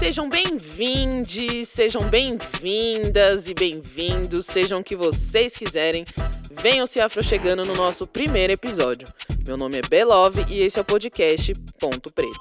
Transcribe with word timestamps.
Sejam 0.00 0.30
bem-vindos, 0.30 1.68
sejam 1.68 2.08
bem-vindas 2.08 3.48
e 3.48 3.52
bem-vindos, 3.52 4.46
sejam 4.46 4.80
o 4.80 4.82
que 4.82 4.96
vocês 4.96 5.54
quiserem. 5.54 6.06
Venham 6.50 6.86
se 6.86 6.98
afrochegando 6.98 7.66
no 7.66 7.74
nosso 7.74 8.06
primeiro 8.06 8.50
episódio. 8.50 9.06
Meu 9.46 9.58
nome 9.58 9.76
é 9.76 9.82
Belove 9.82 10.46
e 10.48 10.62
esse 10.62 10.78
é 10.78 10.80
o 10.80 10.84
podcast 10.86 11.52
Ponto 11.78 12.10
Preto. 12.10 12.40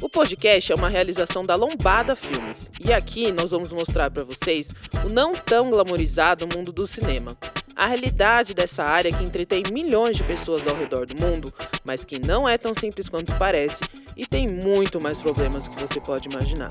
O 0.00 0.08
podcast 0.08 0.72
é 0.72 0.74
uma 0.74 0.88
realização 0.88 1.44
da 1.44 1.56
Lombada 1.56 2.16
Filmes 2.16 2.70
e 2.82 2.90
aqui 2.90 3.30
nós 3.30 3.50
vamos 3.50 3.70
mostrar 3.70 4.10
para 4.10 4.24
vocês 4.24 4.72
o 5.04 5.12
não 5.12 5.34
tão 5.34 5.68
glamorizado 5.68 6.48
mundo 6.56 6.72
do 6.72 6.86
cinema. 6.86 7.36
A 7.76 7.86
realidade 7.86 8.54
dessa 8.54 8.84
área 8.84 9.12
que 9.12 9.24
entretém 9.24 9.64
milhões 9.72 10.16
de 10.16 10.22
pessoas 10.22 10.64
ao 10.66 10.76
redor 10.76 11.06
do 11.06 11.20
mundo, 11.20 11.52
mas 11.84 12.04
que 12.04 12.20
não 12.20 12.48
é 12.48 12.56
tão 12.56 12.72
simples 12.72 13.08
quanto 13.08 13.36
parece 13.36 13.82
e 14.16 14.24
tem 14.26 14.48
muito 14.48 15.00
mais 15.00 15.20
problemas 15.20 15.66
que 15.66 15.80
você 15.80 16.00
pode 16.00 16.28
imaginar. 16.28 16.70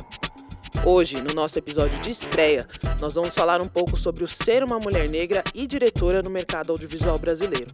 Hoje, 0.86 1.22
no 1.22 1.34
nosso 1.34 1.60
episódio 1.60 2.00
de 2.00 2.10
estreia, 2.10 2.66
nós 3.02 3.16
vamos 3.16 3.36
falar 3.36 3.62
um 3.62 3.68
pouco 3.68 3.98
sobre 3.98 4.24
o 4.24 4.28
ser 4.28 4.64
uma 4.64 4.80
mulher 4.80 5.10
negra 5.10 5.44
e 5.54 5.68
diretora 5.68 6.22
no 6.22 6.30
mercado 6.30 6.72
audiovisual 6.72 7.20
brasileiro. 7.20 7.68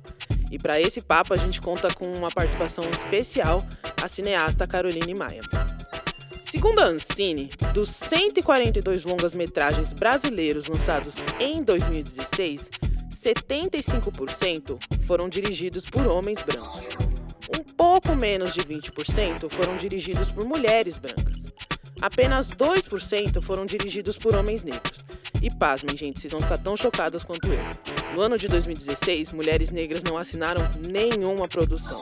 E 0.52 0.58
para 0.58 0.82
esse 0.82 1.00
papo, 1.00 1.34
a 1.34 1.38
gente 1.38 1.62
conta 1.62 1.94
com 1.94 2.06
uma 2.12 2.32
participação 2.32 2.84
especial, 2.90 3.64
a 4.02 4.08
cineasta 4.08 4.66
Caroline 4.66 5.14
Maia. 5.14 5.42
Segundo 6.42 6.80
a 6.80 6.86
Ancine, 6.86 7.52
dos 7.76 7.90
142 7.90 9.06
longas-metragens 9.06 9.94
brasileiros 9.94 10.68
lançados 10.68 11.18
em 11.40 11.62
2016, 11.62 12.70
75% 13.20 14.80
foram 15.06 15.28
dirigidos 15.28 15.86
por 15.86 16.08
homens 16.08 16.42
brancos. 16.42 16.88
Um 17.54 17.62
pouco 17.76 18.16
menos 18.16 18.54
de 18.54 18.62
20% 18.62 19.50
foram 19.50 19.76
dirigidos 19.76 20.32
por 20.32 20.46
mulheres 20.46 20.98
brancas. 20.98 21.52
Apenas 22.02 22.52
2% 22.52 23.42
foram 23.42 23.66
dirigidos 23.66 24.18
por 24.18 24.34
homens 24.38 24.64
negros. 24.64 25.04
E 25.42 25.54
pasmem, 25.54 25.98
gente, 25.98 26.22
vocês 26.22 26.32
vão 26.32 26.42
ficar 26.42 26.60
tão 26.60 26.78
chocados 26.78 27.22
quanto 27.22 27.52
eu. 27.52 27.60
No 28.16 28.22
ano 28.22 28.38
de 28.38 28.48
2016, 28.48 29.34
mulheres 29.34 29.70
negras 29.70 30.02
não 30.02 30.18
assinaram 30.18 30.62
nenhuma 30.88 31.46
produção. 31.46 32.02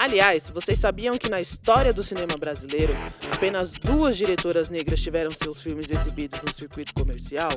Aliás, 0.00 0.48
vocês 0.48 0.78
sabiam 0.78 1.18
que 1.18 1.28
na 1.28 1.42
história 1.42 1.92
do 1.92 2.02
cinema 2.02 2.34
brasileiro, 2.38 2.94
apenas 3.30 3.74
duas 3.74 4.16
diretoras 4.16 4.70
negras 4.70 5.02
tiveram 5.02 5.30
seus 5.30 5.60
filmes 5.60 5.90
exibidos 5.90 6.40
no 6.40 6.54
circuito 6.54 6.94
comercial? 6.94 7.50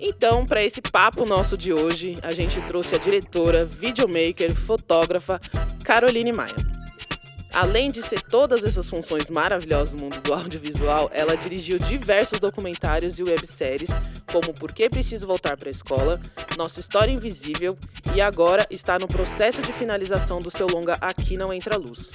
Então, 0.00 0.46
para 0.46 0.62
esse 0.62 0.80
papo 0.80 1.26
nosso 1.26 1.58
de 1.58 1.72
hoje, 1.72 2.16
a 2.22 2.30
gente 2.30 2.62
trouxe 2.62 2.94
a 2.94 2.98
diretora, 2.98 3.64
videomaker, 3.64 4.54
fotógrafa 4.54 5.40
Caroline 5.82 6.30
Maia. 6.30 6.54
Além 7.52 7.90
de 7.90 8.02
ser 8.02 8.22
todas 8.22 8.62
essas 8.62 8.88
funções 8.88 9.28
maravilhosas 9.28 9.94
no 9.94 10.02
mundo 10.02 10.20
do 10.20 10.32
audiovisual, 10.32 11.10
ela 11.12 11.36
dirigiu 11.36 11.76
diversos 11.76 12.38
documentários 12.38 13.18
e 13.18 13.24
webséries, 13.24 13.90
como 14.32 14.52
Por 14.54 14.72
que 14.72 14.88
Preciso 14.88 15.26
Voltar 15.26 15.56
para 15.56 15.68
a 15.68 15.70
Escola, 15.70 16.20
Nossa 16.56 16.80
História 16.80 17.12
Invisível 17.12 17.76
e 18.14 18.20
agora 18.20 18.66
está 18.70 18.98
no 18.98 19.08
processo 19.08 19.62
de 19.62 19.72
finalização 19.72 20.40
do 20.40 20.50
seu 20.50 20.66
longa 20.66 20.94
Aqui 21.00 21.36
Não 21.36 21.52
Entra 21.52 21.76
Luz. 21.76 22.10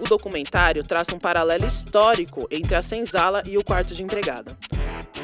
O 0.00 0.08
documentário 0.08 0.82
traça 0.82 1.14
um 1.14 1.18
paralelo 1.18 1.66
histórico 1.66 2.46
entre 2.50 2.74
a 2.74 2.82
senzala 2.82 3.42
e 3.46 3.56
o 3.56 3.64
quarto 3.64 3.94
de 3.94 4.02
empregada. 4.02 4.56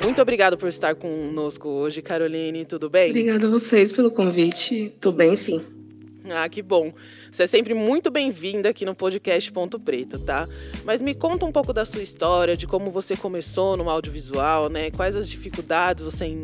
Muito 0.03 0.23
obrigado 0.23 0.57
por 0.57 0.69
estar 0.69 0.95
conosco 0.95 1.69
hoje, 1.69 2.01
Caroline. 2.01 2.65
Tudo 2.65 2.89
bem? 2.89 3.11
Obrigada 3.11 3.47
a 3.47 3.51
vocês 3.51 3.91
pelo 3.91 4.11
convite. 4.11 4.95
Tô 5.01 5.13
bem, 5.13 5.35
sim. 5.37 5.80
Ah, 6.29 6.49
que 6.49 6.61
bom. 6.61 6.93
Você 7.31 7.45
é 7.45 7.47
sempre 7.47 7.73
muito 7.73 8.11
bem-vinda 8.11 8.69
aqui 8.69 8.85
no 8.85 8.95
podcast 8.95 9.51
Ponto 9.53 9.81
Preto, 9.81 10.19
tá? 10.19 10.47
Mas 10.85 11.01
me 11.01 11.15
conta 11.15 11.47
um 11.47 11.53
pouco 11.53 11.73
da 11.73 11.85
sua 11.85 12.03
história, 12.03 12.57
de 12.57 12.67
como 12.67 12.91
você 12.91 13.17
começou 13.17 13.77
no 13.77 13.89
audiovisual, 13.89 14.69
né? 14.69 14.91
Quais 14.91 15.17
as 15.17 15.29
dificuldades 15.29 16.05
você 16.05 16.27
en 16.27 16.43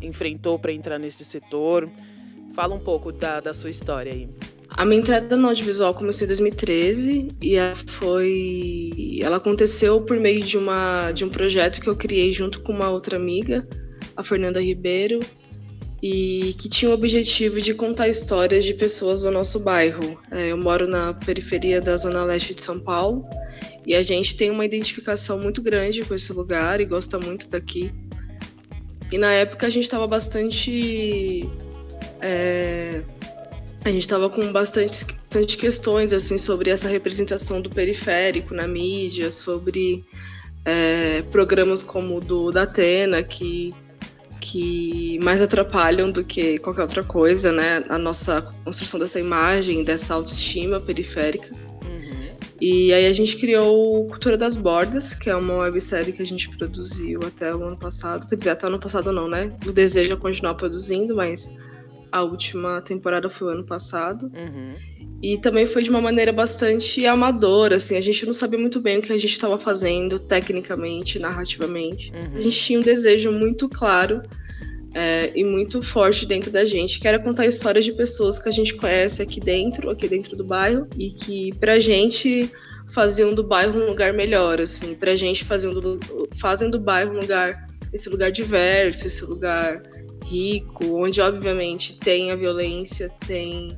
enfrentou 0.00 0.58
para 0.58 0.72
entrar 0.72 0.98
nesse 0.98 1.24
setor? 1.24 1.90
Fala 2.54 2.74
um 2.74 2.78
pouco 2.78 3.10
da, 3.10 3.40
da 3.40 3.52
sua 3.52 3.70
história 3.70 4.12
aí. 4.12 4.28
A 4.70 4.84
minha 4.84 5.00
entrada 5.00 5.36
no 5.36 5.48
audiovisual 5.48 5.94
começou 5.94 6.24
em 6.24 6.28
2013 6.28 7.28
e 7.42 7.56
foi, 7.86 9.18
ela 9.20 9.38
aconteceu 9.38 10.00
por 10.02 10.20
meio 10.20 10.42
de 10.44 10.56
uma 10.56 11.10
de 11.12 11.24
um 11.24 11.28
projeto 11.28 11.80
que 11.80 11.88
eu 11.88 11.96
criei 11.96 12.32
junto 12.32 12.60
com 12.60 12.72
uma 12.72 12.90
outra 12.90 13.16
amiga, 13.16 13.66
a 14.14 14.22
Fernanda 14.22 14.60
Ribeiro, 14.60 15.18
e 16.02 16.54
que 16.58 16.68
tinha 16.68 16.90
o 16.90 16.94
objetivo 16.94 17.60
de 17.60 17.74
contar 17.74 18.08
histórias 18.08 18.64
de 18.64 18.74
pessoas 18.74 19.22
do 19.22 19.30
nosso 19.30 19.60
bairro. 19.60 20.18
É, 20.30 20.48
eu 20.48 20.56
moro 20.56 20.86
na 20.86 21.14
periferia 21.14 21.80
da 21.80 21.96
zona 21.96 22.24
leste 22.24 22.54
de 22.54 22.62
São 22.62 22.78
Paulo 22.78 23.24
e 23.86 23.94
a 23.94 24.02
gente 24.02 24.36
tem 24.36 24.50
uma 24.50 24.64
identificação 24.64 25.38
muito 25.38 25.60
grande 25.60 26.04
com 26.04 26.14
esse 26.14 26.32
lugar 26.32 26.80
e 26.80 26.84
gosta 26.84 27.18
muito 27.18 27.48
daqui. 27.48 27.92
E 29.10 29.18
na 29.18 29.32
época 29.32 29.66
a 29.66 29.70
gente 29.70 29.84
estava 29.84 30.06
bastante 30.06 31.48
é, 32.20 33.02
a 33.84 33.90
gente 33.90 34.02
estava 34.02 34.28
com 34.28 34.52
bastante, 34.52 35.04
bastante 35.04 35.56
questões 35.56 36.12
assim 36.12 36.36
sobre 36.36 36.70
essa 36.70 36.88
representação 36.88 37.60
do 37.60 37.70
periférico 37.70 38.54
na 38.54 38.66
mídia, 38.66 39.30
sobre 39.30 40.04
é, 40.64 41.22
programas 41.30 41.82
como 41.82 42.16
o 42.16 42.20
do 42.20 42.50
da 42.50 42.62
Atena, 42.62 43.22
que, 43.22 43.72
que 44.40 45.18
mais 45.22 45.42
atrapalham 45.42 46.10
do 46.10 46.24
que 46.24 46.58
qualquer 46.58 46.82
outra 46.82 47.04
coisa, 47.04 47.52
né? 47.52 47.84
A 47.88 47.98
nossa 47.98 48.42
construção 48.64 48.98
dessa 48.98 49.20
imagem, 49.20 49.84
dessa 49.84 50.14
autoestima 50.14 50.80
periférica. 50.80 51.48
Uhum. 51.84 52.30
E 52.60 52.92
aí 52.92 53.06
a 53.06 53.12
gente 53.12 53.36
criou 53.36 54.06
Cultura 54.06 54.36
das 54.36 54.56
Bordas, 54.56 55.14
que 55.14 55.30
é 55.30 55.36
uma 55.36 55.54
websérie 55.58 56.12
que 56.12 56.22
a 56.22 56.26
gente 56.26 56.48
produziu 56.56 57.20
até 57.26 57.54
o 57.54 57.62
ano 57.64 57.76
passado. 57.76 58.28
Quer 58.28 58.36
dizer, 58.36 58.50
até 58.50 58.66
o 58.66 58.68
ano 58.68 58.78
passado 58.78 59.12
não, 59.12 59.28
né? 59.28 59.52
O 59.66 59.72
desejo 59.72 60.12
é 60.12 60.16
continuar 60.16 60.54
produzindo, 60.54 61.14
mas 61.14 61.48
a 62.10 62.22
última 62.22 62.80
temporada 62.80 63.28
foi 63.28 63.48
o 63.48 63.50
ano 63.50 63.64
passado. 63.64 64.30
Uhum. 64.34 64.74
E 65.22 65.36
também 65.38 65.66
foi 65.66 65.82
de 65.82 65.90
uma 65.90 66.00
maneira 66.00 66.32
bastante 66.32 67.04
amadora, 67.04 67.76
assim. 67.76 67.96
A 67.96 68.00
gente 68.00 68.24
não 68.24 68.32
sabia 68.32 68.58
muito 68.58 68.80
bem 68.80 68.98
o 68.98 69.02
que 69.02 69.12
a 69.12 69.18
gente 69.18 69.32
estava 69.32 69.58
fazendo, 69.58 70.18
tecnicamente, 70.18 71.18
narrativamente. 71.18 72.12
Uhum. 72.14 72.32
A 72.36 72.40
gente 72.40 72.56
tinha 72.56 72.78
um 72.78 72.82
desejo 72.82 73.32
muito 73.32 73.68
claro 73.68 74.22
é, 74.94 75.32
e 75.34 75.44
muito 75.44 75.82
forte 75.82 76.24
dentro 76.24 76.50
da 76.50 76.64
gente, 76.64 77.00
que 77.00 77.08
era 77.08 77.18
contar 77.18 77.46
histórias 77.46 77.84
de 77.84 77.92
pessoas 77.92 78.38
que 78.38 78.48
a 78.48 78.52
gente 78.52 78.74
conhece 78.74 79.20
aqui 79.20 79.40
dentro, 79.40 79.90
aqui 79.90 80.08
dentro 80.08 80.36
do 80.36 80.44
bairro, 80.44 80.86
e 80.96 81.10
que 81.10 81.50
pra 81.58 81.78
gente 81.78 82.50
faziam 82.90 83.34
do 83.34 83.42
bairro 83.42 83.78
um 83.78 83.86
lugar 83.86 84.12
melhor, 84.12 84.60
assim. 84.60 84.94
Pra 84.94 85.14
gente 85.14 85.44
faziam 85.44 85.74
do, 85.74 85.98
fazem 86.36 86.70
do 86.70 86.78
bairro 86.78 87.12
um 87.12 87.20
lugar, 87.20 87.68
esse 87.92 88.08
lugar 88.08 88.30
diverso, 88.30 89.06
esse 89.06 89.24
lugar 89.24 89.82
rico, 90.28 91.02
onde 91.02 91.20
obviamente 91.20 91.98
tem 91.98 92.30
a 92.30 92.36
violência, 92.36 93.10
tem 93.26 93.76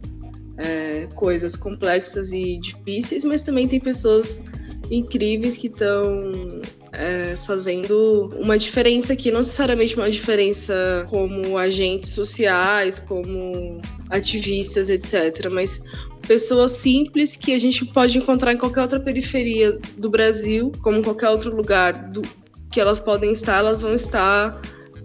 é, 0.56 1.08
coisas 1.14 1.56
complexas 1.56 2.32
e 2.32 2.58
difíceis, 2.58 3.24
mas 3.24 3.42
também 3.42 3.68
tem 3.68 3.80
pessoas 3.80 4.52
incríveis 4.90 5.56
que 5.56 5.68
estão 5.68 6.60
é, 6.92 7.36
fazendo 7.46 8.34
uma 8.38 8.58
diferença 8.58 9.12
aqui, 9.12 9.30
não 9.30 9.38
necessariamente 9.38 9.96
uma 9.96 10.10
diferença 10.10 11.06
como 11.08 11.56
agentes 11.56 12.10
sociais, 12.10 12.98
como 12.98 13.80
ativistas, 14.10 14.90
etc., 14.90 15.48
mas 15.50 15.82
pessoas 16.26 16.72
simples 16.72 17.36
que 17.36 17.54
a 17.54 17.58
gente 17.58 17.84
pode 17.86 18.18
encontrar 18.18 18.52
em 18.52 18.58
qualquer 18.58 18.82
outra 18.82 19.00
periferia 19.00 19.78
do 19.96 20.10
Brasil, 20.10 20.72
como 20.82 21.02
qualquer 21.02 21.30
outro 21.30 21.54
lugar 21.54 22.10
do, 22.10 22.22
que 22.70 22.80
elas 22.80 23.00
podem 23.00 23.32
estar, 23.32 23.58
elas 23.58 23.82
vão 23.82 23.94
estar 23.94 24.60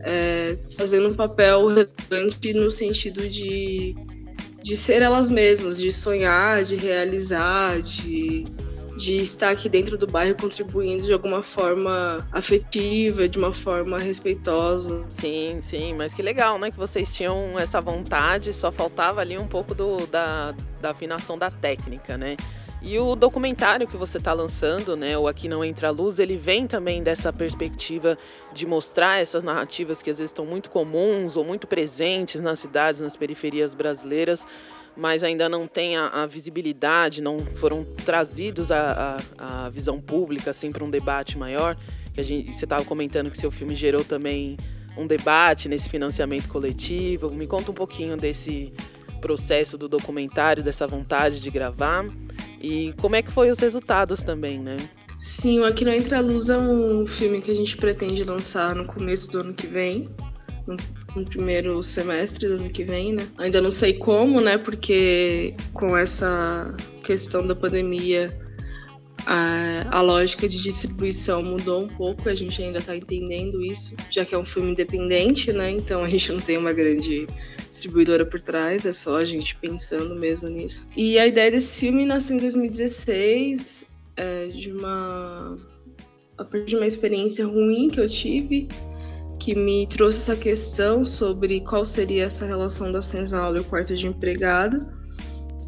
é, 0.05 0.57
fazendo 0.77 1.09
um 1.09 1.13
papel 1.15 1.67
relevante 1.67 2.53
no 2.53 2.69
sentido 2.69 3.27
de, 3.27 3.95
de 4.61 4.77
ser 4.77 5.01
elas 5.01 5.29
mesmas, 5.29 5.79
de 5.81 5.91
sonhar, 5.91 6.63
de 6.63 6.75
realizar, 6.75 7.81
de, 7.81 8.43
de 8.97 9.17
estar 9.17 9.49
aqui 9.49 9.67
dentro 9.67 9.97
do 9.97 10.05
bairro 10.05 10.35
contribuindo 10.35 11.05
de 11.05 11.11
alguma 11.11 11.41
forma 11.41 12.25
afetiva, 12.31 13.27
de 13.27 13.39
uma 13.39 13.51
forma 13.51 13.97
respeitosa. 13.97 15.03
Sim, 15.09 15.57
sim, 15.59 15.95
mas 15.95 16.13
que 16.13 16.21
legal, 16.21 16.59
né? 16.59 16.69
Que 16.69 16.77
vocês 16.77 17.11
tinham 17.11 17.57
essa 17.57 17.81
vontade, 17.81 18.53
só 18.53 18.71
faltava 18.71 19.21
ali 19.21 19.39
um 19.39 19.47
pouco 19.47 19.73
do, 19.73 20.05
da, 20.05 20.53
da 20.79 20.91
afinação 20.91 21.35
da 21.35 21.49
técnica, 21.49 22.15
né? 22.15 22.37
E 22.87 22.99
o 22.99 23.15
documentário 23.15 23.87
que 23.87 23.97
você 23.97 24.19
está 24.19 24.31
lançando, 24.31 24.95
né, 24.95 25.17
o 25.17 25.27
Aqui 25.27 25.49
Não 25.49 25.65
Entra 25.65 25.87
a 25.87 25.91
Luz, 25.91 26.19
ele 26.19 26.37
vem 26.37 26.67
também 26.67 27.01
dessa 27.01 27.33
perspectiva 27.33 28.15
de 28.53 28.67
mostrar 28.67 29.19
essas 29.19 29.41
narrativas 29.41 30.03
que 30.03 30.11
às 30.11 30.19
vezes 30.19 30.29
estão 30.29 30.45
muito 30.45 30.69
comuns 30.69 31.35
ou 31.35 31.43
muito 31.43 31.65
presentes 31.65 32.39
nas 32.41 32.59
cidades, 32.59 33.01
nas 33.01 33.17
periferias 33.17 33.73
brasileiras, 33.73 34.45
mas 34.95 35.23
ainda 35.23 35.49
não 35.49 35.65
têm 35.65 35.97
a, 35.97 36.09
a 36.09 36.25
visibilidade, 36.27 37.23
não 37.23 37.39
foram 37.39 37.83
trazidos 38.05 38.71
à 38.71 39.17
visão 39.73 39.99
pública 39.99 40.51
assim 40.51 40.71
para 40.71 40.83
um 40.83 40.89
debate 40.91 41.39
maior. 41.39 41.75
Que 42.13 42.21
a 42.21 42.23
gente, 42.23 42.53
você 42.53 42.65
estava 42.65 42.85
comentando 42.85 43.31
que 43.31 43.37
seu 43.39 43.49
filme 43.49 43.75
gerou 43.75 44.03
também 44.03 44.57
um 44.95 45.07
debate 45.07 45.67
nesse 45.67 45.89
financiamento 45.89 46.47
coletivo. 46.47 47.31
Me 47.31 47.47
conta 47.47 47.71
um 47.71 47.75
pouquinho 47.75 48.15
desse 48.15 48.71
processo 49.25 49.75
do 49.75 49.89
documentário, 49.89 50.61
dessa 50.61 50.85
vontade 50.85 51.41
de 51.41 51.49
gravar. 51.49 52.07
E 52.61 52.93
como 53.01 53.15
é 53.15 53.23
que 53.23 53.31
foi 53.31 53.49
os 53.49 53.57
resultados 53.57 54.21
também, 54.21 54.59
né? 54.59 54.77
Sim, 55.19 55.61
o 55.61 55.65
Aqui 55.65 55.83
Não 55.83 55.91
Entra 55.91 56.19
Luz 56.19 56.47
é 56.47 56.57
um 56.59 57.07
filme 57.07 57.41
que 57.41 57.49
a 57.49 57.55
gente 57.55 57.75
pretende 57.75 58.23
lançar 58.23 58.75
no 58.75 58.85
começo 58.85 59.31
do 59.31 59.39
ano 59.39 59.53
que 59.55 59.65
vem, 59.65 60.07
no, 60.67 60.77
no, 61.15 61.25
primeiro 61.25 61.81
semestre 61.81 62.47
do 62.47 62.53
ano 62.53 62.69
que 62.69 62.83
vem, 62.83 63.13
né? 63.13 63.27
Ainda 63.39 63.59
não 63.59 63.71
sei 63.71 63.93
como, 63.93 64.39
né? 64.39 64.59
Porque 64.59 65.55
com 65.73 65.97
essa 65.97 66.77
questão 67.03 67.47
da 67.47 67.55
pandemia, 67.55 68.29
a, 69.25 69.97
a 69.97 70.01
lógica 70.01 70.47
de 70.47 70.61
distribuição 70.61 71.41
mudou 71.41 71.81
um 71.81 71.87
pouco, 71.87 72.29
a 72.29 72.35
gente 72.35 72.61
ainda 72.61 72.79
tá 72.79 72.95
entendendo 72.95 73.65
isso, 73.65 73.95
já 74.11 74.23
que 74.23 74.35
é 74.35 74.37
um 74.37 74.45
filme 74.45 74.69
independente, 74.69 75.51
né? 75.51 75.71
Então 75.71 76.03
a 76.03 76.09
gente 76.09 76.31
não 76.31 76.39
tem 76.39 76.57
uma 76.57 76.73
grande 76.73 77.25
distribuidora 77.75 78.25
por 78.25 78.41
trás, 78.41 78.85
é 78.85 78.91
só 78.91 79.17
a 79.17 79.25
gente 79.25 79.55
pensando 79.57 80.15
mesmo 80.15 80.47
nisso. 80.47 80.87
E 80.95 81.19
a 81.19 81.27
ideia 81.27 81.51
desse 81.51 81.79
filme 81.81 82.05
nasceu 82.05 82.37
em 82.37 82.39
2016, 82.39 83.97
é, 84.17 84.47
de 84.47 84.71
uma 84.71 85.57
a 86.37 86.43
partir 86.43 86.65
de 86.65 86.75
uma 86.75 86.85
experiência 86.85 87.45
ruim 87.45 87.87
que 87.87 87.99
eu 87.99 88.09
tive, 88.09 88.67
que 89.39 89.55
me 89.55 89.87
trouxe 89.87 90.17
essa 90.17 90.35
questão 90.35 91.05
sobre 91.05 91.61
qual 91.61 91.85
seria 91.85 92.25
essa 92.25 92.45
relação 92.45 92.91
da 92.91 93.01
senzala 93.01 93.57
e 93.57 93.61
o 93.61 93.63
quarto 93.63 93.95
de 93.95 94.07
empregada. 94.07 94.79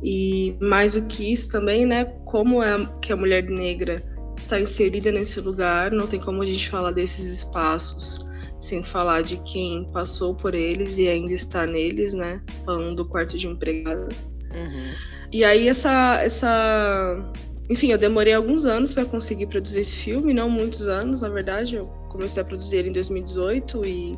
E 0.03 0.56
mais 0.60 0.94
do 0.94 1.03
que 1.03 1.31
isso 1.31 1.51
também, 1.51 1.86
né, 1.86 2.06
como 2.25 2.62
é 2.62 2.88
que 3.01 3.13
a 3.13 3.15
mulher 3.15 3.44
negra 3.44 4.03
está 4.38 4.60
inserida 4.60 5.12
nesse 5.12 5.39
lugar, 5.39 5.92
não 5.92 6.06
tem 6.06 6.19
como 6.19 6.44
a 6.44 6.45
gente 6.45 6.69
falar 6.69 6.92
desses 6.92 7.31
espaços 7.31 8.26
sem 8.59 8.83
falar 8.83 9.21
de 9.21 9.38
quem 9.44 9.86
passou 9.92 10.36
por 10.36 10.54
eles 10.54 10.98
e 10.98 11.07
ainda 11.07 11.33
está 11.33 11.65
neles, 11.65 12.13
né? 12.13 12.42
Falando 12.65 12.95
do 12.95 13.06
quarto 13.06 13.38
de 13.38 13.48
empregada. 13.48 14.07
Uhum. 14.56 14.92
E 15.31 15.44
aí 15.44 15.68
essa 15.68 16.21
essa 16.24 17.33
enfim, 17.69 17.92
eu 17.92 17.98
demorei 17.98 18.33
alguns 18.33 18.65
anos 18.65 18.94
para 18.94 19.04
conseguir 19.04 19.48
produzir 19.48 19.81
esse 19.81 19.95
filme, 19.95 20.33
não 20.33 20.50
muitos 20.50 20.88
anos, 20.88 21.21
na 21.21 21.30
verdade. 21.30 21.75
Eu 21.75 21.83
comecei 22.09 22.42
a 22.42 22.45
produzir 22.45 22.77
ele 22.77 22.89
em 22.89 22.94
2018 22.94 23.86
e, 23.86 24.18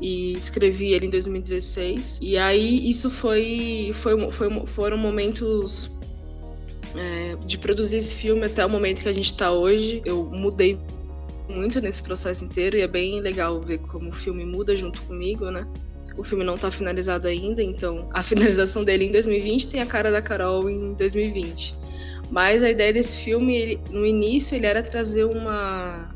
e 0.00 0.32
escrevi 0.32 0.92
ele 0.92 1.06
em 1.06 1.10
2016. 1.10 2.18
E 2.22 2.38
aí 2.38 2.88
isso 2.88 3.10
foi, 3.10 3.92
foi, 3.94 4.30
foi 4.30 4.66
foram 4.66 4.96
momentos 4.96 5.94
é, 6.96 7.36
de 7.44 7.58
produzir 7.58 7.98
esse 7.98 8.14
filme 8.14 8.46
até 8.46 8.64
o 8.64 8.70
momento 8.70 9.02
que 9.02 9.08
a 9.08 9.12
gente 9.12 9.32
está 9.32 9.52
hoje. 9.52 10.00
Eu 10.06 10.24
mudei 10.24 10.78
muito 11.48 11.80
nesse 11.80 12.02
processo 12.02 12.44
inteiro 12.44 12.76
e 12.76 12.80
é 12.80 12.88
bem 12.88 13.20
legal 13.20 13.60
ver 13.60 13.78
como 13.78 14.10
o 14.10 14.12
filme 14.12 14.44
muda 14.44 14.76
junto 14.76 15.00
comigo, 15.02 15.50
né? 15.50 15.66
O 16.16 16.24
filme 16.24 16.44
não 16.44 16.54
está 16.54 16.70
finalizado 16.70 17.28
ainda, 17.28 17.62
então 17.62 18.08
a 18.12 18.22
finalização 18.24 18.84
dele 18.84 19.06
em 19.06 19.12
2020 19.12 19.68
tem 19.68 19.80
a 19.80 19.86
cara 19.86 20.10
da 20.10 20.22
Carol 20.22 20.68
em 20.68 20.94
2020. 20.94 21.74
Mas 22.30 22.62
a 22.62 22.70
ideia 22.70 22.92
desse 22.92 23.18
filme, 23.18 23.54
ele, 23.54 23.80
no 23.90 24.04
início, 24.04 24.56
ele 24.56 24.66
era 24.66 24.82
trazer 24.82 25.24
uma. 25.24 26.14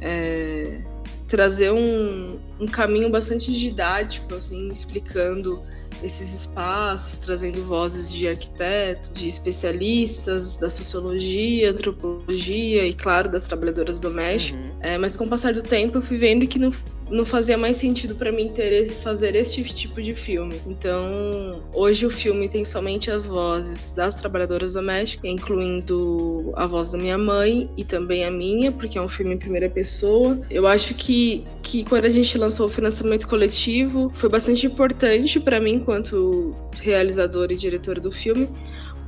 É, 0.00 0.82
trazer 1.26 1.70
um, 1.70 2.26
um 2.58 2.66
caminho 2.66 3.08
bastante 3.08 3.52
didático, 3.52 4.34
assim, 4.34 4.68
explicando 4.68 5.62
esses 6.02 6.32
espaços, 6.34 7.18
trazendo 7.18 7.62
vozes 7.64 8.12
de 8.12 8.28
arquitetos, 8.28 9.10
de 9.12 9.28
especialistas 9.28 10.56
da 10.56 10.70
sociologia, 10.70 11.70
antropologia 11.70 12.86
e, 12.86 12.94
claro, 12.94 13.28
das 13.28 13.44
trabalhadoras 13.44 13.98
domésticas. 13.98 14.60
Uhum. 14.60 14.70
É, 14.80 14.98
mas 14.98 15.16
com 15.16 15.24
o 15.24 15.28
passar 15.28 15.52
do 15.52 15.62
tempo, 15.62 15.98
eu 15.98 16.02
fui 16.02 16.16
vendo 16.16 16.46
que 16.46 16.58
não, 16.58 16.70
não 17.10 17.24
fazia 17.24 17.58
mais 17.58 17.76
sentido 17.76 18.14
para 18.14 18.30
mim 18.30 18.48
ter, 18.48 18.88
fazer 18.88 19.34
esse 19.34 19.62
tipo 19.64 20.00
de 20.00 20.14
filme. 20.14 20.60
Então, 20.66 21.62
hoje 21.74 22.06
o 22.06 22.10
filme 22.10 22.48
tem 22.48 22.64
somente 22.64 23.10
as 23.10 23.26
vozes 23.26 23.92
das 23.92 24.14
trabalhadoras 24.14 24.74
domésticas, 24.74 25.30
incluindo 25.30 26.52
a 26.56 26.66
voz 26.66 26.92
da 26.92 26.98
minha 26.98 27.18
mãe 27.18 27.68
e 27.76 27.84
também 27.84 28.24
a 28.24 28.30
minha, 28.30 28.70
porque 28.72 28.96
é 28.96 29.02
um 29.02 29.08
filme 29.08 29.34
em 29.34 29.38
primeira 29.38 29.68
pessoa. 29.68 30.40
Eu 30.50 30.66
acho 30.66 30.94
que, 30.94 31.44
que 31.62 31.84
quando 31.84 32.04
a 32.04 32.10
gente 32.10 32.36
lançou 32.38 32.66
o 32.66 32.70
financiamento 32.70 33.26
coletivo, 33.26 34.10
foi 34.14 34.28
bastante 34.28 34.66
importante 34.66 35.40
para 35.40 35.60
mim, 35.60 35.74
enquanto 35.74 36.54
realizadora 36.80 37.52
e 37.52 37.56
diretora 37.56 38.00
do 38.00 38.10
filme, 38.10 38.48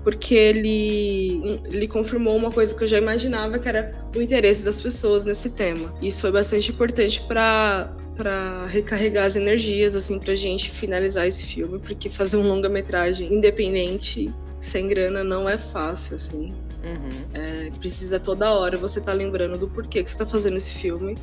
porque 0.03 0.35
ele, 0.35 1.61
ele 1.65 1.87
confirmou 1.87 2.37
uma 2.37 2.51
coisa 2.51 2.75
que 2.75 2.85
eu 2.85 2.89
já 2.89 2.99
imaginava, 2.99 3.59
que 3.59 3.69
era 3.69 3.95
o 4.15 4.21
interesse 4.21 4.65
das 4.65 4.81
pessoas 4.81 5.27
nesse 5.27 5.51
tema. 5.51 5.93
Isso 6.03 6.21
foi 6.23 6.33
bastante 6.33 6.71
importante 6.71 7.21
para 7.23 7.93
para 8.17 8.67
recarregar 8.67 9.25
as 9.25 9.37
energias 9.37 9.97
assim 9.97 10.19
pra 10.19 10.35
gente 10.35 10.71
finalizar 10.71 11.27
esse 11.27 11.47
filme, 11.47 11.79
porque 11.79 12.11
fazer 12.11 12.37
um 12.37 12.47
longa-metragem 12.47 13.33
independente 13.33 14.31
sem 14.59 14.87
grana 14.87 15.25
não 15.25 15.49
é 15.49 15.57
fácil 15.57 16.17
assim. 16.17 16.53
Uhum. 16.85 17.25
É, 17.33 17.71
precisa 17.81 18.21
toda 18.21 18.53
hora 18.53 18.77
você 18.77 19.01
tá 19.01 19.13
lembrando 19.13 19.57
do 19.57 19.69
porquê 19.69 20.03
que 20.05 20.11
você 20.11 20.19
tá 20.19 20.27
fazendo 20.27 20.57
esse 20.57 20.75
filme, 20.75 21.17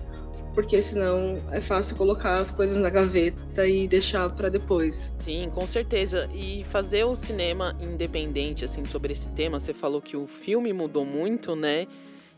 porque 0.53 0.81
senão 0.81 1.41
é 1.51 1.61
fácil 1.61 1.95
colocar 1.95 2.35
as 2.35 2.51
coisas 2.51 2.77
na 2.77 2.89
gaveta 2.89 3.67
e 3.67 3.87
deixar 3.87 4.29
para 4.29 4.49
depois. 4.49 5.11
Sim, 5.19 5.49
com 5.53 5.65
certeza. 5.65 6.27
E 6.33 6.63
fazer 6.63 7.03
o 7.03 7.15
cinema 7.15 7.75
independente 7.81 8.65
assim 8.65 8.85
sobre 8.85 9.13
esse 9.13 9.29
tema, 9.29 9.59
você 9.59 9.73
falou 9.73 10.01
que 10.01 10.17
o 10.17 10.27
filme 10.27 10.73
mudou 10.73 11.05
muito, 11.05 11.55
né? 11.55 11.87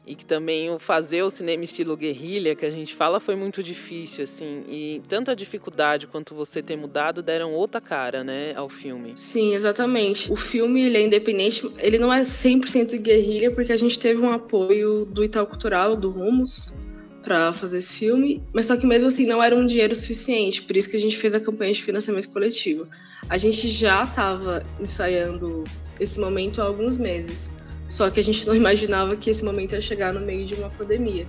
E 0.06 0.16
que 0.16 0.26
também 0.26 0.70
o 0.72 0.80
fazer 0.80 1.22
o 1.22 1.30
cinema 1.30 1.64
estilo 1.64 1.96
guerrilha, 1.96 2.56
que 2.56 2.66
a 2.66 2.72
gente 2.72 2.96
fala, 2.96 3.20
foi 3.20 3.36
muito 3.36 3.62
difícil, 3.62 4.24
assim. 4.24 4.64
E 4.68 5.02
tanto 5.08 5.30
a 5.30 5.36
dificuldade 5.36 6.08
quanto 6.08 6.34
você 6.34 6.62
ter 6.62 6.76
mudado 6.76 7.22
deram 7.22 7.54
outra 7.54 7.80
cara, 7.80 8.24
né, 8.24 8.54
ao 8.56 8.68
filme. 8.68 9.14
Sim, 9.16 9.54
exatamente. 9.54 10.32
O 10.34 10.36
filme, 10.36 10.82
ele 10.82 10.98
é 10.98 11.04
independente, 11.04 11.72
ele 11.78 12.00
não 12.00 12.12
é 12.12 12.24
100% 12.24 13.00
guerrilha, 13.00 13.52
porque 13.52 13.72
a 13.72 13.78
gente 13.78 14.00
teve 14.00 14.20
um 14.20 14.32
apoio 14.32 15.06
do 15.06 15.24
Itaú 15.24 15.46
Cultural, 15.46 15.96
do 15.96 16.10
Rumos, 16.10 16.74
para 17.22 17.54
fazer 17.54 17.78
esse 17.78 18.00
filme, 18.00 18.44
mas 18.54 18.66
só 18.66 18.76
que 18.76 18.86
mesmo 18.86 19.08
assim 19.08 19.26
não 19.26 19.42
era 19.42 19.56
um 19.56 19.66
dinheiro 19.66 19.96
suficiente, 19.96 20.62
por 20.64 20.76
isso 20.76 20.90
que 20.90 20.98
a 20.98 21.00
gente 21.00 21.18
fez 21.18 21.34
a 21.36 21.40
campanha 21.40 21.74
de 21.74 21.84
financiamento 21.84 22.30
coletivo. 22.30 22.88
A 23.30 23.38
gente 23.38 23.68
já 23.68 24.04
estava 24.04 24.66
ensaiando 24.80 25.64
esse 26.00 26.20
momento 26.20 26.62
há 26.62 26.66
alguns 26.66 26.98
meses, 26.98 27.52
só 27.88 28.10
que 28.10 28.20
a 28.20 28.24
gente 28.24 28.46
não 28.46 28.56
imaginava 28.56 29.16
que 29.16 29.30
esse 29.30 29.44
momento 29.44 29.74
ia 29.74 29.82
chegar 29.82 30.14
no 30.14 30.20
meio 30.20 30.46
de 30.46 30.56
uma 30.56 30.70
pandemia. 30.70 31.28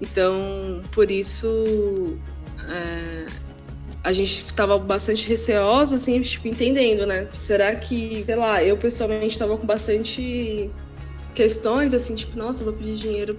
Então, 0.00 0.82
por 0.92 1.10
isso, 1.10 2.18
é, 2.68 3.26
a 4.02 4.12
gente 4.12 4.44
estava 4.46 4.78
bastante 4.78 5.28
receosa, 5.28 5.96
assim, 5.96 6.20
tipo, 6.22 6.48
entendendo, 6.48 7.06
né? 7.06 7.28
Será 7.34 7.74
que, 7.74 8.24
sei 8.24 8.36
lá, 8.36 8.64
eu 8.64 8.76
pessoalmente 8.78 9.32
estava 9.32 9.56
com 9.58 9.66
bastante 9.66 10.70
questões, 11.34 11.92
assim, 11.92 12.14
tipo, 12.14 12.36
nossa, 12.38 12.64
vou 12.64 12.72
pedir 12.72 12.94
dinheiro 12.94 13.38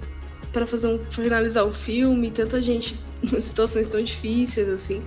para 0.52 0.66
fazer 0.66 0.88
um 0.88 1.00
finalizar 1.06 1.66
o 1.66 1.72
filme, 1.72 2.32
tanta 2.32 2.62
gente 2.62 3.00
em 3.24 3.28
situações 3.40 3.88
tão 3.88 4.02
difíceis 4.04 4.68
assim. 4.70 5.02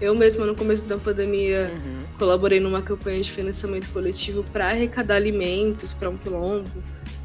Eu 0.00 0.14
mesma 0.14 0.46
no 0.46 0.54
começo 0.54 0.84
da 0.84 0.96
pandemia 0.96 1.72
uhum. 1.74 2.04
colaborei 2.18 2.60
numa 2.60 2.80
campanha 2.80 3.20
de 3.20 3.32
financiamento 3.32 3.88
coletivo 3.90 4.44
para 4.52 4.68
arrecadar 4.68 5.16
alimentos 5.16 5.92
para 5.92 6.08
um 6.08 6.16
quilombo. 6.16 6.70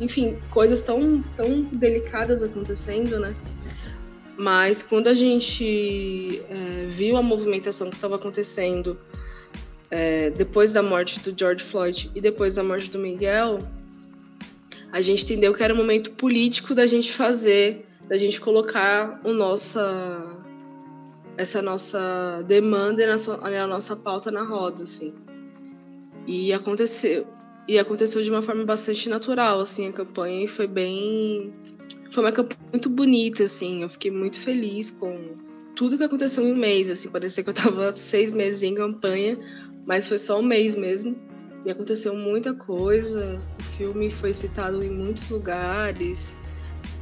Enfim, 0.02 0.38
coisas 0.50 0.82
tão 0.82 1.22
tão 1.36 1.64
delicadas 1.64 2.42
acontecendo, 2.42 3.20
né? 3.20 3.36
Mas 4.38 4.82
quando 4.82 5.08
a 5.08 5.14
gente 5.14 6.42
é, 6.50 6.88
viu 6.88 7.16
a 7.16 7.22
movimentação 7.22 7.90
que 7.90 7.96
estava 7.96 8.16
acontecendo 8.16 9.00
é, 9.92 10.32
depois 10.32 10.72
da 10.72 10.82
morte 10.82 11.20
do 11.20 11.38
George 11.38 11.64
Floyd 11.64 12.10
e 12.16 12.22
depois 12.22 12.56
da 12.56 12.64
morte 12.64 12.90
do 12.90 12.98
Miguel, 12.98 13.60
a 14.94 15.02
gente 15.02 15.24
entendeu 15.24 15.56
que 15.56 15.64
era 15.64 15.74
um 15.74 15.78
momento 15.78 16.12
político 16.12 16.76
da 16.76 16.86
gente 16.86 17.12
fazer, 17.12 17.84
da 18.08 18.16
gente 18.16 18.40
colocar 18.40 19.20
o 19.24 19.34
nossa, 19.34 20.38
essa 21.36 21.64
nossa 21.64 22.44
demanda 22.48 23.02
e 23.02 23.06
a 23.58 23.66
nossa, 23.66 23.96
pauta 23.96 24.30
na 24.30 24.44
roda, 24.44 24.84
assim. 24.84 25.12
E 26.28 26.54
aconteceu, 26.54 27.26
e 27.68 27.80
aconteceu 27.80 28.22
de 28.22 28.30
uma 28.30 28.44
forma 28.44 28.64
bastante 28.66 29.10
natural, 29.10 29.60
assim, 29.60 29.88
a 29.88 29.92
campanha 29.92 30.46
e 30.46 30.48
foi 30.48 30.68
bem, 30.68 31.52
foi 32.12 32.24
uma 32.24 32.32
campanha 32.32 32.62
muito 32.72 32.88
bonita, 32.88 33.46
assim. 33.46 33.82
Eu 33.82 33.90
fiquei 33.90 34.12
muito 34.12 34.40
feliz 34.40 34.92
com 34.92 35.38
tudo 35.76 35.98
que 35.98 36.04
aconteceu 36.04 36.48
em 36.48 36.54
um 36.54 36.56
mês, 36.56 36.88
assim. 36.88 37.10
Parecia 37.10 37.44
que 37.44 37.50
eu 37.50 37.54
tava 37.56 37.92
seis 37.96 38.32
meses 38.32 38.62
em 38.62 38.76
campanha, 38.76 39.40
mas 39.88 40.08
foi 40.08 40.20
só 40.20 40.40
um 40.40 40.44
mês 40.44 40.76
mesmo. 40.76 41.33
E 41.66 41.72
aconteceu 41.72 42.16
muita 42.16 42.54
coisa. 42.54 43.40
O 43.60 43.64
filme 43.64 44.12
foi 44.12 44.34
citado 44.34 44.84
em 44.84 44.90
muitos 44.90 45.30
lugares. 45.30 46.38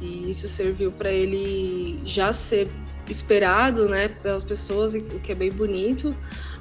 E 0.00 0.30
isso 0.30 0.46
serviu 0.48 0.92
para 0.92 1.10
ele 1.10 2.00
já 2.04 2.32
ser 2.32 2.68
esperado, 3.08 3.88
né, 3.88 4.08
pelas 4.08 4.44
pessoas, 4.44 4.94
o 4.94 5.20
que 5.20 5.32
é 5.32 5.34
bem 5.34 5.50
bonito, 5.50 6.16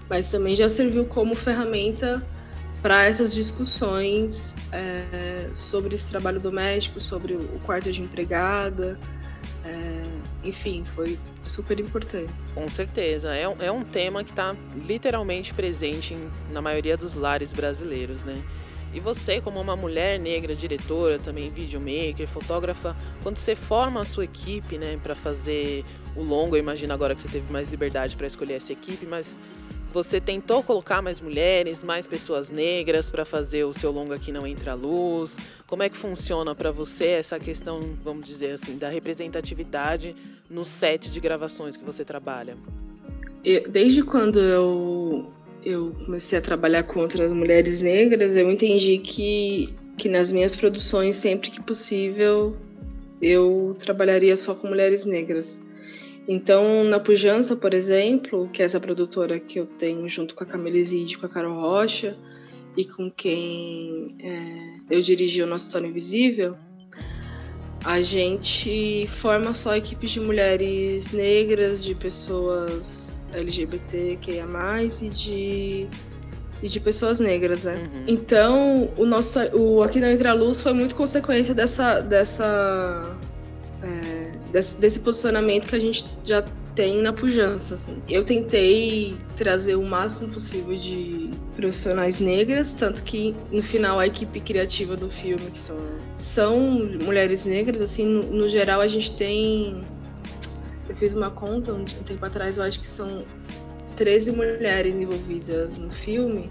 mas 0.09 0.29
também 0.29 0.55
já 0.55 0.67
serviu 0.67 1.05
como 1.05 1.35
ferramenta 1.35 2.21
para 2.81 3.05
essas 3.05 3.33
discussões 3.33 4.55
é, 4.71 5.51
sobre 5.53 5.93
esse 5.93 6.07
trabalho 6.07 6.39
doméstico, 6.39 6.99
sobre 6.99 7.35
o 7.35 7.59
quarto 7.63 7.91
de 7.91 8.01
empregada, 8.01 8.97
é, 9.63 10.07
enfim, 10.43 10.83
foi 10.83 11.19
super 11.39 11.79
importante. 11.79 12.33
Com 12.53 12.67
certeza. 12.67 13.35
É, 13.35 13.43
é 13.43 13.71
um 13.71 13.83
tema 13.83 14.23
que 14.23 14.31
está 14.31 14.55
literalmente 14.85 15.53
presente 15.53 16.13
em, 16.13 16.31
na 16.51 16.61
maioria 16.61 16.97
dos 16.97 17.13
lares 17.13 17.53
brasileiros, 17.53 18.23
né? 18.23 18.41
E 18.93 18.99
você, 18.99 19.39
como 19.39 19.59
uma 19.61 19.75
mulher 19.75 20.19
negra, 20.19 20.53
diretora, 20.53 21.17
também 21.17 21.49
videomaker, 21.49 22.27
fotógrafa, 22.27 22.95
quando 23.23 23.37
você 23.37 23.55
forma 23.55 24.01
a 24.01 24.03
sua 24.03 24.25
equipe, 24.25 24.77
né, 24.77 24.99
para 25.01 25.15
fazer 25.15 25.85
o 26.13 26.21
longo, 26.21 26.57
eu 26.57 26.59
imagino 26.59 26.93
agora 26.93 27.15
que 27.15 27.21
você 27.21 27.29
teve 27.29 27.49
mais 27.53 27.71
liberdade 27.71 28.17
para 28.17 28.27
escolher 28.27 28.55
essa 28.55 28.73
equipe, 28.73 29.05
mas 29.05 29.37
você 29.91 30.21
tentou 30.21 30.63
colocar 30.63 31.01
mais 31.01 31.19
mulheres, 31.19 31.83
mais 31.83 32.07
pessoas 32.07 32.49
negras 32.49 33.09
para 33.09 33.25
fazer 33.25 33.63
o 33.65 33.73
seu 33.73 33.91
longo 33.91 34.13
aqui 34.13 34.31
não 34.31 34.47
entra 34.47 34.73
luz? 34.73 35.37
Como 35.67 35.83
é 35.83 35.89
que 35.89 35.97
funciona 35.97 36.55
para 36.55 36.71
você 36.71 37.07
essa 37.07 37.39
questão, 37.39 37.81
vamos 38.03 38.25
dizer 38.25 38.51
assim, 38.53 38.77
da 38.77 38.89
representatividade 38.89 40.15
nos 40.49 40.67
sets 40.67 41.13
de 41.13 41.19
gravações 41.19 41.75
que 41.75 41.83
você 41.83 42.05
trabalha? 42.05 42.57
Eu, 43.43 43.69
desde 43.69 44.03
quando 44.03 44.39
eu 44.39 45.31
eu 45.63 45.95
comecei 46.05 46.39
a 46.39 46.41
trabalhar 46.41 46.83
com 46.83 46.99
outras 46.99 47.31
mulheres 47.31 47.81
negras, 47.81 48.35
eu 48.35 48.49
entendi 48.49 48.97
que, 48.97 49.69
que 49.97 50.09
nas 50.09 50.31
minhas 50.31 50.55
produções, 50.55 51.15
sempre 51.15 51.51
que 51.51 51.61
possível, 51.61 52.55
eu 53.21 53.75
trabalharia 53.77 54.35
só 54.35 54.55
com 54.55 54.67
mulheres 54.67 55.05
negras. 55.05 55.63
Então, 56.33 56.85
na 56.85 56.97
Pujança, 56.97 57.57
por 57.57 57.73
exemplo, 57.73 58.49
que 58.53 58.61
é 58.61 58.65
essa 58.65 58.79
produtora 58.79 59.37
que 59.37 59.59
eu 59.59 59.65
tenho 59.65 60.07
junto 60.07 60.33
com 60.33 60.45
a 60.45 60.47
Camila 60.47 60.81
Zid, 60.81 61.17
com 61.17 61.25
a 61.25 61.29
Carol 61.29 61.59
Rocha, 61.59 62.15
e 62.77 62.85
com 62.85 63.11
quem 63.11 64.15
é, 64.17 64.95
eu 64.95 65.01
dirigi 65.01 65.43
o 65.43 65.45
nosso 65.45 65.65
História 65.65 65.87
Invisível, 65.87 66.55
a 67.83 67.99
gente 67.99 69.07
forma 69.07 69.53
só 69.53 69.75
equipes 69.75 70.11
de 70.11 70.21
mulheres 70.21 71.11
negras, 71.11 71.83
de 71.83 71.93
pessoas 71.95 73.27
LGBTQIA+, 73.33 74.45
e 75.01 75.09
de, 75.09 75.87
e 76.63 76.69
de 76.69 76.79
pessoas 76.79 77.19
negras, 77.19 77.65
né? 77.65 77.75
Uhum. 77.75 78.03
Então, 78.07 78.89
o 78.95 79.05
nosso 79.05 79.37
o 79.53 79.83
Aqui 79.83 79.99
Não 79.99 80.09
Entra 80.09 80.31
Luz 80.31 80.61
foi 80.61 80.71
muito 80.71 80.95
consequência 80.95 81.53
dessa, 81.53 81.99
dessa 81.99 83.17
desse, 84.51 84.79
desse, 84.79 84.99
posicionamento 84.99 85.67
que 85.67 85.75
a 85.75 85.79
gente 85.79 86.05
já 86.23 86.43
tem 86.75 87.01
na 87.01 87.11
pujança, 87.11 87.73
assim. 87.73 88.01
Eu 88.09 88.23
tentei 88.23 89.17
trazer 89.35 89.75
o 89.75 89.83
máximo 89.83 90.33
possível 90.33 90.75
de 90.77 91.29
profissionais 91.55 92.19
negras, 92.19 92.73
tanto 92.73 93.03
que 93.03 93.35
no 93.51 93.61
final 93.61 93.99
a 93.99 94.07
equipe 94.07 94.39
criativa 94.39 94.95
do 94.95 95.09
filme, 95.09 95.51
que 95.51 95.59
são, 95.59 95.79
são 96.15 96.59
mulheres 97.03 97.45
negras, 97.45 97.81
assim, 97.81 98.05
no, 98.05 98.23
no 98.23 98.47
geral 98.47 98.81
a 98.81 98.87
gente 98.87 99.11
tem 99.13 99.81
eu 100.91 100.97
fiz 100.97 101.13
uma 101.13 101.31
conta 101.31 101.73
um 101.73 101.85
tempo 101.85 102.25
atrás, 102.25 102.57
eu 102.57 102.63
acho 102.63 102.79
que 102.79 102.87
são 102.87 103.23
13 103.95 104.33
mulheres 104.33 104.93
envolvidas 104.93 105.77
no 105.77 105.89
filme. 105.89 106.49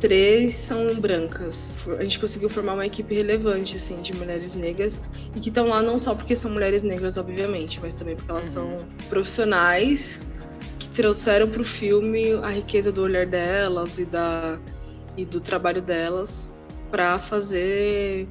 Três 0.00 0.54
são 0.54 0.94
brancas. 0.96 1.78
A 1.98 2.02
gente 2.02 2.18
conseguiu 2.18 2.48
formar 2.48 2.74
uma 2.74 2.86
equipe 2.86 3.14
relevante, 3.14 3.76
assim, 3.76 4.02
de 4.02 4.14
mulheres 4.14 4.54
negras. 4.54 5.00
E 5.34 5.40
que 5.40 5.48
estão 5.48 5.68
lá 5.68 5.80
não 5.82 5.98
só 5.98 6.14
porque 6.14 6.36
são 6.36 6.50
mulheres 6.50 6.82
negras, 6.82 7.16
obviamente, 7.16 7.80
mas 7.80 7.94
também 7.94 8.16
porque 8.16 8.30
elas 8.30 8.44
são 8.44 8.68
uhum. 8.68 8.84
profissionais 9.08 10.20
que 10.78 10.88
trouxeram 10.88 11.48
para 11.48 11.62
o 11.62 11.64
filme 11.64 12.32
a 12.42 12.50
riqueza 12.50 12.92
do 12.92 13.02
olhar 13.02 13.26
delas 13.26 13.98
e, 13.98 14.04
da, 14.04 14.58
e 15.16 15.24
do 15.24 15.40
trabalho 15.40 15.80
delas 15.80 16.62
para 16.90 17.18
fazer 17.18 18.28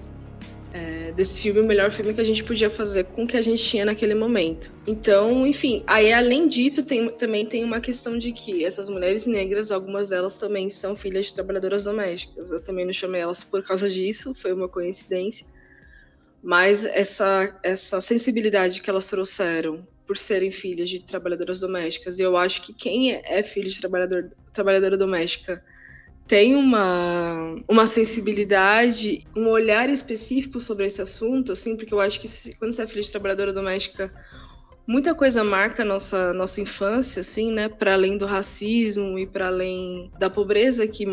é, 0.73 1.11
desse 1.11 1.39
filme 1.39 1.59
o 1.59 1.65
melhor 1.65 1.91
filme 1.91 2.15
que 2.15 2.19
a 2.19 2.23
gente 2.23 2.43
podia 2.43 2.69
fazer 2.69 3.03
com 3.03 3.23
o 3.23 3.27
que 3.27 3.37
a 3.37 3.41
gente 3.41 3.63
tinha 3.63 3.85
naquele 3.85 4.15
momento. 4.15 4.73
Então, 4.87 5.45
enfim, 5.45 5.83
aí 5.85 6.11
além 6.11 6.47
disso, 6.47 6.83
tem, 6.83 7.09
também 7.09 7.45
tem 7.45 7.63
uma 7.63 7.79
questão 7.79 8.17
de 8.17 8.31
que 8.31 8.65
essas 8.65 8.89
mulheres 8.89 9.27
negras, 9.27 9.71
algumas 9.71 10.09
delas 10.09 10.35
também 10.35 10.71
são 10.71 10.95
filhas 10.95 11.27
de 11.27 11.35
trabalhadoras 11.35 11.83
domésticas. 11.83 12.51
Eu 12.51 12.61
também 12.63 12.85
não 12.85 12.91
chamei 12.91 13.21
elas 13.21 13.43
por 13.43 13.63
causa 13.63 13.87
disso, 13.87 14.33
foi 14.33 14.51
uma 14.51 14.67
coincidência. 14.67 15.45
Mas 16.41 16.85
essa, 16.85 17.57
essa 17.63 18.01
sensibilidade 18.01 18.81
que 18.81 18.89
elas 18.89 19.07
trouxeram 19.07 19.87
por 20.07 20.17
serem 20.17 20.51
filhas 20.51 20.89
de 20.89 20.99
trabalhadoras 20.99 21.59
domésticas, 21.59 22.17
e 22.17 22.23
eu 22.23 22.35
acho 22.35 22.63
que 22.63 22.73
quem 22.73 23.13
é 23.13 23.43
filho 23.43 23.69
de 23.69 23.79
trabalhador, 23.79 24.31
trabalhadora 24.51 24.97
doméstica 24.97 25.63
tem 26.27 26.55
uma, 26.55 27.55
uma 27.67 27.85
sensibilidade, 27.85 29.27
um 29.35 29.49
olhar 29.49 29.89
específico 29.89 30.61
sobre 30.61 30.85
esse 30.85 31.01
assunto, 31.01 31.51
assim, 31.51 31.75
porque 31.75 31.93
eu 31.93 31.99
acho 31.99 32.19
que 32.19 32.27
se, 32.27 32.57
quando 32.57 32.73
você 32.73 32.83
é 32.83 32.87
filha 32.87 33.01
de 33.01 33.11
trabalhadora 33.11 33.51
doméstica, 33.51 34.13
muita 34.87 35.13
coisa 35.13 35.43
marca 35.43 35.83
nossa, 35.83 36.33
nossa 36.33 36.61
infância, 36.61 37.19
assim, 37.19 37.51
né, 37.51 37.67
para 37.67 37.93
além 37.93 38.17
do 38.17 38.25
racismo 38.25 39.19
e 39.19 39.27
para 39.27 39.47
além 39.47 40.11
da 40.17 40.29
pobreza 40.29 40.87
que 40.87 41.05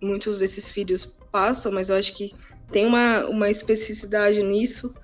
muitos 0.00 0.40
desses 0.40 0.68
filhos 0.68 1.06
passam, 1.30 1.70
mas 1.70 1.88
eu 1.88 1.96
acho 1.96 2.14
que 2.14 2.34
tem 2.72 2.86
uma, 2.86 3.26
uma 3.26 3.48
especificidade 3.48 4.42
nisso, 4.42 4.94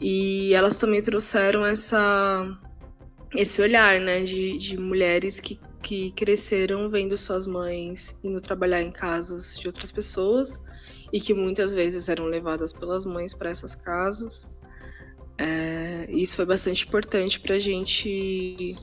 e 0.00 0.54
elas 0.54 0.78
também 0.78 1.02
trouxeram 1.02 1.66
essa, 1.66 2.56
esse 3.34 3.60
olhar, 3.60 4.00
né, 4.00 4.22
de, 4.22 4.56
de 4.56 4.78
mulheres 4.78 5.40
que 5.40 5.58
que 5.88 6.10
cresceram 6.10 6.90
vendo 6.90 7.16
suas 7.16 7.46
mães 7.46 8.14
indo 8.22 8.42
trabalhar 8.42 8.82
em 8.82 8.92
casas 8.92 9.58
de 9.58 9.66
outras 9.66 9.90
pessoas 9.90 10.66
e 11.10 11.18
que 11.18 11.32
muitas 11.32 11.72
vezes 11.72 12.10
eram 12.10 12.26
levadas 12.26 12.74
pelas 12.74 13.06
mães 13.06 13.32
para 13.32 13.48
essas 13.48 13.74
casas. 13.74 14.54
É, 15.38 16.06
isso 16.10 16.36
foi 16.36 16.44
bastante 16.44 16.86
importante 16.86 17.40
para 17.40 17.54
a 17.54 17.58
gente 17.58 18.76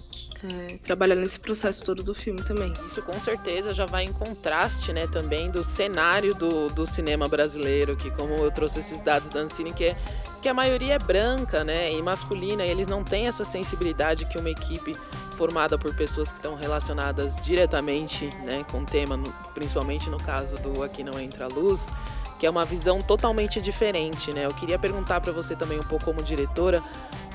é, 0.43 0.77
trabalhar 0.77 1.13
nesse 1.13 1.39
processo 1.39 1.85
todo 1.85 2.01
do 2.01 2.15
filme 2.15 2.41
também. 2.41 2.73
Isso 2.83 3.03
com 3.03 3.19
certeza 3.19 3.71
já 3.71 3.85
vai 3.85 4.05
em 4.05 4.11
contraste, 4.11 4.91
né, 4.91 5.05
também 5.05 5.51
do 5.51 5.63
cenário 5.63 6.33
do, 6.33 6.69
do 6.69 6.87
cinema 6.87 7.27
brasileiro, 7.27 7.95
que 7.95 8.09
como 8.09 8.33
eu 8.33 8.49
trouxe 8.49 8.79
esses 8.79 8.99
dados 8.99 9.29
da 9.29 9.41
Ancine, 9.41 9.71
que 9.71 9.83
é 9.83 9.97
que 10.41 10.49
a 10.49 10.53
maioria 10.53 10.93
é 10.95 10.99
branca, 10.99 11.63
né, 11.63 11.91
e 11.91 12.01
masculina, 12.01 12.65
e 12.65 12.69
eles 12.69 12.87
não 12.87 13.03
têm 13.03 13.27
essa 13.27 13.43
sensibilidade 13.43 14.25
que 14.25 14.37
uma 14.37 14.49
equipe 14.49 14.95
formada 15.35 15.77
por 15.77 15.93
pessoas 15.95 16.31
que 16.31 16.37
estão 16.37 16.55
relacionadas 16.55 17.37
diretamente, 17.37 18.29
né, 18.43 18.65
com 18.71 18.79
o 18.79 18.85
tema, 18.85 19.19
principalmente 19.53 20.09
no 20.09 20.17
caso 20.17 20.57
do 20.57 20.81
Aqui 20.81 21.03
Não 21.03 21.19
Entra 21.19 21.47
Luz, 21.47 21.91
que 22.39 22.45
é 22.45 22.49
uma 22.49 22.65
visão 22.65 22.99
totalmente 22.99 23.61
diferente, 23.61 24.33
né? 24.33 24.45
Eu 24.45 24.53
queria 24.53 24.77
perguntar 24.77 25.21
para 25.21 25.31
você 25.31 25.55
também 25.55 25.79
um 25.79 25.83
pouco 25.83 26.05
como 26.05 26.21
diretora, 26.21 26.83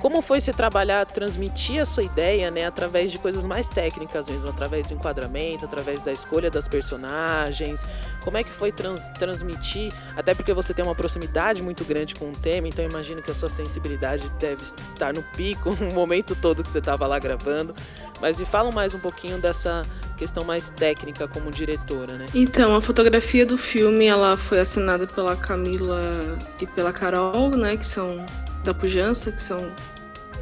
como 0.00 0.22
foi 0.22 0.40
se 0.40 0.52
trabalhar, 0.52 1.04
transmitir 1.04 1.80
a 1.80 1.84
sua 1.84 2.02
ideia, 2.02 2.50
né, 2.50 2.66
através 2.66 3.12
de 3.12 3.18
coisas 3.18 3.44
mais 3.44 3.68
técnicas 3.68 4.28
mesmo, 4.28 4.48
através 4.48 4.86
do 4.86 4.94
enquadramento, 4.94 5.64
através 5.64 6.02
da 6.02 6.12
escolha 6.12 6.50
das 6.50 6.66
personagens? 6.66 7.86
Como 8.22 8.36
é 8.36 8.42
que 8.42 8.50
foi 8.50 8.72
trans, 8.72 9.08
transmitir? 9.10 9.92
Até 10.16 10.34
porque 10.34 10.54
você 10.54 10.72
tem 10.72 10.84
uma 10.84 10.94
proximidade 10.94 11.62
muito 11.62 11.84
grande 11.84 12.14
com 12.14 12.30
o 12.30 12.32
tema, 12.32 12.66
então 12.66 12.84
imagino 12.84 13.22
que 13.22 13.30
a 13.30 13.34
sua 13.34 13.50
sensibilidade 13.50 14.28
deve 14.38 14.62
estar 14.62 15.12
no 15.12 15.22
pico 15.22 15.70
o 15.80 15.92
momento 15.92 16.34
todo 16.34 16.62
que 16.62 16.70
você 16.70 16.78
estava 16.78 17.06
lá 17.06 17.18
gravando. 17.18 17.74
Mas 18.20 18.40
me 18.40 18.46
fala 18.46 18.70
mais 18.70 18.94
um 18.94 18.98
pouquinho 18.98 19.38
dessa 19.38 19.82
questão 20.16 20.44
mais 20.44 20.70
técnica 20.70 21.26
como 21.26 21.50
diretora, 21.50 22.18
né? 22.18 22.26
Então, 22.34 22.74
a 22.74 22.82
fotografia 22.82 23.46
do 23.46 23.56
filme 23.56 24.06
ela 24.06 24.36
foi 24.36 24.60
assinada 24.60 25.06
pela 25.06 25.34
Camila 25.36 26.38
e 26.60 26.66
pela 26.66 26.92
Carol, 26.92 27.50
né, 27.50 27.76
que 27.78 27.86
são 27.86 28.24
da 28.64 28.74
Pujança, 28.74 29.32
que 29.32 29.40
são 29.40 29.70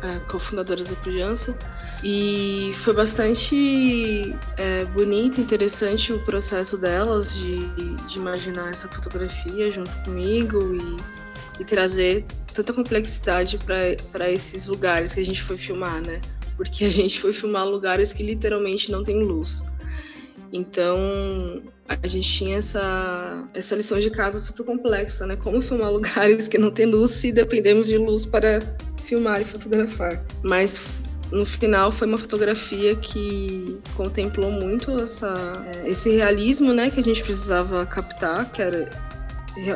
é, 0.03 0.19
cofundadoras 0.31 0.89
da 0.89 0.97
Pujança. 0.97 1.57
E 2.03 2.73
foi 2.77 2.95
bastante 2.95 4.37
é, 4.57 4.85
bonito, 4.87 5.41
interessante 5.41 6.13
o 6.13 6.21
processo 6.21 6.79
delas 6.79 7.35
de, 7.35 7.59
de 8.07 8.19
imaginar 8.19 8.71
essa 8.71 8.87
fotografia 8.87 9.73
junto 9.73 9.91
comigo 10.05 10.77
e, 10.77 11.63
e 11.63 11.65
trazer 11.65 12.25
tanta 12.55 12.73
complexidade 12.73 13.59
para 13.59 14.31
esses 14.31 14.67
lugares 14.67 15.13
que 15.13 15.21
a 15.21 15.25
gente 15.25 15.43
foi 15.43 15.59
filmar, 15.59 16.01
né? 16.03 16.21
porque 16.59 16.85
a 16.85 16.91
gente 16.91 17.21
foi 17.21 17.33
filmar 17.33 17.65
lugares 17.65 18.13
que 18.13 18.23
literalmente 18.23 18.91
não 18.91 19.05
tem 19.05 19.23
luz. 19.23 19.65
Então, 20.53 21.63
a 21.89 22.07
gente 22.07 22.31
tinha 22.31 22.59
essa, 22.59 23.49
essa 23.55 23.75
lição 23.75 23.99
de 23.99 24.11
casa 24.11 24.39
super 24.39 24.65
complexa, 24.65 25.27
né? 25.27 25.37
Como 25.37 25.61
filmar 25.61 25.91
lugares 25.93 26.49
que 26.49 26.59
não 26.59 26.71
tem 26.71 26.87
luz 26.87 27.13
se 27.13 27.33
dependemos 27.33 27.87
de 27.87 27.99
luz 27.99 28.25
para 28.25 28.61
filmar 29.05 29.41
e 29.41 29.45
fotografar. 29.45 30.23
Mas 30.43 31.03
no 31.33 31.45
final 31.45 31.93
foi 31.93 32.07
uma 32.07 32.19
fotografia 32.19 32.95
que 32.97 33.79
contemplou 33.97 34.51
muito 34.51 34.91
essa, 34.93 35.35
é, 35.67 35.91
esse 35.91 36.11
realismo, 36.11 36.73
né, 36.73 36.91
que 36.91 37.01
a 37.01 37.03
gente 37.03 37.23
precisava 37.23 37.85
captar, 37.87 38.51
que 38.51 38.63
era 38.63 38.89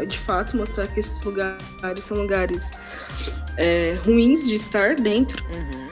de 0.06 0.18
fato 0.18 0.56
mostrar 0.56 0.86
que 0.86 1.00
esses 1.00 1.24
lugares 1.24 2.04
são 2.04 2.16
lugares 2.16 2.70
é, 3.56 3.98
ruins 4.04 4.46
de 4.46 4.54
estar 4.54 4.94
dentro. 4.94 5.44
Uhum 5.46 5.91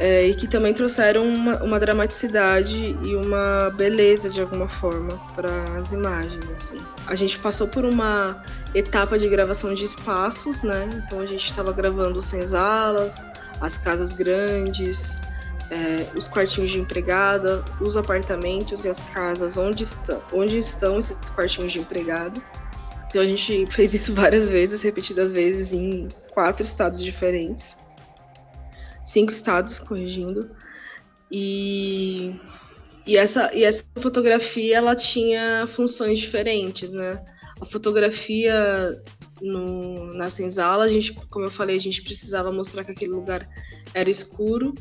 é, 0.00 0.26
e 0.26 0.34
que 0.34 0.48
também 0.48 0.72
trouxeram 0.72 1.28
uma, 1.28 1.62
uma, 1.62 1.78
dramaticidade 1.78 2.96
e 3.04 3.14
uma 3.14 3.68
beleza 3.76 4.30
de 4.30 4.40
alguma 4.40 4.66
forma 4.66 5.14
para 5.36 5.52
as 5.78 5.92
imagens. 5.92 6.40
Assim. 6.54 6.80
A 7.06 7.14
gente 7.14 7.38
passou 7.38 7.68
por 7.68 7.84
uma 7.84 8.42
etapa 8.74 9.18
de 9.18 9.28
gravação 9.28 9.74
de 9.74 9.84
espaços, 9.84 10.62
né? 10.62 10.88
Então 11.04 11.20
a 11.20 11.26
gente 11.26 11.50
estava 11.50 11.70
gravando 11.70 12.22
senzalas, 12.22 13.22
as 13.60 13.76
casas 13.76 14.14
grandes, 14.14 15.18
é, 15.70 16.06
os 16.16 16.26
quartinhos 16.26 16.70
de 16.70 16.80
empregada, 16.80 17.62
os 17.78 17.94
apartamentos 17.94 18.86
e 18.86 18.88
as 18.88 19.02
casas 19.10 19.58
onde 19.58 19.82
estão, 19.82 20.22
onde 20.32 20.56
estão 20.56 20.98
esses 20.98 21.18
quartinhos 21.34 21.74
de 21.74 21.78
empregada. 21.78 22.40
Então 23.06 23.20
a 23.20 23.26
gente 23.26 23.66
fez 23.66 23.92
isso 23.92 24.14
várias 24.16 24.48
vezes, 24.48 24.80
repetidas 24.80 25.30
vezes, 25.30 25.74
em 25.74 26.08
quatro 26.32 26.62
estados 26.62 27.02
diferentes. 27.02 27.76
Cinco 29.04 29.32
estados, 29.32 29.78
corrigindo. 29.78 30.50
E, 31.30 32.34
e, 33.06 33.16
essa, 33.16 33.54
e 33.54 33.64
essa 33.64 33.84
fotografia, 33.96 34.76
ela 34.76 34.96
tinha 34.96 35.66
funções 35.66 36.18
diferentes, 36.18 36.90
né? 36.90 37.24
A 37.60 37.64
fotografia 37.64 39.00
no, 39.40 40.12
na 40.14 40.28
senzala, 40.28 40.84
a 40.84 40.88
gente, 40.88 41.12
como 41.28 41.46
eu 41.46 41.50
falei, 41.50 41.76
a 41.76 41.80
gente 41.80 42.02
precisava 42.02 42.50
mostrar 42.52 42.84
que 42.84 42.92
aquele 42.92 43.12
lugar 43.12 43.48
era 43.94 44.10
escuro. 44.10 44.74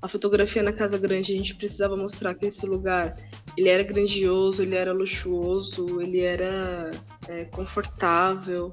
A 0.00 0.08
fotografia 0.08 0.62
na 0.62 0.72
Casa 0.72 0.98
Grande, 0.98 1.32
a 1.32 1.36
gente 1.36 1.56
precisava 1.56 1.96
mostrar 1.96 2.34
que 2.34 2.46
esse 2.46 2.66
lugar 2.66 3.16
ele 3.56 3.68
era 3.68 3.82
grandioso, 3.82 4.62
ele 4.62 4.74
era 4.74 4.92
luxuoso, 4.92 6.00
ele 6.00 6.20
era 6.20 6.90
é, 7.28 7.46
confortável, 7.46 8.70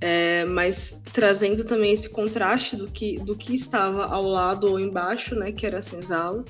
é, 0.00 0.44
mas 0.46 1.02
trazendo 1.12 1.64
também 1.64 1.92
esse 1.92 2.10
contraste 2.10 2.76
do 2.76 2.90
que, 2.90 3.18
do 3.18 3.36
que 3.36 3.54
estava 3.54 4.06
ao 4.06 4.24
lado 4.24 4.70
ou 4.70 4.80
embaixo, 4.80 5.34
né, 5.34 5.52
que 5.52 5.66
era 5.66 5.78
a 5.78 5.82
senzala. 5.82 6.44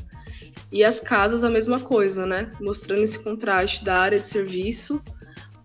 E 0.71 0.85
as 0.85 1.01
casas 1.01 1.43
a 1.43 1.51
mesma 1.51 1.81
coisa, 1.81 2.25
né, 2.25 2.53
mostrando 2.61 3.03
esse 3.03 3.23
contraste 3.23 3.85
da 3.85 3.99
área 3.99 4.21
de 4.21 4.27
serviço 4.27 5.03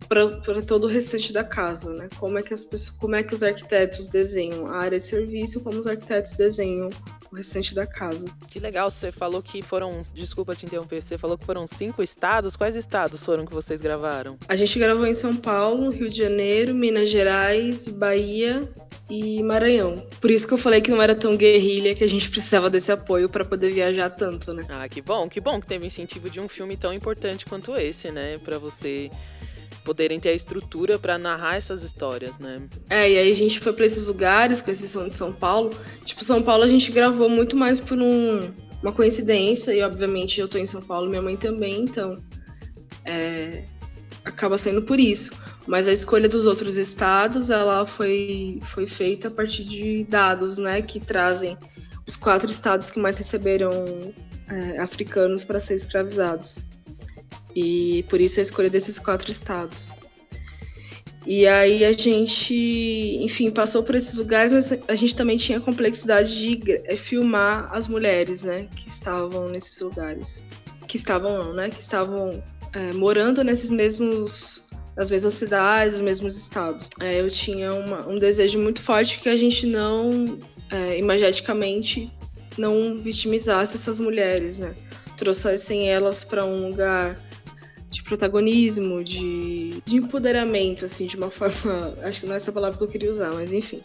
para 0.07 0.61
todo 0.61 0.85
o 0.85 0.89
restante 0.89 1.33
da 1.33 1.43
casa, 1.43 1.93
né? 1.93 2.09
Como 2.19 2.37
é 2.37 2.43
que 2.43 2.53
as 2.53 2.63
pessoas, 2.63 2.91
como 2.91 3.15
é 3.15 3.23
que 3.23 3.33
os 3.33 3.41
arquitetos 3.41 4.07
desenham 4.07 4.67
a 4.67 4.77
área 4.77 4.99
de 4.99 5.05
serviço, 5.05 5.63
como 5.63 5.79
os 5.79 5.87
arquitetos 5.87 6.33
desenham 6.33 6.89
o 7.35 7.37
restante 7.37 7.75
da 7.75 7.85
casa. 7.85 8.29
Que 8.47 8.59
legal, 8.59 8.89
você 8.89 9.11
falou 9.11 9.43
que 9.43 9.61
foram, 9.61 10.01
desculpa 10.13 10.55
te 10.55 10.65
interromper, 10.65 11.01
você 11.01 11.17
falou 11.17 11.37
que 11.37 11.45
foram 11.45 11.67
cinco 11.67 12.01
estados. 12.01 12.55
Quais 12.55 12.75
estados 12.75 13.23
foram 13.23 13.45
que 13.45 13.53
vocês 13.53 13.81
gravaram? 13.81 14.37
A 14.47 14.55
gente 14.55 14.79
gravou 14.79 15.05
em 15.05 15.13
São 15.13 15.35
Paulo, 15.35 15.89
Rio 15.89 16.09
de 16.09 16.17
Janeiro, 16.17 16.73
Minas 16.73 17.09
Gerais, 17.09 17.87
Bahia 17.89 18.67
e 19.09 19.43
Maranhão. 19.43 20.07
Por 20.21 20.31
isso 20.31 20.47
que 20.47 20.53
eu 20.53 20.57
falei 20.57 20.81
que 20.81 20.89
não 20.89 21.01
era 21.01 21.13
tão 21.13 21.35
guerrilha 21.35 21.93
que 21.93 22.03
a 22.03 22.07
gente 22.07 22.29
precisava 22.31 22.69
desse 22.69 22.91
apoio 22.91 23.29
para 23.29 23.43
poder 23.43 23.71
viajar 23.71 24.09
tanto, 24.09 24.53
né? 24.53 24.65
Ah, 24.69 24.87
que 24.87 25.01
bom, 25.01 25.27
que 25.27 25.41
bom 25.41 25.59
que 25.59 25.67
teve 25.67 25.85
incentivo 25.85 26.29
de 26.29 26.39
um 26.39 26.47
filme 26.47 26.77
tão 26.77 26.93
importante 26.93 27.45
quanto 27.45 27.75
esse, 27.75 28.11
né, 28.11 28.37
para 28.37 28.57
você 28.57 29.11
poderem 29.85 30.19
ter 30.19 30.29
a 30.29 30.33
estrutura 30.33 30.97
para 30.97 31.17
narrar 31.17 31.55
essas 31.55 31.83
histórias, 31.83 32.39
né? 32.39 32.67
É, 32.89 33.09
e 33.09 33.17
aí 33.19 33.29
a 33.29 33.33
gente 33.33 33.59
foi 33.59 33.71
para 33.71 33.85
esses 33.85 34.07
lugares, 34.07 34.59
com 34.59 34.71
exceção 34.71 35.07
de 35.07 35.13
São 35.13 35.31
Paulo. 35.31 35.69
Tipo, 36.03 36.25
São 36.25 36.41
Paulo 36.41 36.63
a 36.63 36.67
gente 36.67 36.91
gravou 36.91 37.29
muito 37.29 37.55
mais 37.55 37.79
por 37.79 38.01
um, 38.01 38.39
uma 38.81 38.91
coincidência, 38.91 39.71
e 39.71 39.83
obviamente 39.83 40.41
eu 40.41 40.47
tô 40.47 40.57
em 40.57 40.65
São 40.65 40.81
Paulo, 40.81 41.07
minha 41.07 41.21
mãe 41.21 41.37
também, 41.37 41.83
então 41.83 42.21
é, 43.05 43.63
acaba 44.25 44.57
sendo 44.57 44.81
por 44.81 44.99
isso. 44.99 45.31
Mas 45.67 45.87
a 45.87 45.93
escolha 45.93 46.27
dos 46.27 46.45
outros 46.45 46.77
estados, 46.77 47.49
ela 47.49 47.85
foi, 47.85 48.59
foi 48.73 48.87
feita 48.87 49.27
a 49.27 49.31
partir 49.31 49.63
de 49.63 50.03
dados, 50.03 50.57
né, 50.57 50.81
que 50.81 50.99
trazem 50.99 51.57
os 52.07 52.15
quatro 52.15 52.49
estados 52.49 52.89
que 52.89 52.99
mais 52.99 53.17
receberam 53.17 53.71
é, 54.49 54.79
africanos 54.79 55.43
para 55.43 55.59
ser 55.59 55.75
escravizados. 55.75 56.59
E 57.55 58.03
por 58.09 58.19
isso 58.19 58.39
a 58.39 58.43
escolha 58.43 58.69
desses 58.69 58.99
quatro 58.99 59.31
estados. 59.31 59.91
E 61.25 61.47
aí 61.47 61.83
a 61.83 61.91
gente, 61.91 63.17
enfim, 63.19 63.49
passou 63.49 63.81
por 63.81 63.95
esses 63.95 64.13
lugares, 64.13 64.51
mas 64.51 64.71
a 64.87 64.93
gente 64.93 65.15
também 65.15 65.37
tinha 65.37 65.57
a 65.57 65.61
complexidade 65.61 66.37
de 66.37 66.81
é, 66.85 66.95
filmar 66.95 67.67
as 67.73 67.87
mulheres, 67.87 68.43
né, 68.43 68.67
que 68.75 68.87
estavam 68.87 69.49
nesses 69.49 69.79
lugares. 69.79 70.45
Que 70.87 70.97
estavam 70.97 71.43
não, 71.43 71.53
né, 71.53 71.69
que 71.69 71.81
estavam 71.81 72.43
é, 72.73 72.93
morando 72.93 73.43
nesses 73.43 73.71
mesmos, 73.71 74.67
nas 74.95 75.09
mesmas 75.09 75.33
cidades, 75.33 75.95
nos 75.95 76.03
mesmos 76.03 76.37
estados. 76.37 76.89
É, 76.99 77.19
eu 77.19 77.27
tinha 77.27 77.73
uma, 77.73 78.07
um 78.07 78.19
desejo 78.19 78.59
muito 78.59 78.81
forte 78.83 79.17
que 79.17 79.27
a 79.27 79.35
gente 79.35 79.65
não, 79.65 80.37
é, 80.71 80.99
imageticamente, 80.99 82.11
não 82.55 83.01
vitimizasse 83.01 83.75
essas 83.75 83.99
mulheres, 83.99 84.59
né, 84.59 84.75
trouxessem 85.17 85.89
elas 85.89 86.23
para 86.23 86.45
um 86.45 86.69
lugar 86.69 87.19
de 87.95 88.03
protagonismo, 88.03 89.01
de, 89.03 89.81
de 89.85 89.95
empoderamento, 89.95 90.83
assim, 90.83 91.07
de 91.07 91.15
uma 91.15 91.31
forma. 91.31 91.93
Acho 92.03 92.21
que 92.21 92.27
não 92.27 92.33
é 92.33 92.37
essa 92.37 92.51
palavra 92.51 92.77
que 92.77 92.83
eu 92.83 92.87
queria 92.87 93.09
usar, 93.09 93.33
mas 93.33 93.53
enfim. 93.53 93.81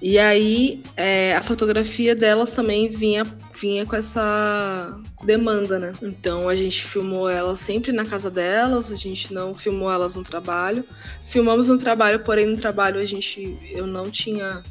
E 0.00 0.16
aí 0.16 0.80
é, 0.96 1.34
a 1.34 1.42
fotografia 1.42 2.14
delas 2.14 2.52
também 2.52 2.88
vinha, 2.88 3.24
vinha 3.60 3.84
com 3.84 3.96
essa 3.96 5.00
demanda, 5.24 5.76
né? 5.76 5.92
Então 6.00 6.48
a 6.48 6.54
gente 6.54 6.84
filmou 6.84 7.28
elas 7.28 7.58
sempre 7.58 7.90
na 7.90 8.04
casa 8.04 8.30
delas, 8.30 8.92
a 8.92 8.96
gente 8.96 9.34
não 9.34 9.54
filmou 9.56 9.90
elas 9.90 10.14
no 10.14 10.22
trabalho. 10.22 10.84
Filmamos 11.24 11.66
no 11.66 11.78
trabalho, 11.78 12.20
porém 12.20 12.46
no 12.46 12.56
trabalho 12.56 13.00
a 13.00 13.04
gente 13.04 13.58
eu 13.72 13.88
não 13.88 14.08
tinha 14.08 14.62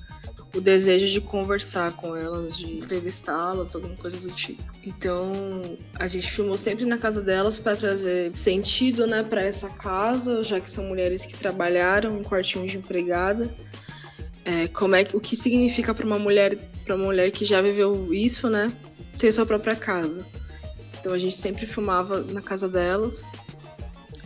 o 0.55 0.61
desejo 0.61 1.07
de 1.07 1.21
conversar 1.21 1.93
com 1.93 2.15
elas, 2.15 2.57
de 2.57 2.65
entrevistá-las, 2.77 3.75
alguma 3.75 3.95
coisa 3.95 4.19
do 4.19 4.33
tipo. 4.33 4.63
Então, 4.83 5.31
a 5.99 6.07
gente 6.07 6.29
filmou 6.31 6.57
sempre 6.57 6.85
na 6.85 6.97
casa 6.97 7.21
delas 7.21 7.59
para 7.59 7.75
trazer 7.75 8.35
sentido, 8.35 9.05
né, 9.05 9.23
para 9.23 9.43
essa 9.43 9.69
casa, 9.69 10.43
já 10.43 10.59
que 10.59 10.69
são 10.69 10.85
mulheres 10.85 11.25
que 11.25 11.33
trabalharam 11.37 12.17
um 12.17 12.23
quartinho 12.23 12.65
de 12.65 12.77
empregada. 12.77 13.53
É, 14.45 14.67
como 14.69 14.95
é 14.95 15.05
o 15.13 15.19
que 15.19 15.35
significa 15.35 15.93
para 15.93 16.05
uma 16.05 16.17
mulher, 16.17 16.57
para 16.85 16.95
uma 16.95 17.05
mulher 17.05 17.31
que 17.31 17.43
já 17.43 17.61
viveu 17.61 18.13
isso, 18.13 18.49
né, 18.49 18.67
ter 19.17 19.31
sua 19.31 19.45
própria 19.45 19.75
casa. 19.75 20.25
Então 20.99 21.13
a 21.13 21.17
gente 21.17 21.35
sempre 21.35 21.65
filmava 21.65 22.21
na 22.31 22.41
casa 22.41 22.67
delas 22.67 23.29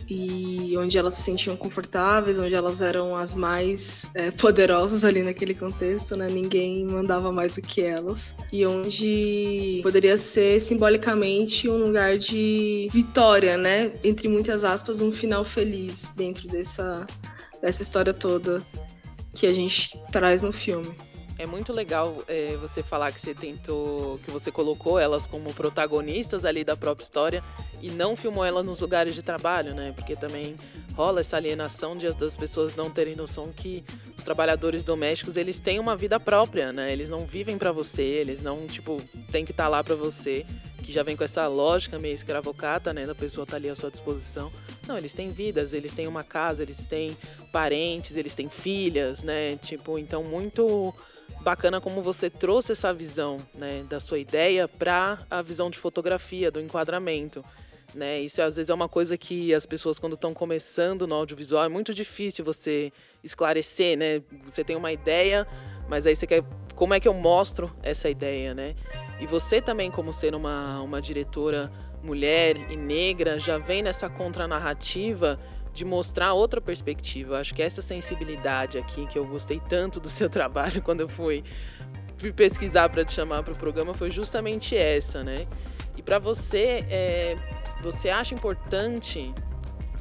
e 0.08 0.76
onde 0.76 0.98
elas 0.98 1.14
se 1.14 1.22
sentiam 1.22 1.56
confortáveis, 1.56 2.38
onde 2.38 2.54
elas 2.54 2.80
eram 2.80 3.16
as 3.16 3.34
mais 3.34 4.06
é, 4.14 4.30
poderosas 4.30 5.04
ali 5.04 5.22
naquele 5.22 5.54
contexto, 5.54 6.16
né? 6.16 6.28
Ninguém 6.28 6.84
mandava 6.86 7.32
mais 7.32 7.56
do 7.56 7.62
que 7.62 7.82
elas. 7.82 8.34
E 8.52 8.66
onde 8.66 9.80
poderia 9.82 10.16
ser 10.16 10.60
simbolicamente 10.60 11.68
um 11.68 11.86
lugar 11.86 12.18
de 12.18 12.88
vitória, 12.92 13.56
né? 13.56 13.92
Entre 14.04 14.28
muitas 14.28 14.64
aspas, 14.64 15.00
um 15.00 15.12
final 15.12 15.44
feliz 15.44 16.12
dentro 16.16 16.48
dessa, 16.48 17.06
dessa 17.60 17.82
história 17.82 18.12
toda 18.12 18.62
que 19.34 19.46
a 19.46 19.52
gente 19.52 19.98
traz 20.10 20.42
no 20.42 20.52
filme. 20.52 20.94
É 21.42 21.46
muito 21.46 21.72
legal 21.72 22.22
é, 22.28 22.56
você 22.56 22.84
falar 22.84 23.10
que 23.10 23.20
você 23.20 23.34
tentou, 23.34 24.16
que 24.18 24.30
você 24.30 24.52
colocou 24.52 24.96
elas 24.96 25.26
como 25.26 25.52
protagonistas 25.52 26.44
ali 26.44 26.62
da 26.62 26.76
própria 26.76 27.02
história 27.02 27.42
e 27.80 27.90
não 27.90 28.14
filmou 28.14 28.44
elas 28.44 28.64
nos 28.64 28.80
lugares 28.80 29.12
de 29.12 29.24
trabalho, 29.24 29.74
né? 29.74 29.92
Porque 29.96 30.14
também 30.14 30.54
rola 30.94 31.18
essa 31.18 31.36
alienação 31.36 31.96
de, 31.96 32.08
das 32.12 32.36
pessoas 32.36 32.76
não 32.76 32.88
terem 32.88 33.16
noção 33.16 33.52
que 33.52 33.82
os 34.16 34.22
trabalhadores 34.22 34.84
domésticos 34.84 35.36
eles 35.36 35.58
têm 35.58 35.80
uma 35.80 35.96
vida 35.96 36.20
própria, 36.20 36.72
né? 36.72 36.92
Eles 36.92 37.10
não 37.10 37.26
vivem 37.26 37.58
para 37.58 37.72
você, 37.72 38.02
eles 38.04 38.40
não 38.40 38.68
tipo 38.68 38.96
tem 39.32 39.44
que 39.44 39.50
estar 39.50 39.64
tá 39.64 39.68
lá 39.68 39.82
para 39.82 39.96
você, 39.96 40.46
que 40.80 40.92
já 40.92 41.02
vem 41.02 41.16
com 41.16 41.24
essa 41.24 41.48
lógica 41.48 41.98
meio 41.98 42.14
escravocata, 42.14 42.92
né? 42.92 43.04
Da 43.04 43.16
pessoa 43.16 43.42
estar 43.42 43.54
tá 43.54 43.56
ali 43.56 43.68
à 43.68 43.74
sua 43.74 43.90
disposição. 43.90 44.52
Não, 44.86 44.96
eles 44.96 45.12
têm 45.12 45.26
vidas, 45.26 45.72
eles 45.72 45.92
têm 45.92 46.06
uma 46.06 46.22
casa, 46.22 46.62
eles 46.62 46.86
têm 46.86 47.16
parentes, 47.50 48.14
eles 48.14 48.32
têm 48.32 48.48
filhas, 48.48 49.24
né? 49.24 49.56
Tipo, 49.56 49.98
então 49.98 50.22
muito 50.22 50.94
bacana 51.42 51.80
como 51.80 52.00
você 52.00 52.30
trouxe 52.30 52.72
essa 52.72 52.92
visão 52.94 53.36
né, 53.54 53.84
da 53.88 54.00
sua 54.00 54.18
ideia 54.18 54.66
para 54.66 55.18
a 55.30 55.42
visão 55.42 55.68
de 55.68 55.78
fotografia, 55.78 56.50
do 56.50 56.60
enquadramento. 56.60 57.44
Né? 57.94 58.20
Isso 58.20 58.40
às 58.40 58.56
vezes 58.56 58.70
é 58.70 58.74
uma 58.74 58.88
coisa 58.88 59.18
que 59.18 59.54
as 59.54 59.66
pessoas, 59.66 59.98
quando 59.98 60.14
estão 60.14 60.32
começando 60.32 61.06
no 61.06 61.14
audiovisual, 61.14 61.64
é 61.64 61.68
muito 61.68 61.92
difícil 61.92 62.44
você 62.44 62.92
esclarecer. 63.22 63.98
Né? 63.98 64.22
Você 64.44 64.64
tem 64.64 64.76
uma 64.76 64.92
ideia, 64.92 65.46
mas 65.88 66.06
aí 66.06 66.16
você 66.16 66.26
quer. 66.26 66.42
Como 66.74 66.94
é 66.94 67.00
que 67.00 67.06
eu 67.06 67.14
mostro 67.14 67.70
essa 67.82 68.08
ideia? 68.08 68.54
Né? 68.54 68.74
E 69.20 69.26
você 69.26 69.60
também, 69.60 69.90
como 69.90 70.12
ser 70.12 70.34
uma, 70.34 70.80
uma 70.80 71.02
diretora 71.02 71.70
mulher 72.02 72.56
e 72.70 72.76
negra, 72.76 73.38
já 73.38 73.58
vem 73.58 73.82
nessa 73.82 74.08
contranarrativa 74.08 75.38
de 75.72 75.84
mostrar 75.84 76.32
outra 76.34 76.60
perspectiva. 76.60 77.34
Eu 77.34 77.40
acho 77.40 77.54
que 77.54 77.62
essa 77.62 77.80
sensibilidade 77.80 78.78
aqui, 78.78 79.06
que 79.06 79.18
eu 79.18 79.26
gostei 79.26 79.60
tanto 79.60 79.98
do 79.98 80.08
seu 80.08 80.28
trabalho 80.30 80.82
quando 80.82 81.00
eu 81.00 81.08
fui 81.08 81.42
pesquisar 82.36 82.88
para 82.88 83.04
te 83.04 83.12
chamar 83.12 83.42
para 83.42 83.52
o 83.52 83.56
programa, 83.56 83.94
foi 83.94 84.10
justamente 84.10 84.76
essa, 84.76 85.24
né? 85.24 85.46
E 85.96 86.02
para 86.02 86.18
você, 86.18 86.84
é, 86.88 87.36
você 87.82 88.10
acha 88.10 88.34
importante 88.34 89.34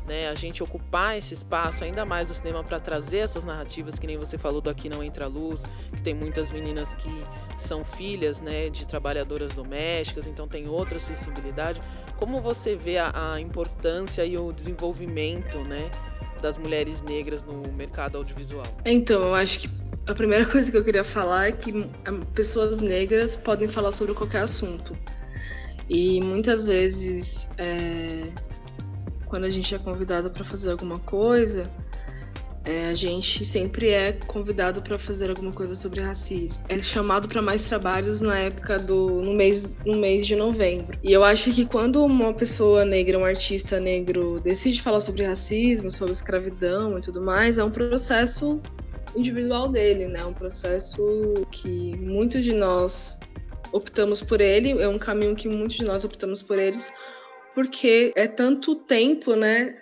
né, 0.05 0.29
a 0.29 0.35
gente 0.35 0.61
ocupar 0.61 1.17
esse 1.17 1.33
espaço 1.33 1.83
ainda 1.83 2.03
mais 2.03 2.27
do 2.27 2.33
cinema 2.33 2.63
para 2.63 2.79
trazer 2.79 3.19
essas 3.19 3.43
narrativas 3.43 3.97
que 3.97 4.07
nem 4.07 4.17
você 4.17 4.37
falou 4.37 4.59
do 4.59 4.69
Aqui 4.69 4.89
Não 4.89 5.03
Entra 5.03 5.27
Luz, 5.27 5.63
que 5.95 6.01
tem 6.01 6.13
muitas 6.13 6.51
meninas 6.51 6.93
que 6.93 7.23
são 7.55 7.85
filhas 7.85 8.41
né, 8.41 8.69
de 8.69 8.85
trabalhadoras 8.85 9.53
domésticas, 9.53 10.27
então 10.27 10.47
tem 10.47 10.67
outra 10.67 10.99
sensibilidade. 10.99 11.81
Como 12.21 12.39
você 12.39 12.75
vê 12.75 12.99
a, 12.99 13.33
a 13.33 13.41
importância 13.41 14.23
e 14.23 14.37
o 14.37 14.51
desenvolvimento 14.53 15.57
né, 15.63 15.89
das 16.39 16.55
mulheres 16.55 17.01
negras 17.01 17.43
no 17.43 17.73
mercado 17.73 18.19
audiovisual? 18.19 18.67
Então, 18.85 19.23
eu 19.23 19.33
acho 19.33 19.61
que 19.61 19.69
a 20.05 20.13
primeira 20.13 20.45
coisa 20.47 20.69
que 20.69 20.77
eu 20.77 20.83
queria 20.83 21.03
falar 21.03 21.47
é 21.47 21.51
que 21.51 21.73
pessoas 22.35 22.79
negras 22.79 23.35
podem 23.35 23.67
falar 23.67 23.91
sobre 23.91 24.13
qualquer 24.13 24.43
assunto. 24.43 24.95
E 25.89 26.21
muitas 26.21 26.67
vezes 26.67 27.49
é, 27.57 28.31
quando 29.25 29.45
a 29.45 29.49
gente 29.49 29.73
é 29.73 29.79
convidado 29.79 30.29
para 30.29 30.43
fazer 30.43 30.73
alguma 30.73 30.99
coisa, 30.99 31.71
é, 32.63 32.89
a 32.89 32.93
gente 32.93 33.43
sempre 33.43 33.89
é 33.89 34.13
convidado 34.13 34.81
para 34.81 34.99
fazer 34.99 35.29
alguma 35.29 35.51
coisa 35.51 35.73
sobre 35.73 36.01
racismo. 36.01 36.63
É 36.69 36.81
chamado 36.81 37.27
para 37.27 37.41
mais 37.41 37.63
trabalhos 37.63 38.21
na 38.21 38.37
época 38.37 38.77
do 38.77 39.21
no 39.21 39.33
mês 39.33 39.75
no 39.85 39.97
mês 39.97 40.27
de 40.27 40.35
novembro. 40.35 40.97
E 41.03 41.11
eu 41.11 41.23
acho 41.23 41.51
que 41.51 41.65
quando 41.65 42.03
uma 42.03 42.33
pessoa 42.33 42.85
negra, 42.85 43.17
um 43.17 43.25
artista 43.25 43.79
negro 43.79 44.39
decide 44.39 44.81
falar 44.81 44.99
sobre 44.99 45.23
racismo, 45.23 45.89
sobre 45.89 46.13
escravidão 46.13 46.97
e 46.97 47.01
tudo 47.01 47.21
mais, 47.21 47.57
é 47.57 47.63
um 47.63 47.71
processo 47.71 48.61
individual 49.15 49.69
dele, 49.69 50.07
né? 50.07 50.23
Um 50.23 50.33
processo 50.33 51.33
que 51.51 51.97
muitos 51.97 52.43
de 52.43 52.53
nós 52.53 53.19
optamos 53.73 54.21
por 54.21 54.41
ele, 54.41 54.71
é 54.81 54.87
um 54.87 54.99
caminho 54.99 55.35
que 55.35 55.47
muitos 55.47 55.77
de 55.77 55.83
nós 55.83 56.03
optamos 56.03 56.43
por 56.43 56.59
eles, 56.59 56.91
porque 57.55 58.11
é 58.15 58.27
tanto 58.27 58.75
tempo, 58.75 59.35
né? 59.35 59.75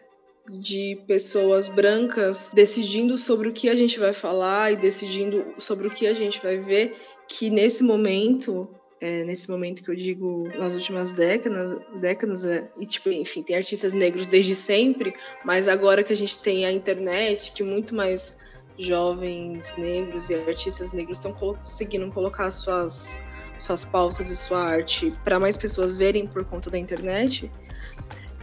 De 0.50 1.02
pessoas 1.08 1.68
brancas 1.68 2.52
decidindo 2.54 3.18
sobre 3.18 3.50
o 3.50 3.54
que 3.54 3.70
a 3.70 3.76
gente 3.76 4.00
vai 4.00 4.14
falar 4.14 4.72
e 4.72 4.76
decidindo 4.76 5.46
sobre 5.58 5.88
o 5.88 5.92
que 5.92 6.08
a 6.08 6.14
gente 6.14 6.42
vai 6.42 6.58
ver, 6.60 6.96
que 7.28 7.50
nesse 7.50 7.84
momento, 7.84 8.68
é, 9.00 9.24
nesse 9.24 9.50
momento 9.50 9.84
que 9.84 9.90
eu 9.90 9.96
digo 9.96 10.48
nas 10.58 10.74
últimas 10.74 11.12
décadas, 11.12 11.78
décadas 12.00 12.46
é, 12.46 12.70
e 12.80 12.86
tipo, 12.86 13.10
enfim, 13.10 13.44
tem 13.44 13.56
artistas 13.56 13.94
negros 13.94 14.28
desde 14.28 14.56
sempre, 14.56 15.14
mas 15.46 15.68
agora 15.68 16.04
que 16.04 16.12
a 16.12 16.16
gente 16.16 16.42
tem 16.42 16.66
a 16.66 16.72
internet, 16.72 17.52
que 17.52 17.64
muito 17.64 17.94
mais 17.94 18.38
jovens 18.78 19.76
negros 19.78 20.30
e 20.30 20.36
artistas 20.36 20.94
negros 20.94 21.18
estão 21.18 21.34
conseguindo 21.34 22.10
colocar 22.12 22.50
suas 22.50 23.22
suas 23.60 23.84
pautas 23.84 24.32
e 24.32 24.38
sua 24.38 24.62
arte 24.62 25.12
para 25.24 25.38
mais 25.38 25.58
pessoas 25.58 25.98
verem 25.98 26.26
por 26.26 26.46
conta 26.46 26.70
da 26.70 26.80
internet, 26.80 27.52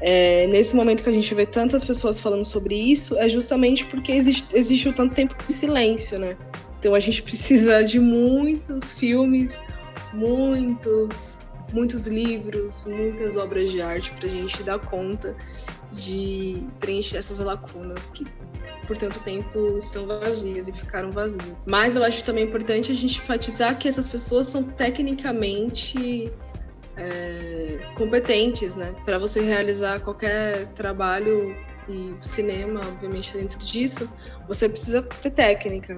é, 0.00 0.46
nesse 0.48 0.76
momento 0.76 1.02
que 1.02 1.08
a 1.08 1.12
gente 1.12 1.34
vê 1.34 1.46
tantas 1.46 1.84
pessoas 1.84 2.20
falando 2.20 2.44
sobre 2.44 2.74
isso, 2.74 3.16
é 3.16 3.28
justamente 3.28 3.86
porque 3.86 4.12
existe, 4.12 4.54
existe 4.54 4.88
o 4.88 4.92
tanto 4.92 5.14
tempo 5.14 5.34
de 5.46 5.52
silêncio, 5.52 6.18
né? 6.18 6.36
Então 6.78 6.94
a 6.94 6.98
gente 6.98 7.22
precisa 7.22 7.82
de 7.82 7.98
muitos 7.98 8.92
filmes, 8.92 9.60
muitos, 10.12 11.46
muitos 11.72 12.06
livros, 12.06 12.84
muitas 12.86 13.36
obras 13.36 13.70
de 13.70 13.80
arte 13.80 14.12
para 14.12 14.26
a 14.28 14.30
gente 14.30 14.62
dar 14.62 14.78
conta 14.78 15.34
de 15.92 16.66
preencher 16.78 17.16
essas 17.16 17.38
lacunas 17.38 18.10
que 18.10 18.24
por 18.86 18.96
tanto 18.96 19.18
tempo 19.20 19.76
estão 19.76 20.06
vazias 20.06 20.68
e 20.68 20.72
ficaram 20.72 21.10
vazias. 21.10 21.64
Mas 21.66 21.96
eu 21.96 22.04
acho 22.04 22.22
também 22.22 22.44
importante 22.44 22.92
a 22.92 22.94
gente 22.94 23.18
enfatizar 23.18 23.76
que 23.78 23.88
essas 23.88 24.06
pessoas 24.06 24.46
são 24.46 24.62
tecnicamente 24.62 26.30
é, 26.96 27.78
competentes, 27.94 28.76
né? 28.76 28.94
Para 29.04 29.18
você 29.18 29.40
realizar 29.40 30.00
qualquer 30.00 30.66
trabalho 30.68 31.54
e 31.88 32.14
cinema, 32.20 32.80
obviamente, 32.80 33.32
dentro 33.32 33.58
disso, 33.58 34.10
você 34.48 34.68
precisa 34.68 35.02
ter 35.02 35.30
técnica. 35.30 35.96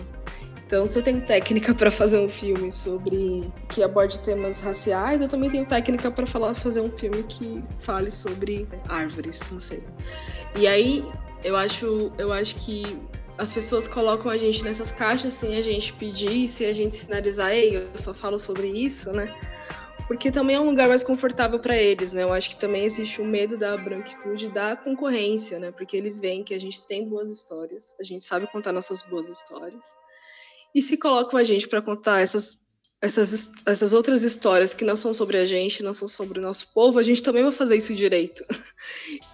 Então, 0.66 0.86
se 0.86 0.98
eu 0.98 1.02
tenho 1.02 1.22
técnica 1.22 1.74
para 1.74 1.90
fazer 1.90 2.18
um 2.18 2.28
filme 2.28 2.70
sobre 2.70 3.50
que 3.70 3.82
aborde 3.82 4.20
temas 4.20 4.60
raciais, 4.60 5.22
eu 5.22 5.28
também 5.28 5.48
tenho 5.48 5.64
técnica 5.64 6.10
para 6.10 6.26
falar 6.26 6.52
fazer 6.52 6.82
um 6.82 6.90
filme 6.90 7.22
que 7.22 7.64
fale 7.78 8.10
sobre 8.10 8.68
árvores, 8.86 9.50
não 9.50 9.58
sei. 9.58 9.82
E 10.54 10.66
aí, 10.66 11.06
eu 11.42 11.56
acho, 11.56 12.12
eu 12.18 12.30
acho 12.32 12.56
que 12.56 13.00
as 13.38 13.50
pessoas 13.50 13.88
colocam 13.88 14.30
a 14.30 14.36
gente 14.36 14.62
nessas 14.62 14.92
caixas 14.92 15.32
sem 15.32 15.56
a 15.56 15.62
gente 15.62 15.92
pedir, 15.94 16.46
sem 16.46 16.66
a 16.66 16.72
gente 16.72 16.94
sinalizar, 16.94 17.50
ei, 17.50 17.74
eu 17.74 17.96
só 17.96 18.12
falo 18.12 18.38
sobre 18.38 18.66
isso, 18.66 19.10
né? 19.12 19.34
Porque 20.08 20.32
também 20.32 20.56
é 20.56 20.60
um 20.60 20.64
lugar 20.64 20.88
mais 20.88 21.04
confortável 21.04 21.60
para 21.60 21.76
eles, 21.76 22.14
né? 22.14 22.22
Eu 22.22 22.32
acho 22.32 22.48
que 22.48 22.56
também 22.56 22.84
existe 22.84 23.20
o 23.20 23.24
medo 23.26 23.58
da 23.58 23.76
branquitude 23.76 24.50
da 24.50 24.74
concorrência, 24.74 25.58
né? 25.58 25.70
Porque 25.70 25.94
eles 25.94 26.18
veem 26.18 26.42
que 26.42 26.54
a 26.54 26.58
gente 26.58 26.84
tem 26.86 27.06
boas 27.06 27.28
histórias, 27.28 27.94
a 28.00 28.02
gente 28.02 28.24
sabe 28.24 28.50
contar 28.50 28.72
nossas 28.72 29.02
boas 29.02 29.28
histórias. 29.28 29.94
E 30.74 30.80
se 30.80 30.96
colocam 30.96 31.38
a 31.38 31.42
gente 31.42 31.68
para 31.68 31.82
contar 31.82 32.22
essas 32.22 32.66
essas, 33.00 33.52
essas 33.64 33.92
outras 33.92 34.24
histórias 34.24 34.74
que 34.74 34.84
não 34.84 34.96
são 34.96 35.14
sobre 35.14 35.36
a 35.38 35.44
gente, 35.44 35.84
não 35.84 35.92
são 35.92 36.08
sobre 36.08 36.40
o 36.40 36.42
nosso 36.42 36.72
povo, 36.74 36.98
a 36.98 37.02
gente 37.02 37.22
também 37.22 37.44
vai 37.44 37.52
fazer 37.52 37.76
isso 37.76 37.94
direito. 37.94 38.44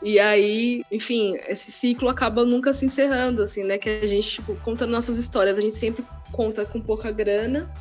E 0.02 0.18
aí, 0.18 0.82
enfim, 0.90 1.36
esse 1.48 1.72
ciclo 1.72 2.08
acaba 2.08 2.44
nunca 2.44 2.72
se 2.72 2.84
encerrando, 2.84 3.42
assim, 3.42 3.64
né? 3.64 3.78
Que 3.78 3.88
a 3.88 4.06
gente, 4.06 4.28
tipo, 4.28 4.54
conta 4.56 4.86
nossas 4.86 5.16
histórias, 5.18 5.58
a 5.58 5.62
gente 5.62 5.74
sempre 5.74 6.04
conta 6.30 6.66
com 6.66 6.80
pouca 6.80 7.10
grana, 7.10 7.72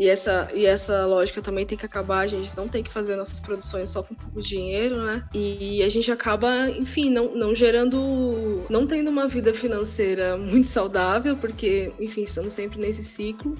e 0.00 0.08
essa, 0.08 0.48
e 0.54 0.64
essa 0.64 1.04
lógica 1.04 1.42
também 1.42 1.66
tem 1.66 1.76
que 1.76 1.84
acabar, 1.84 2.20
a 2.20 2.26
gente 2.26 2.56
não 2.56 2.66
tem 2.66 2.82
que 2.82 2.90
fazer 2.90 3.16
nossas 3.16 3.38
produções 3.38 3.90
só 3.90 4.02
com 4.02 4.14
pouco 4.14 4.40
dinheiro, 4.40 4.96
né? 5.04 5.28
E 5.34 5.82
a 5.82 5.90
gente 5.90 6.10
acaba, 6.10 6.70
enfim, 6.70 7.10
não, 7.10 7.34
não 7.34 7.54
gerando, 7.54 8.64
não 8.70 8.86
tendo 8.86 9.10
uma 9.10 9.28
vida 9.28 9.52
financeira 9.52 10.38
muito 10.38 10.66
saudável, 10.66 11.36
porque, 11.36 11.92
enfim, 12.00 12.22
estamos 12.22 12.54
sempre 12.54 12.80
nesse 12.80 13.02
ciclo. 13.02 13.58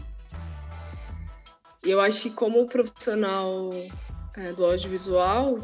E 1.84 1.90
eu 1.90 2.00
acho 2.00 2.22
que 2.22 2.30
como 2.30 2.66
profissional 2.66 3.68
é, 4.34 4.50
do 4.54 4.64
audiovisual, 4.64 5.58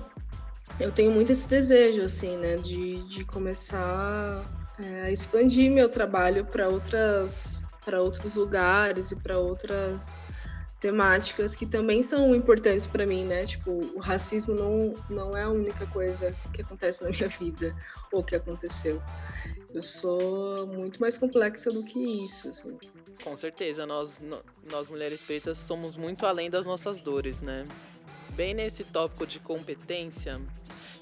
eu 0.79 0.93
tenho 0.93 1.11
muito 1.11 1.33
esse 1.33 1.49
desejo, 1.49 2.03
assim, 2.03 2.37
né, 2.37 2.57
de, 2.57 2.97
de 3.09 3.25
começar 3.25 4.45
é, 4.79 5.05
a 5.05 5.11
expandir 5.11 5.71
meu 5.71 5.89
trabalho 5.89 6.45
para 6.45 6.69
outras 6.69 7.65
para 7.83 8.03
outros 8.03 8.35
lugares 8.35 9.13
e 9.13 9.17
para 9.17 9.39
outras 9.39 10.17
temáticas 10.81 11.55
que 11.55 11.65
também 11.65 12.03
são 12.03 12.35
importantes 12.35 12.87
para 12.87 13.07
mim, 13.07 13.25
né? 13.25 13.47
Tipo, 13.47 13.71
o 13.71 13.99
racismo 13.99 14.55
não, 14.55 14.95
não 15.09 15.37
é 15.37 15.43
a 15.43 15.51
única 15.51 15.87
coisa 15.87 16.35
que 16.53 16.63
acontece 16.63 17.03
na 17.03 17.11
minha 17.11 17.29
vida 17.29 17.75
ou 18.13 18.23
que 18.23 18.35
aconteceu. 18.35 19.03
Eu 19.73 19.83
sou 19.83 20.67
muito 20.67 21.01
mais 21.01 21.17
complexa 21.17 21.71
do 21.71 21.83
que 21.83 21.99
isso, 21.99 22.49
assim. 22.49 22.79
Com 23.23 23.35
certeza, 23.37 23.87
nós, 23.87 24.23
nós 24.71 24.91
mulheres 24.91 25.23
pretas 25.23 25.59
somos 25.59 25.97
muito 25.97 26.27
além 26.27 26.51
das 26.51 26.67
nossas 26.67 27.01
dores, 27.01 27.41
né? 27.41 27.67
Bem 28.31 28.53
nesse 28.53 28.85
tópico 28.85 29.27
de 29.27 29.41
competência, 29.41 30.39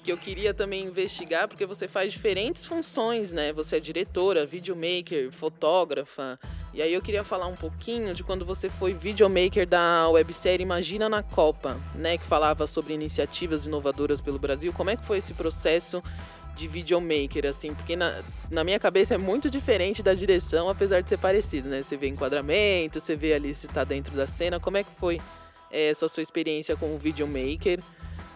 que 0.01 0.11
eu 0.11 0.17
queria 0.17 0.53
também 0.53 0.85
investigar, 0.85 1.47
porque 1.49 1.65
você 1.65 1.87
faz 1.87 2.13
diferentes 2.13 2.65
funções, 2.65 3.33
né? 3.33 3.51
Você 3.51 3.77
é 3.77 3.79
diretora, 3.79 4.45
videomaker, 4.45 5.31
fotógrafa, 5.31 6.39
e 6.75 6.81
aí 6.81 6.93
eu 6.93 7.01
queria 7.01 7.23
falar 7.23 7.47
um 7.47 7.55
pouquinho 7.55 8.13
de 8.13 8.21
quando 8.21 8.43
você 8.43 8.69
foi 8.69 8.93
videomaker 8.93 9.65
da 9.65 10.09
websérie 10.09 10.61
Imagina 10.61 11.07
na 11.07 11.23
Copa, 11.23 11.79
né, 11.95 12.17
que 12.17 12.25
falava 12.25 12.67
sobre 12.67 12.93
iniciativas 12.93 13.65
inovadoras 13.65 14.19
pelo 14.19 14.37
Brasil. 14.37 14.73
Como 14.73 14.89
é 14.89 14.97
que 14.97 15.05
foi 15.05 15.19
esse 15.19 15.33
processo 15.33 16.03
de 16.53 16.67
videomaker, 16.67 17.45
assim? 17.45 17.73
Porque 17.73 17.95
na, 17.95 18.21
na 18.51 18.61
minha 18.65 18.77
cabeça 18.77 19.15
é 19.15 19.17
muito 19.17 19.49
diferente 19.49 20.03
da 20.03 20.13
direção, 20.13 20.67
apesar 20.67 20.99
de 20.99 21.07
ser 21.07 21.17
parecido, 21.17 21.69
né? 21.69 21.81
Você 21.81 21.95
vê 21.95 22.09
enquadramento, 22.09 22.99
você 22.99 23.15
vê 23.15 23.33
ali 23.33 23.55
se 23.55 23.69
tá 23.69 23.85
dentro 23.85 24.13
da 24.13 24.27
cena. 24.27 24.59
Como 24.59 24.75
é 24.75 24.83
que 24.83 24.91
foi 24.91 25.21
é, 25.71 25.91
essa 25.91 26.09
sua 26.09 26.23
experiência 26.23 26.75
como 26.75 26.97
videomaker? 26.97 27.79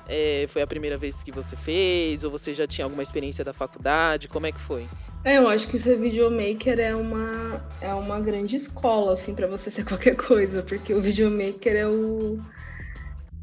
É, 0.08 0.46
foi 0.48 0.62
a 0.62 0.68
primeira 0.68 0.98
vez 0.98 1.24
que 1.24 1.32
você 1.32 1.58
fez? 1.58 2.24
Ou 2.24 2.32
você 2.32 2.54
já 2.54 2.66
tinha 2.66 2.86
alguma 2.86 3.04
experiência 3.04 3.44
da 3.44 3.52
faculdade? 3.52 4.30
Como 4.30 4.46
é 4.46 4.52
que 4.54 4.62
foi? 4.62 4.88
É, 5.24 5.38
eu 5.38 5.48
acho 5.50 5.68
que 5.68 5.78
ser 5.78 5.98
videomaker 5.98 6.80
é 6.80 6.96
uma, 6.96 7.62
é 7.82 7.94
uma 7.94 8.20
grande 8.22 8.56
escola, 8.56 9.14
assim, 9.14 9.36
para 9.36 9.48
você 9.48 9.70
ser 9.70 9.84
qualquer 9.86 10.16
coisa, 10.16 10.64
porque 10.64 10.94
o 10.94 11.02
videomaker 11.02 11.76
é, 11.76 11.88
o, 11.88 12.40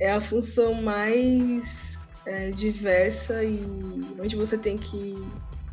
é 0.01 0.13
a 0.13 0.21
função 0.21 0.75
mais 0.75 2.01
é, 2.25 2.51
diversa 2.51 3.45
e 3.45 3.61
onde 4.19 4.37
você 4.37 4.57
tem 4.57 4.79
que, 4.79 5.15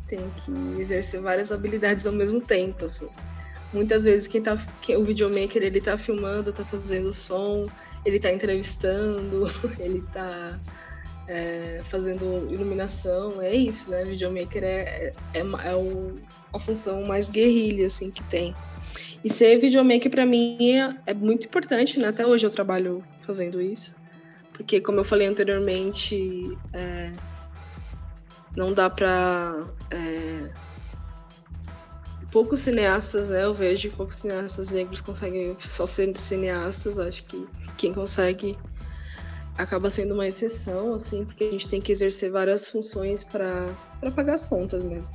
tem 0.06 0.30
que 0.36 0.52
exercer 0.80 1.20
várias 1.20 1.50
habilidades 1.50 2.06
ao 2.06 2.12
mesmo 2.12 2.40
tempo, 2.40 2.84
assim. 2.84 3.08
Muitas 3.72 4.04
vezes 4.04 4.28
quem 4.28 4.42
tá, 4.42 4.56
o 4.96 5.02
videomaker, 5.02 5.62
ele 5.62 5.80
tá 5.80 5.96
filmando, 5.96 6.52
tá 6.52 6.64
fazendo 6.64 7.12
som, 7.12 7.66
ele 8.04 8.20
tá 8.20 8.30
entrevistando, 8.30 9.46
ele 9.80 10.02
tá 10.12 10.60
é, 11.26 11.80
fazendo 11.84 12.48
iluminação, 12.52 13.40
é 13.40 13.54
isso, 13.54 13.90
né? 13.90 14.04
Videomaker 14.04 14.62
é, 14.62 15.12
é, 15.32 15.40
é 15.40 15.74
o, 15.74 16.18
a 16.52 16.58
função 16.58 17.02
mais 17.04 17.28
guerrilha, 17.28 17.86
assim, 17.86 18.10
que 18.10 18.22
tem. 18.24 18.54
E 19.24 19.30
ser 19.30 19.56
videomaker 19.58 20.10
para 20.10 20.26
mim 20.26 20.72
é, 20.72 20.96
é, 21.06 21.14
muito 21.14 21.46
importante, 21.46 21.98
né? 21.98 22.08
Até 22.08 22.26
hoje 22.26 22.44
eu 22.46 22.50
trabalho 22.50 23.02
fazendo 23.20 23.60
isso. 23.60 23.94
Porque, 24.52 24.80
como 24.80 25.00
eu 25.00 25.04
falei 25.04 25.26
anteriormente, 25.26 26.56
é, 26.72 27.12
não 28.56 28.72
dá 28.72 28.90
pra. 28.90 29.66
É, 29.90 30.50
poucos 32.30 32.60
cineastas, 32.60 33.30
né? 33.30 33.44
Eu 33.44 33.54
vejo 33.54 33.88
que 33.88 33.96
poucos 33.96 34.16
cineastas 34.16 34.68
negros 34.68 35.00
conseguem 35.00 35.56
só 35.58 35.86
ser 35.86 36.14
cineastas. 36.18 36.98
Acho 36.98 37.24
que 37.24 37.46
quem 37.78 37.92
consegue 37.94 38.58
acaba 39.56 39.90
sendo 39.90 40.14
uma 40.14 40.26
exceção, 40.26 40.94
assim, 40.94 41.24
porque 41.24 41.44
a 41.44 41.50
gente 41.50 41.68
tem 41.68 41.80
que 41.80 41.92
exercer 41.92 42.30
várias 42.30 42.68
funções 42.68 43.22
para 43.22 43.68
pagar 44.14 44.34
as 44.34 44.46
contas 44.46 44.82
mesmo. 44.82 45.14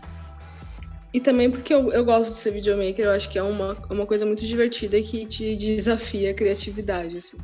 E 1.13 1.19
também 1.19 1.49
porque 1.49 1.73
eu, 1.73 1.91
eu 1.91 2.06
gosto 2.06 2.32
de 2.32 2.38
ser 2.38 2.52
videomaker, 2.52 3.06
eu 3.06 3.12
acho 3.12 3.30
que 3.30 3.39
é 3.39 3.43
uma, 3.43 3.75
uma 3.89 4.06
coisa 4.06 4.25
muito 4.25 4.45
divertida 4.45 5.02
que 5.02 5.25
te 5.25 5.56
desafia 5.56 6.32
a 6.32 6.34
criatividade, 6.34 7.17
assim. 7.17 7.38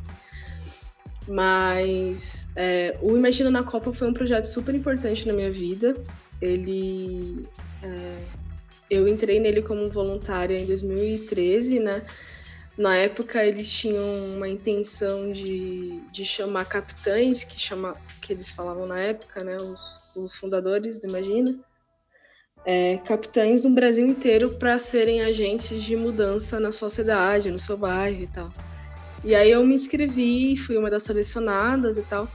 Mas 1.27 2.51
é, 2.55 2.97
o 3.01 3.17
Imagina 3.17 3.49
na 3.49 3.63
Copa 3.63 3.91
foi 3.91 4.07
um 4.07 4.13
projeto 4.13 4.45
super 4.45 4.75
importante 4.75 5.27
na 5.27 5.33
minha 5.33 5.51
vida. 5.51 5.95
Ele 6.39 7.43
é, 7.81 8.17
Eu 8.89 9.07
entrei 9.07 9.39
nele 9.39 9.63
como 9.63 9.89
voluntária 9.89 10.57
em 10.59 10.65
2013, 10.67 11.79
né? 11.79 12.03
Na 12.77 12.97
época 12.97 13.43
eles 13.43 13.71
tinham 13.71 14.35
uma 14.35 14.49
intenção 14.49 15.31
de, 15.31 16.01
de 16.11 16.25
chamar 16.25 16.65
capitães, 16.65 17.43
que, 17.43 17.57
chama, 17.57 17.95
que 18.21 18.33
eles 18.33 18.51
falavam 18.51 18.85
na 18.85 18.99
época, 18.99 19.43
né? 19.43 19.55
Os, 19.57 20.11
os 20.15 20.35
fundadores 20.35 20.99
do 20.99 21.07
Imagina. 21.07 21.57
É, 22.65 22.97
capitães 22.97 23.63
no 23.63 23.75
Brasil 23.75 24.05
inteiro 24.05 24.55
para 24.57 24.77
serem 24.77 25.21
agentes 25.21 25.81
de 25.81 25.95
mudança 25.95 26.59
na 26.59 26.71
sua 26.71 26.89
cidade, 26.89 27.51
no 27.51 27.59
seu 27.59 27.77
bairro 27.77 28.23
e 28.23 28.27
tal. 28.27 28.51
E 29.23 29.33
aí 29.33 29.51
eu 29.51 29.65
me 29.65 29.75
inscrevi, 29.75 30.57
fui 30.57 30.75
uma 30.75 30.89
das 30.89 31.03
selecionadas 31.03 31.97
e 31.97 32.01
tal. 32.01 32.27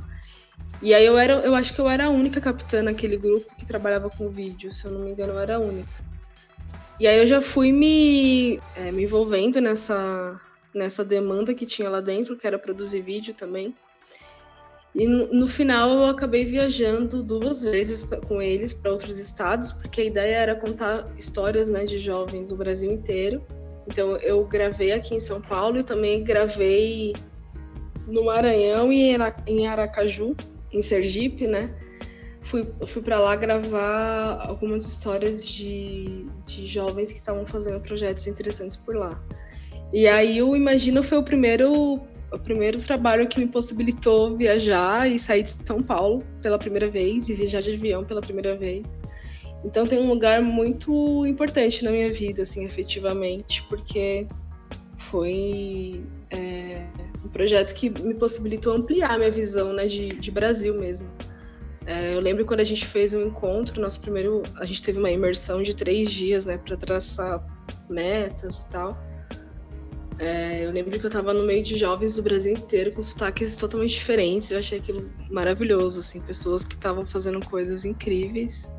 E 0.81 0.95
aí 0.95 1.05
eu 1.05 1.19
era, 1.19 1.35
eu 1.41 1.55
acho 1.55 1.75
que 1.75 1.81
eu 1.81 1.89
era 1.89 2.07
a 2.07 2.11
única 2.11 2.41
capitã 2.41 2.83
naquele 2.83 3.19
grupo 3.19 3.55
que 3.57 3.67
trabalhava 3.67 4.09
com 4.09 4.31
vídeo, 4.31 4.73
se 4.73 4.87
eu 4.87 4.93
não 4.93 5.01
me 5.01 5.11
engano, 5.11 5.35
eu 5.35 5.39
era 5.39 5.57
a 5.57 5.61
única. 5.61 6.10
E 7.01 7.07
aí 7.07 7.19
eu 7.19 7.27
já 7.27 7.41
fui 7.41 7.73
me, 7.73 8.61
é, 8.77 8.93
me 8.93 9.05
envolvendo 9.05 9.59
nessa, 9.59 10.39
nessa 10.75 11.03
demanda 11.03 11.55
que 11.55 11.65
tinha 11.65 11.89
lá 11.89 11.99
dentro, 11.99 12.37
que 12.37 12.47
era 12.47 12.59
produzir 12.59 13.01
vídeo 13.01 13.33
também. 13.33 13.75
E 14.95 15.07
no, 15.07 15.33
no 15.33 15.49
final 15.49 15.91
eu 15.91 16.05
acabei 16.05 16.45
viajando 16.45 17.23
duas 17.23 17.63
vezes 17.63 18.03
pra, 18.03 18.21
com 18.21 18.43
eles 18.43 18.75
para 18.75 18.93
outros 18.93 19.19
estados, 19.19 19.73
porque 19.73 20.03
a 20.03 20.05
ideia 20.05 20.37
era 20.37 20.55
contar 20.55 21.07
histórias 21.17 21.71
né, 21.71 21.87
de 21.87 21.99
jovens 21.99 22.51
do 22.51 22.57
Brasil 22.57 22.93
inteiro. 22.93 23.43
Então 23.87 24.17
eu 24.19 24.45
gravei 24.45 24.93
aqui 24.93 25.15
em 25.15 25.21
São 25.21 25.41
Paulo 25.41 25.79
e 25.79 25.83
também 25.83 26.23
gravei 26.23 27.15
no 28.07 28.27
Maranhão 28.27 28.93
e 28.93 29.17
em 29.47 29.67
Aracaju, 29.67 30.37
em 30.71 30.83
Sergipe, 30.83 31.47
né? 31.47 31.75
Fui, 32.43 32.67
fui 32.87 33.03
para 33.03 33.19
lá 33.19 33.37
gravar 33.37 34.47
algumas 34.47 34.87
histórias 34.87 35.47
de, 35.47 36.27
de 36.47 36.67
jovens 36.67 37.13
que 37.13 37.19
estavam 37.19 37.47
fazendo 37.47 37.81
projetos 37.81 38.27
interessantes 38.27 38.77
por 38.77 38.97
lá. 38.97 39.23
E 39.93 40.07
aí 40.07 40.43
o 40.43 40.55
Imagina 40.55 41.03
foi 41.03 41.19
o 41.19 41.23
primeiro 41.23 42.01
o 42.33 42.39
primeiro 42.39 42.79
trabalho 42.79 43.29
que 43.29 43.41
me 43.41 43.47
possibilitou 43.49 44.37
viajar 44.37 45.11
e 45.11 45.19
sair 45.19 45.43
de 45.43 45.51
São 45.51 45.83
Paulo 45.83 46.23
pela 46.41 46.59
primeira 46.59 46.89
vez 46.89 47.29
e 47.29 47.35
viajar 47.35 47.61
de 47.61 47.75
avião 47.75 48.05
pela 48.05 48.21
primeira 48.21 48.57
vez. 48.57 48.97
Então 49.65 49.85
tem 49.85 49.99
um 49.99 50.09
lugar 50.09 50.41
muito 50.41 51.27
importante 51.27 51.85
na 51.85 51.91
minha 51.91 52.13
vida, 52.13 52.43
assim, 52.43 52.65
efetivamente, 52.65 53.65
porque 53.69 54.29
foi 54.97 56.03
é, 56.31 56.87
um 57.25 57.29
projeto 57.29 57.75
que 57.75 57.91
me 57.91 58.15
possibilitou 58.15 58.75
ampliar 58.75 59.19
minha 59.19 59.31
visão 59.31 59.73
né, 59.73 59.87
de, 59.87 60.09
de 60.09 60.31
Brasil 60.31 60.75
mesmo. 60.79 61.09
É, 61.87 62.15
eu 62.15 62.21
lembro 62.21 62.45
quando 62.45 62.61
a 62.61 62.65
gente 62.65 62.87
fez 62.87 63.15
um 63.15 63.23
encontro, 63.23 63.81
nosso 63.81 64.01
primeiro, 64.01 64.43
a 64.57 64.67
gente 64.67 64.83
teve 64.83 64.99
uma 64.99 65.11
imersão 65.11 65.63
de 65.63 65.75
três 65.75 66.11
dias, 66.11 66.47
né, 66.47 66.59
para 66.59 66.77
traçar 66.77 67.45
metas 67.89 68.61
e 68.61 68.67
tal. 68.67 68.99
É, 70.19 70.67
eu 70.67 70.71
lembro 70.71 70.99
que 70.99 71.05
eu 71.05 71.09
estava 71.09 71.33
no 71.33 71.45
meio 71.45 71.65
de 71.65 71.79
jovens 71.79 72.17
do 72.17 72.23
Brasil 72.23 72.53
inteiro 72.53 72.93
com 72.93 73.01
sotaques 73.01 73.57
totalmente 73.57 73.93
diferentes. 73.93 74.51
Eu 74.51 74.59
achei 74.59 74.79
aquilo 74.79 75.11
maravilhoso, 75.31 76.01
assim, 76.01 76.21
pessoas 76.21 76.63
que 76.63 76.75
estavam 76.75 77.07
fazendo 77.07 77.41
coisas 77.47 77.87
incríveis. 77.87 78.71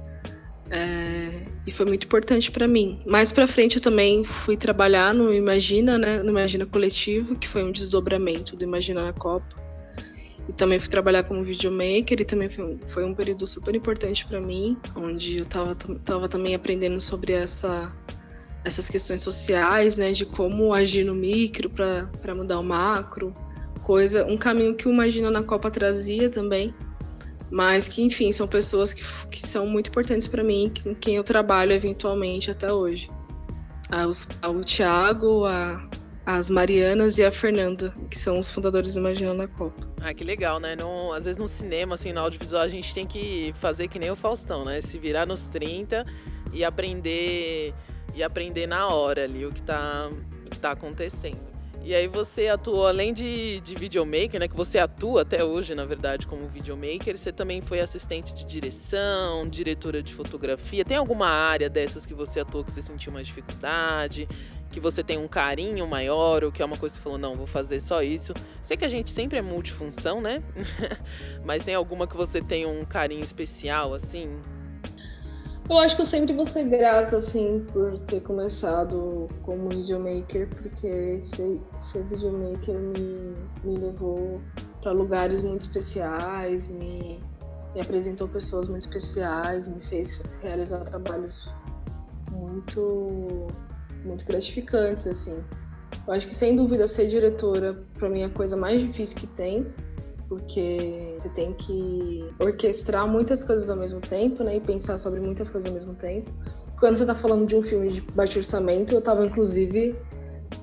É, 0.69 1.47
e 1.65 1.71
foi 1.71 1.87
muito 1.87 2.05
importante 2.05 2.51
para 2.51 2.67
mim. 2.67 2.99
Mais 3.07 3.31
para 3.31 3.47
frente 3.47 3.77
eu 3.77 3.81
também 3.81 4.23
fui 4.23 4.55
trabalhar 4.55 5.13
no 5.15 5.33
Imagina, 5.33 5.97
né, 5.97 6.21
no 6.21 6.29
Imagina 6.29 6.65
Coletivo, 6.65 7.35
que 7.35 7.47
foi 7.47 7.63
um 7.63 7.71
desdobramento 7.71 8.55
do 8.55 8.63
Imagina 8.63 9.03
na 9.03 9.11
Copa. 9.11 9.60
E 10.49 10.53
também 10.53 10.79
fui 10.79 10.89
trabalhar 10.89 11.23
como 11.23 11.43
videomaker 11.43 12.19
e 12.19 12.25
também 12.25 12.49
foi 12.49 12.63
um, 12.65 12.79
foi 12.87 13.05
um 13.05 13.13
período 13.13 13.45
super 13.45 13.75
importante 13.75 14.25
para 14.25 14.41
mim, 14.41 14.77
onde 14.95 15.37
eu 15.37 15.45
tava, 15.45 15.75
tava 16.03 16.27
também 16.27 16.55
aprendendo 16.55 16.99
sobre 16.99 17.33
essa, 17.33 17.95
essas 18.65 18.89
questões 18.89 19.21
sociais, 19.21 19.97
né, 19.97 20.11
de 20.11 20.25
como 20.25 20.73
agir 20.73 21.03
no 21.03 21.15
micro 21.15 21.69
para 21.69 22.35
mudar 22.35 22.59
o 22.59 22.63
macro, 22.63 23.33
coisa, 23.81 24.25
um 24.25 24.37
caminho 24.37 24.75
que 24.75 24.87
o 24.87 24.91
Imagina 24.91 25.29
na 25.29 25.43
Copa 25.43 25.69
trazia 25.69 26.29
também, 26.29 26.73
mas 27.49 27.87
que, 27.87 28.01
enfim, 28.01 28.31
são 28.31 28.47
pessoas 28.47 28.93
que, 28.93 29.03
que 29.29 29.41
são 29.41 29.67
muito 29.67 29.89
importantes 29.89 30.27
para 30.27 30.43
mim, 30.43 30.71
com 30.83 30.95
quem 30.95 31.15
eu 31.15 31.23
trabalho 31.23 31.73
eventualmente 31.73 32.49
até 32.49 32.71
hoje. 32.71 33.09
Ah, 33.89 34.07
os, 34.07 34.25
o 34.45 34.61
Thiago, 34.61 35.45
a, 35.45 35.85
as 36.37 36.49
Marianas 36.49 37.17
e 37.17 37.23
a 37.23 37.31
Fernanda, 37.31 37.93
que 38.09 38.17
são 38.17 38.39
os 38.39 38.49
fundadores 38.49 38.93
do 38.93 38.99
Imaginando 38.99 39.37
na 39.37 39.47
Copa. 39.47 39.87
Ah, 39.99 40.13
que 40.13 40.23
legal, 40.23 40.59
né? 40.59 40.75
No, 40.75 41.13
às 41.13 41.25
vezes 41.25 41.39
no 41.39 41.47
cinema, 41.47 41.95
assim, 41.95 42.13
no 42.13 42.21
audiovisual, 42.21 42.63
a 42.63 42.67
gente 42.67 42.93
tem 42.93 43.05
que 43.05 43.53
fazer 43.59 43.87
que 43.87 43.99
nem 43.99 44.09
o 44.09 44.15
Faustão, 44.15 44.63
né? 44.63 44.81
Se 44.81 44.97
virar 44.97 45.25
nos 45.25 45.47
30 45.47 46.05
e 46.53 46.63
aprender 46.63 47.73
e 48.13 48.23
aprender 48.23 48.67
na 48.67 48.87
hora 48.87 49.23
ali 49.23 49.45
o 49.45 49.51
que 49.51 49.61
tá, 49.61 50.09
o 50.45 50.49
que 50.49 50.59
tá 50.59 50.71
acontecendo. 50.71 51.50
E 51.83 51.95
aí 51.95 52.07
você 52.07 52.47
atuou, 52.47 52.85
além 52.85 53.11
de, 53.11 53.59
de 53.61 53.75
videomaker, 53.75 54.39
né? 54.39 54.47
Que 54.47 54.55
você 54.55 54.77
atua 54.77 55.23
até 55.23 55.43
hoje, 55.43 55.73
na 55.73 55.83
verdade, 55.83 56.27
como 56.27 56.47
videomaker, 56.47 57.17
você 57.17 57.31
também 57.31 57.59
foi 57.59 57.79
assistente 57.79 58.35
de 58.35 58.45
direção, 58.45 59.49
diretora 59.49 60.03
de 60.03 60.13
fotografia. 60.13 60.85
Tem 60.85 60.97
alguma 60.97 61.27
área 61.27 61.69
dessas 61.69 62.05
que 62.05 62.13
você 62.13 62.39
atuou 62.39 62.63
que 62.63 62.71
você 62.71 62.81
sentiu 62.81 63.11
mais 63.11 63.27
dificuldade? 63.27 64.27
que 64.71 64.79
você 64.79 65.03
tem 65.03 65.17
um 65.17 65.27
carinho 65.27 65.85
maior, 65.85 66.45
ou 66.45 66.51
que 66.51 66.61
é 66.61 66.65
uma 66.65 66.77
coisa 66.77 66.95
que 66.95 67.01
você 67.01 67.03
falou, 67.03 67.17
não, 67.17 67.35
vou 67.35 67.45
fazer 67.45 67.81
só 67.81 68.01
isso. 68.01 68.33
Sei 68.61 68.77
que 68.77 68.85
a 68.85 68.89
gente 68.89 69.09
sempre 69.09 69.37
é 69.37 69.41
multifunção, 69.41 70.21
né? 70.21 70.41
Mas 71.43 71.65
tem 71.65 71.75
alguma 71.75 72.07
que 72.07 72.15
você 72.15 72.41
tem 72.41 72.65
um 72.65 72.85
carinho 72.85 73.23
especial, 73.23 73.93
assim? 73.93 74.39
Eu 75.71 75.79
acho 75.79 75.95
que 75.95 76.01
eu 76.01 76.05
sempre 76.05 76.33
vou 76.33 76.43
ser 76.43 76.65
grata, 76.65 77.15
assim, 77.15 77.65
por 77.71 77.97
ter 77.99 78.19
começado 78.19 79.27
como 79.41 79.69
videomaker, 79.69 80.49
porque 80.49 81.21
ser, 81.21 81.61
ser 81.77 82.03
videomaker 82.07 82.77
me, 82.77 83.33
me 83.63 83.77
levou 83.77 84.41
para 84.81 84.91
lugares 84.91 85.41
muito 85.41 85.61
especiais, 85.61 86.69
me, 86.71 87.21
me 87.73 87.79
apresentou 87.79 88.27
pessoas 88.27 88.67
muito 88.67 88.81
especiais, 88.81 89.69
me 89.69 89.79
fez 89.79 90.21
realizar 90.41 90.79
trabalhos 90.79 91.49
muito 92.33 93.47
muito 94.03 94.25
gratificantes, 94.25 95.07
assim. 95.07 95.41
Eu 96.05 96.13
acho 96.13 96.27
que, 96.27 96.35
sem 96.35 96.53
dúvida, 96.53 96.85
ser 96.85 97.07
diretora, 97.07 97.81
para 97.93 98.09
mim, 98.09 98.23
é 98.23 98.25
a 98.25 98.29
coisa 98.29 98.57
mais 98.57 98.81
difícil 98.81 99.15
que 99.15 99.27
tem, 99.27 99.65
porque 100.31 101.17
você 101.19 101.27
tem 101.27 101.51
que 101.51 102.23
orquestrar 102.39 103.05
muitas 103.05 103.43
coisas 103.43 103.69
ao 103.69 103.75
mesmo 103.75 103.99
tempo, 103.99 104.45
né? 104.45 104.55
E 104.55 104.61
pensar 104.61 104.97
sobre 104.97 105.19
muitas 105.19 105.49
coisas 105.49 105.67
ao 105.67 105.73
mesmo 105.73 105.93
tempo. 105.93 106.31
Quando 106.79 106.95
você 106.95 107.05
tá 107.05 107.13
falando 107.13 107.45
de 107.45 107.53
um 107.53 107.61
filme 107.61 107.89
de 107.89 107.99
baixo 107.99 108.39
orçamento, 108.39 108.93
eu 108.93 109.01
tava, 109.01 109.25
inclusive, 109.25 109.93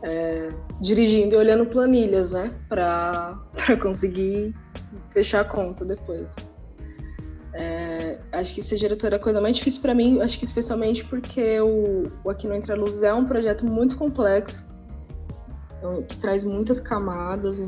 é, 0.03 0.55
dirigindo 0.81 1.35
e 1.35 1.37
olhando 1.37 1.67
planilhas, 1.67 2.33
né? 2.33 2.51
Pra 2.67 3.39
conseguir 3.83 4.55
fechar 5.13 5.43
a 5.43 5.45
conta 5.45 5.85
depois. 5.85 6.27
É, 7.53 8.19
acho 8.33 8.55
que 8.55 8.63
ser 8.63 8.77
diretora 8.77 9.17
é 9.17 9.19
a 9.19 9.23
coisa 9.23 9.39
mais 9.39 9.55
difícil 9.55 9.83
para 9.83 9.95
mim, 9.95 10.23
acho 10.23 10.39
que 10.39 10.47
especialmente 10.47 11.05
porque 11.05 11.61
o, 11.61 12.05
o 12.25 12.31
Aqui 12.31 12.49
no 12.49 12.55
Entra 12.55 12.75
Luz 12.75 13.03
é 13.03 13.13
um 13.13 13.27
projeto 13.27 13.67
muito 13.67 13.99
complexo, 13.99 14.73
então, 15.77 16.03
que 16.05 16.17
traz 16.17 16.43
muitas 16.45 16.81
camadas 16.81 17.59
e, 17.59 17.67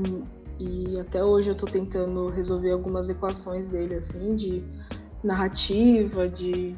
e 0.60 1.00
até 1.00 1.24
hoje 1.24 1.50
eu 1.50 1.54
estou 1.54 1.68
tentando 1.68 2.28
resolver 2.28 2.70
algumas 2.70 3.08
equações 3.08 3.66
dele, 3.66 3.94
assim, 3.94 4.36
de 4.36 4.62
narrativa, 5.24 6.28
de, 6.28 6.76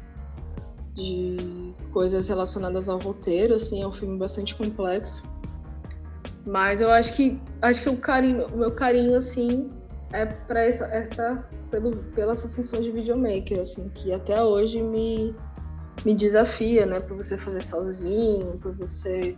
de 0.93 1.73
coisas 1.91 2.27
relacionadas 2.27 2.87
ao 2.87 2.97
roteiro, 2.97 3.55
assim, 3.55 3.81
é 3.81 3.87
um 3.87 3.91
filme 3.91 4.17
bastante 4.17 4.55
complexo. 4.55 5.23
Mas 6.45 6.81
eu 6.81 6.89
acho 6.91 7.15
que 7.15 7.39
acho 7.61 7.83
que 7.83 7.89
o 7.89 7.97
carinho, 7.97 8.47
o 8.47 8.57
meu 8.57 8.71
carinho 8.71 9.15
assim 9.15 9.71
é 10.11 10.25
para 10.25 10.65
essa, 10.65 10.85
é 10.85 11.01
pra, 11.07 11.37
pelo, 11.71 11.95
pela 12.13 12.33
essa 12.33 12.47
função 12.49 12.81
de 12.81 12.91
videomaker, 12.91 13.61
assim, 13.61 13.89
que 13.89 14.13
até 14.13 14.41
hoje 14.43 14.81
me, 14.81 15.35
me 16.05 16.13
desafia, 16.13 16.85
né? 16.85 16.99
Por 16.99 17.17
você 17.17 17.37
fazer 17.37 17.61
sozinho, 17.61 18.59
por 18.59 18.75
você 18.75 19.37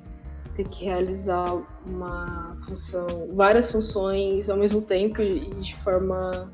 ter 0.56 0.68
que 0.68 0.86
realizar 0.86 1.54
uma 1.86 2.58
função, 2.65 3.30
várias 3.34 3.72
funções 3.72 4.50
ao 4.50 4.58
mesmo 4.58 4.82
tempo 4.82 5.22
e 5.22 5.50
de 5.56 5.76
forma 5.76 6.52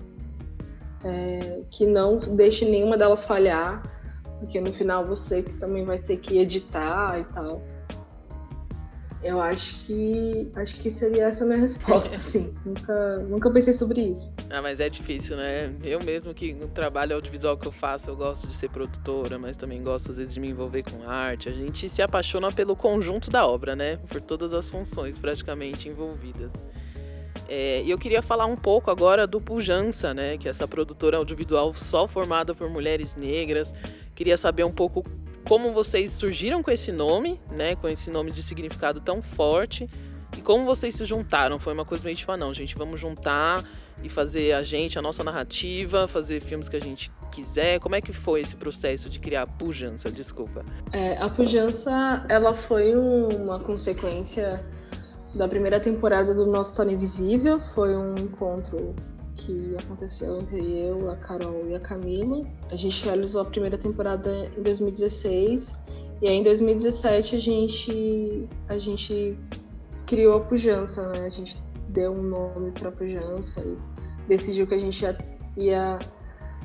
é, 1.03 1.63
que 1.69 1.85
não 1.85 2.17
deixe 2.17 2.65
nenhuma 2.65 2.97
delas 2.97 3.25
falhar, 3.25 3.83
porque 4.39 4.59
no 4.59 4.73
final 4.73 5.05
você 5.05 5.43
que 5.43 5.53
também 5.53 5.85
vai 5.85 5.99
ter 5.99 6.17
que 6.17 6.39
editar 6.39 7.19
e 7.19 7.25
tal. 7.25 7.61
Eu 9.23 9.39
acho 9.39 9.75
que 9.85 10.51
acho 10.55 10.75
que 10.77 10.89
seria 10.89 11.25
essa 11.25 11.43
a 11.43 11.47
minha 11.47 11.59
resposta, 11.59 12.15
assim. 12.17 12.53
nunca, 12.65 13.17
nunca 13.19 13.51
pensei 13.51 13.73
sobre 13.73 14.01
isso. 14.01 14.33
Ah, 14.49 14.61
mas 14.61 14.79
é 14.79 14.89
difícil, 14.89 15.37
né? 15.37 15.71
Eu 15.83 16.01
mesmo 16.03 16.33
que 16.33 16.53
no 16.53 16.67
trabalho 16.67 17.15
audiovisual 17.15 17.55
que 17.55 17.67
eu 17.67 17.71
faço, 17.71 18.09
eu 18.09 18.15
gosto 18.15 18.47
de 18.47 18.55
ser 18.55 18.69
produtora, 18.69 19.37
mas 19.37 19.57
também 19.57 19.83
gosto 19.83 20.11
às 20.11 20.17
vezes 20.17 20.33
de 20.33 20.39
me 20.39 20.49
envolver 20.49 20.83
com 20.83 21.07
arte. 21.07 21.49
A 21.49 21.51
gente 21.51 21.87
se 21.87 22.01
apaixona 22.01 22.51
pelo 22.51 22.75
conjunto 22.75 23.29
da 23.29 23.45
obra, 23.45 23.75
né? 23.75 23.97
Por 24.07 24.19
todas 24.21 24.53
as 24.53 24.69
funções 24.69 25.19
praticamente 25.19 25.87
envolvidas. 25.87 26.53
É, 27.47 27.83
e 27.83 27.91
eu 27.91 27.97
queria 27.97 28.21
falar 28.21 28.45
um 28.45 28.55
pouco 28.55 28.89
agora 28.89 29.27
do 29.27 29.39
Pujança, 29.39 30.13
né? 30.13 30.37
Que 30.37 30.47
é 30.47 30.51
essa 30.51 30.67
produtora 30.67 31.17
audiovisual 31.17 31.73
só 31.73 32.07
formada 32.07 32.55
por 32.55 32.69
mulheres 32.69 33.15
negras. 33.15 33.73
Queria 34.15 34.37
saber 34.37 34.63
um 34.63 34.71
pouco 34.71 35.03
como 35.47 35.73
vocês 35.73 36.11
surgiram 36.11 36.61
com 36.61 36.71
esse 36.71 36.91
nome, 36.91 37.39
né? 37.51 37.75
Com 37.75 37.87
esse 37.87 38.09
nome 38.09 38.31
de 38.31 38.43
significado 38.43 39.01
tão 39.01 39.21
forte. 39.21 39.87
E 40.37 40.41
como 40.41 40.65
vocês 40.65 40.95
se 40.95 41.05
juntaram? 41.05 41.59
Foi 41.59 41.73
uma 41.73 41.85
coisa 41.85 42.03
meio 42.05 42.15
tipo, 42.15 42.31
ah, 42.31 42.37
não, 42.37 42.53
gente, 42.53 42.75
vamos 42.77 42.99
juntar 42.99 43.63
e 44.03 44.09
fazer 44.09 44.53
a 44.53 44.63
gente, 44.63 44.97
a 44.97 45.01
nossa 45.01 45.23
narrativa, 45.23 46.07
fazer 46.07 46.39
filmes 46.39 46.69
que 46.69 46.75
a 46.75 46.81
gente 46.81 47.11
quiser. 47.31 47.79
Como 47.79 47.95
é 47.95 48.01
que 48.01 48.13
foi 48.13 48.41
esse 48.41 48.55
processo 48.55 49.09
de 49.09 49.19
criar 49.19 49.43
a 49.43 49.47
Pujança? 49.47 50.11
Desculpa. 50.11 50.63
É, 50.91 51.17
a 51.17 51.29
Pujança, 51.29 52.25
ela 52.29 52.53
foi 52.53 52.95
uma 52.95 53.59
consequência 53.59 54.63
da 55.35 55.47
primeira 55.47 55.79
temporada 55.79 56.33
do 56.33 56.45
nosso 56.45 56.75
Tony 56.75 56.93
Invisível. 56.93 57.59
Foi 57.73 57.95
um 57.95 58.15
encontro 58.15 58.95
que 59.35 59.75
aconteceu 59.77 60.39
entre 60.39 60.59
eu, 60.59 61.09
a 61.09 61.15
Carol 61.15 61.67
e 61.67 61.75
a 61.75 61.79
Camila. 61.79 62.45
A 62.69 62.75
gente 62.75 63.03
realizou 63.03 63.41
a 63.41 63.45
primeira 63.45 63.77
temporada 63.77 64.51
em 64.57 64.61
2016 64.61 65.79
e 66.21 66.27
aí 66.27 66.35
em 66.35 66.43
2017 66.43 67.35
a 67.35 67.39
gente 67.39 68.49
a 68.67 68.77
gente 68.77 69.37
criou 70.05 70.37
a 70.37 70.41
Pujança, 70.41 71.09
né? 71.09 71.25
A 71.25 71.29
gente 71.29 71.57
deu 71.89 72.11
um 72.11 72.21
nome 72.21 72.71
para 72.71 72.89
a 72.89 72.91
Pujança 72.91 73.61
e 73.61 73.77
decidiu 74.27 74.67
que 74.67 74.73
a 74.73 74.77
gente 74.77 75.01
ia, 75.01 75.17
ia 75.57 75.99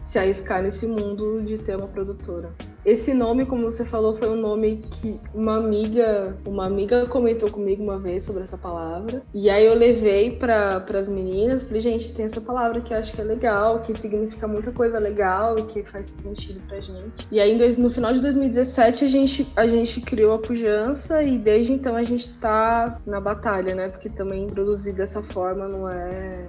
se 0.07 0.21
arriscar 0.21 0.63
nesse 0.63 0.87
mundo 0.87 1.43
de 1.43 1.59
ter 1.59 1.77
uma 1.77 1.89
produtora. 1.89 2.55
Esse 2.85 3.13
nome, 3.13 3.45
como 3.45 3.69
você 3.69 3.85
falou, 3.85 4.15
foi 4.15 4.29
um 4.29 4.37
nome 4.37 4.87
que 4.89 5.19
uma 5.35 5.59
amiga, 5.59 6.37
uma 6.47 6.65
amiga 6.65 7.05
comentou 7.07 7.51
comigo 7.51 7.83
uma 7.83 7.99
vez 7.99 8.23
sobre 8.23 8.45
essa 8.45 8.57
palavra. 8.57 9.21
E 9.35 9.51
aí 9.51 9.67
eu 9.67 9.75
levei 9.75 10.37
para 10.37 10.85
as 10.95 11.09
meninas, 11.09 11.65
falei, 11.65 11.81
gente, 11.81 12.15
tem 12.15 12.25
essa 12.25 12.41
palavra 12.41 12.81
que 12.81 12.95
eu 12.95 12.99
acho 12.99 13.15
que 13.15 13.21
é 13.21 13.25
legal, 13.25 13.81
que 13.81 13.93
significa 13.93 14.47
muita 14.47 14.71
coisa 14.71 15.01
legal 15.01 15.59
e 15.59 15.65
que 15.65 15.85
faz 15.85 16.15
sentido 16.17 16.61
pra 16.69 16.81
gente. 16.81 17.27
E 17.33 17.41
aí 17.41 17.59
no 17.77 17.91
final 17.91 18.13
de 18.13 18.21
2017 18.21 19.05
a 19.05 19.09
gente 19.09 19.53
a 19.57 19.67
gente 19.67 20.01
criou 20.03 20.35
a 20.35 20.39
Pujança 20.39 21.21
e 21.21 21.37
desde 21.37 21.73
então 21.73 21.97
a 21.97 22.05
gente 22.05 22.33
tá 22.35 23.01
na 23.05 23.21
batalha, 23.21 23.75
né? 23.75 23.89
Porque 23.89 24.09
também 24.09 24.47
produzir 24.47 24.93
dessa 24.93 25.21
forma 25.21 25.67
não 25.67 25.89
é 25.89 26.47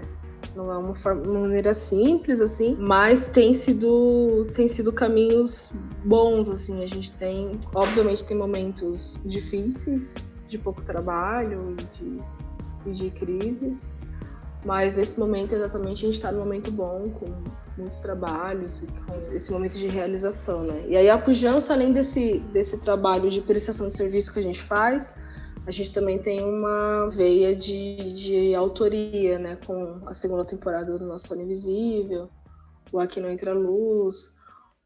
não 0.57 0.71
é 0.71 0.77
uma, 0.77 0.93
maneira 1.39 1.73
simples 1.73 2.41
assim, 2.41 2.75
mas 2.79 3.27
tem 3.27 3.53
sido 3.53 4.47
tem 4.55 4.67
sido 4.67 4.91
caminhos 4.91 5.71
bons 6.03 6.49
assim. 6.49 6.83
A 6.83 6.87
gente 6.87 7.11
tem, 7.11 7.59
obviamente, 7.75 8.25
tem 8.25 8.35
momentos 8.35 9.21
difíceis 9.23 10.33
de 10.47 10.57
pouco 10.57 10.83
trabalho 10.83 11.75
e 12.85 12.89
de, 12.89 12.99
de 12.99 13.09
crises, 13.11 13.95
mas 14.65 14.95
nesse 14.95 15.19
momento 15.19 15.53
exatamente 15.53 16.03
a 16.03 16.07
gente 16.07 16.15
está 16.15 16.31
num 16.31 16.39
momento 16.39 16.71
bom 16.71 17.03
com 17.11 17.27
muitos 17.77 17.99
trabalhos 17.99 18.87
com 19.05 19.15
esse 19.15 19.51
momento 19.51 19.77
de 19.77 19.87
realização, 19.87 20.63
né? 20.63 20.85
E 20.87 20.97
aí 20.97 21.07
a 21.07 21.17
pujança, 21.19 21.73
além 21.73 21.93
desse 21.93 22.39
desse 22.51 22.79
trabalho 22.79 23.29
de 23.29 23.41
prestação 23.41 23.87
de 23.87 23.93
serviço 23.93 24.33
que 24.33 24.39
a 24.39 24.43
gente 24.43 24.61
faz, 24.61 25.15
a 25.67 25.71
gente 25.71 25.91
também 25.91 26.17
tem 26.17 26.41
uma 26.41 27.09
veia 27.09 27.53
de, 27.53 28.13
de 28.13 28.55
autoria, 28.55 29.37
né? 29.37 29.57
Com 29.65 30.01
a 30.05 30.13
segunda 30.13 30.45
temporada 30.45 30.97
do 30.97 31.05
Nosso 31.05 31.27
Sono 31.27 31.41
Invisível, 31.41 32.29
o 32.89 32.99
Aqui 33.01 33.19
Não 33.19 33.29
Entra 33.29 33.53
Luz, 33.53 34.37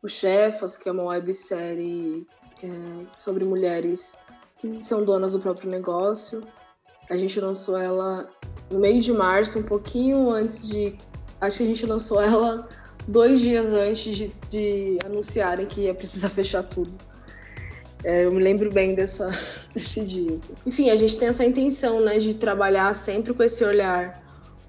o 0.02 0.08
Chefas, 0.10 0.80
que 0.80 0.90
é 0.90 0.92
uma 0.92 1.04
websérie 1.04 2.26
é, 2.64 3.06
sobre 3.16 3.46
mulheres 3.46 4.18
que 4.58 4.82
são 4.82 5.06
donas 5.06 5.34
do 5.34 5.40
próprio 5.40 5.70
negócio. 5.70 6.44
A 7.12 7.16
gente 7.16 7.40
lançou 7.40 7.78
ela 7.78 8.28
no 8.72 8.80
meio 8.80 9.04
de 9.04 9.14
março, 9.14 9.60
um 9.60 9.64
pouquinho 9.64 10.32
antes 10.32 10.68
de. 10.68 10.98
Acho 11.40 11.58
que 11.58 11.64
a 11.64 11.68
gente 11.68 11.86
lançou 11.86 12.20
ela 12.20 12.68
dois 13.08 13.40
dias 13.40 13.72
antes 13.72 14.16
de, 14.16 14.28
de 14.50 14.98
anunciarem 15.06 15.68
que 15.68 15.82
ia 15.82 15.94
precisar 15.94 16.30
fechar 16.34 16.64
tudo. 16.64 16.98
É, 18.04 18.26
eu 18.26 18.32
me 18.32 18.42
lembro 18.42 18.72
bem 18.72 18.96
dessa, 18.96 19.30
desse 19.74 20.02
dia. 20.02 20.36
Assim. 20.36 20.54
Enfim, 20.66 20.90
a 20.90 20.96
gente 20.96 21.18
tem 21.18 21.28
essa 21.28 21.46
intenção, 21.46 22.02
né, 22.02 22.18
de 22.18 22.34
trabalhar 22.34 22.94
sempre 22.96 23.34
com 23.34 23.44
esse 23.44 23.64
olhar 23.64 24.22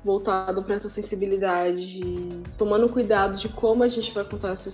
voltado 0.04 0.62
para 0.62 0.74
essa 0.74 0.88
sensibilidade, 0.88 2.00
tomando 2.58 2.88
cuidado 2.88 3.38
de 3.38 3.48
como 3.48 3.84
a 3.84 3.86
gente 3.86 4.12
vai 4.12 4.24
contar 4.24 4.50
essa 4.50 4.68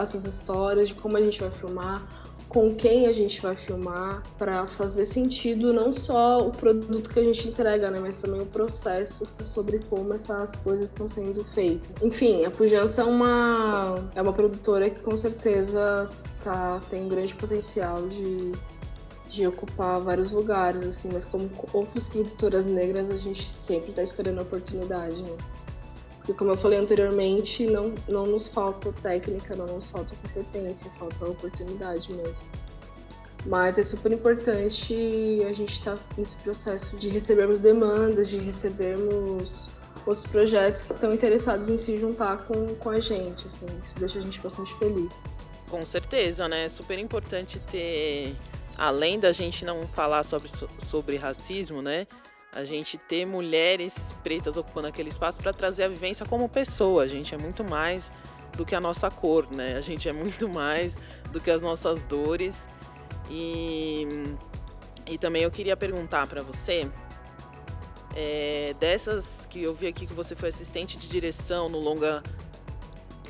essas 0.00 0.24
histórias, 0.24 0.88
de 0.88 0.94
como 0.94 1.16
a 1.16 1.20
gente 1.20 1.40
vai 1.40 1.50
filmar, 1.50 2.04
com 2.48 2.74
quem 2.74 3.06
a 3.06 3.12
gente 3.12 3.40
vai 3.40 3.56
filmar, 3.56 4.22
para 4.36 4.66
fazer 4.66 5.06
sentido 5.06 5.72
não 5.72 5.92
só 5.92 6.46
o 6.46 6.50
produto 6.50 7.08
que 7.08 7.18
a 7.18 7.24
gente 7.24 7.48
entrega, 7.48 7.90
né, 7.90 7.98
mas 7.98 8.18
também 8.18 8.42
o 8.42 8.46
processo 8.46 9.26
sobre 9.42 9.78
como 9.88 10.12
essas 10.12 10.56
coisas 10.56 10.90
estão 10.90 11.08
sendo 11.08 11.44
feitas. 11.44 12.02
Enfim, 12.02 12.44
a 12.44 12.50
Pujança 12.50 13.02
é 13.02 13.04
uma, 13.04 13.94
é 14.14 14.20
uma 14.20 14.32
produtora 14.32 14.90
que 14.90 15.00
com 15.00 15.16
certeza 15.16 16.10
tá, 16.42 16.80
tem 16.90 17.04
um 17.04 17.08
grande 17.08 17.34
potencial 17.34 18.08
de, 18.08 18.52
de 19.28 19.46
ocupar 19.46 20.00
vários 20.00 20.32
lugares, 20.32 20.84
assim, 20.84 21.10
mas 21.12 21.24
como 21.24 21.50
outras 21.72 22.08
produtoras 22.08 22.66
negras, 22.66 23.10
a 23.10 23.16
gente 23.16 23.44
sempre 23.44 23.90
está 23.90 24.02
esperando 24.02 24.38
a 24.38 24.42
oportunidade, 24.42 25.20
né? 25.22 25.36
Porque, 26.18 26.34
como 26.34 26.52
eu 26.52 26.56
falei 26.56 26.78
anteriormente, 26.78 27.66
não, 27.66 27.94
não 28.08 28.24
nos 28.24 28.46
falta 28.46 28.92
técnica, 29.02 29.56
não 29.56 29.66
nos 29.66 29.90
falta 29.90 30.14
competência, 30.22 30.88
falta 30.92 31.26
oportunidade 31.26 32.12
mesmo. 32.12 32.46
Mas 33.44 33.76
é 33.76 33.82
super 33.82 34.12
importante 34.12 34.94
a 35.48 35.52
gente 35.52 35.72
estar 35.72 35.96
tá 35.96 36.04
nesse 36.16 36.36
processo 36.36 36.96
de 36.96 37.08
recebermos 37.08 37.58
demandas, 37.58 38.28
de 38.28 38.36
recebermos 38.36 39.80
outros 40.06 40.26
projetos 40.26 40.82
que 40.82 40.92
estão 40.92 41.12
interessados 41.12 41.68
em 41.68 41.76
se 41.76 41.98
juntar 41.98 42.46
com, 42.46 42.74
com 42.76 42.90
a 42.90 43.00
gente. 43.00 43.48
Assim, 43.48 43.66
isso 43.80 43.94
deixa 43.98 44.20
a 44.20 44.22
gente 44.22 44.38
bastante 44.40 44.72
feliz. 44.78 45.24
Com 45.72 45.86
certeza, 45.86 46.46
né? 46.48 46.66
É 46.66 46.68
super 46.68 46.98
importante 46.98 47.58
ter, 47.58 48.36
além 48.76 49.18
da 49.18 49.32
gente 49.32 49.64
não 49.64 49.88
falar 49.88 50.22
sobre, 50.22 50.50
sobre 50.78 51.16
racismo, 51.16 51.80
né? 51.80 52.06
A 52.54 52.62
gente 52.62 52.98
ter 52.98 53.24
mulheres 53.24 54.14
pretas 54.22 54.58
ocupando 54.58 54.88
aquele 54.88 55.08
espaço 55.08 55.40
para 55.40 55.50
trazer 55.50 55.84
a 55.84 55.88
vivência 55.88 56.26
como 56.26 56.46
pessoa. 56.46 57.04
A 57.04 57.06
gente 57.06 57.34
é 57.34 57.38
muito 57.38 57.64
mais 57.64 58.12
do 58.54 58.66
que 58.66 58.74
a 58.74 58.80
nossa 58.82 59.10
cor, 59.10 59.50
né? 59.50 59.74
A 59.74 59.80
gente 59.80 60.06
é 60.10 60.12
muito 60.12 60.46
mais 60.46 60.98
do 61.32 61.40
que 61.40 61.50
as 61.50 61.62
nossas 61.62 62.04
dores. 62.04 62.68
E, 63.30 64.36
e 65.06 65.16
também 65.16 65.42
eu 65.42 65.50
queria 65.50 65.74
perguntar 65.74 66.26
para 66.26 66.42
você, 66.42 66.86
é, 68.14 68.76
dessas 68.78 69.46
que 69.48 69.62
eu 69.62 69.74
vi 69.74 69.86
aqui 69.86 70.06
que 70.06 70.12
você 70.12 70.36
foi 70.36 70.50
assistente 70.50 70.98
de 70.98 71.08
direção 71.08 71.70
no 71.70 71.78
longa 71.78 72.22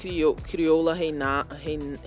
criou, 0.02 0.34
crioula 0.34 0.92
reina, 0.92 1.46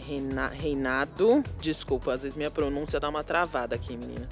reina, 0.06 0.50
reinado. 0.50 1.42
Desculpa, 1.62 2.14
às 2.14 2.24
vezes 2.24 2.36
minha 2.36 2.52
pronúncia 2.52 3.00
dá 3.00 3.08
uma 3.08 3.24
travada 3.24 3.74
aqui, 3.74 3.96
menina. 3.96 4.28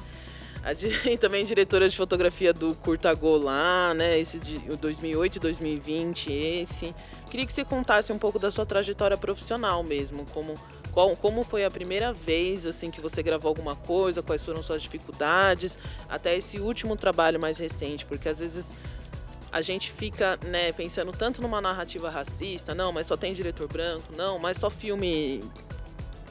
A, 0.62 0.74
e 1.10 1.18
também 1.18 1.46
diretora 1.46 1.88
de 1.88 1.96
fotografia 1.96 2.52
do 2.52 2.76
Curta 2.76 3.18
lá, 3.42 3.94
né? 3.94 4.20
Esse 4.20 4.40
de 4.40 4.60
2008 4.60 5.38
e 5.38 5.40
2020, 5.40 6.32
esse. 6.34 6.94
Queria 7.32 7.46
que 7.46 7.54
você 7.54 7.64
contasse 7.64 8.12
um 8.12 8.18
pouco 8.18 8.38
da 8.38 8.52
sua 8.52 8.66
trajetória 8.66 9.16
profissional 9.16 9.82
mesmo, 9.82 10.26
como 10.34 10.56
qual, 10.92 11.16
como 11.16 11.42
foi 11.44 11.64
a 11.64 11.72
primeira 11.72 12.12
vez 12.12 12.66
assim 12.68 12.92
que 12.92 13.00
você 13.00 13.24
gravou 13.24 13.48
alguma 13.48 13.78
coisa, 13.78 14.22
quais 14.22 14.46
foram 14.46 14.62
suas 14.62 14.82
dificuldades, 14.82 15.80
até 16.10 16.36
esse 16.36 16.60
último 16.60 16.98
trabalho 16.98 17.40
mais 17.40 17.58
recente, 17.58 18.06
porque 18.06 18.28
às 18.28 18.40
vezes 18.40 18.74
a 19.54 19.62
gente 19.62 19.92
fica, 19.92 20.38
né, 20.48 20.72
pensando 20.72 21.12
tanto 21.12 21.40
numa 21.40 21.62
narrativa 21.62 22.10
racista, 22.10 22.74
não, 22.74 22.92
mas 22.92 23.06
só 23.06 23.16
tem 23.16 23.32
diretor 23.32 23.68
branco, 23.68 24.12
não, 24.18 24.40
mas 24.40 24.58
só 24.58 24.68
filme 24.68 25.42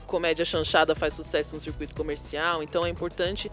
comédia 0.08 0.44
chanchada 0.44 0.92
faz 0.92 1.14
sucesso 1.14 1.54
no 1.54 1.60
circuito 1.60 1.94
comercial, 1.94 2.64
então 2.64 2.84
é 2.84 2.88
importante 2.88 3.48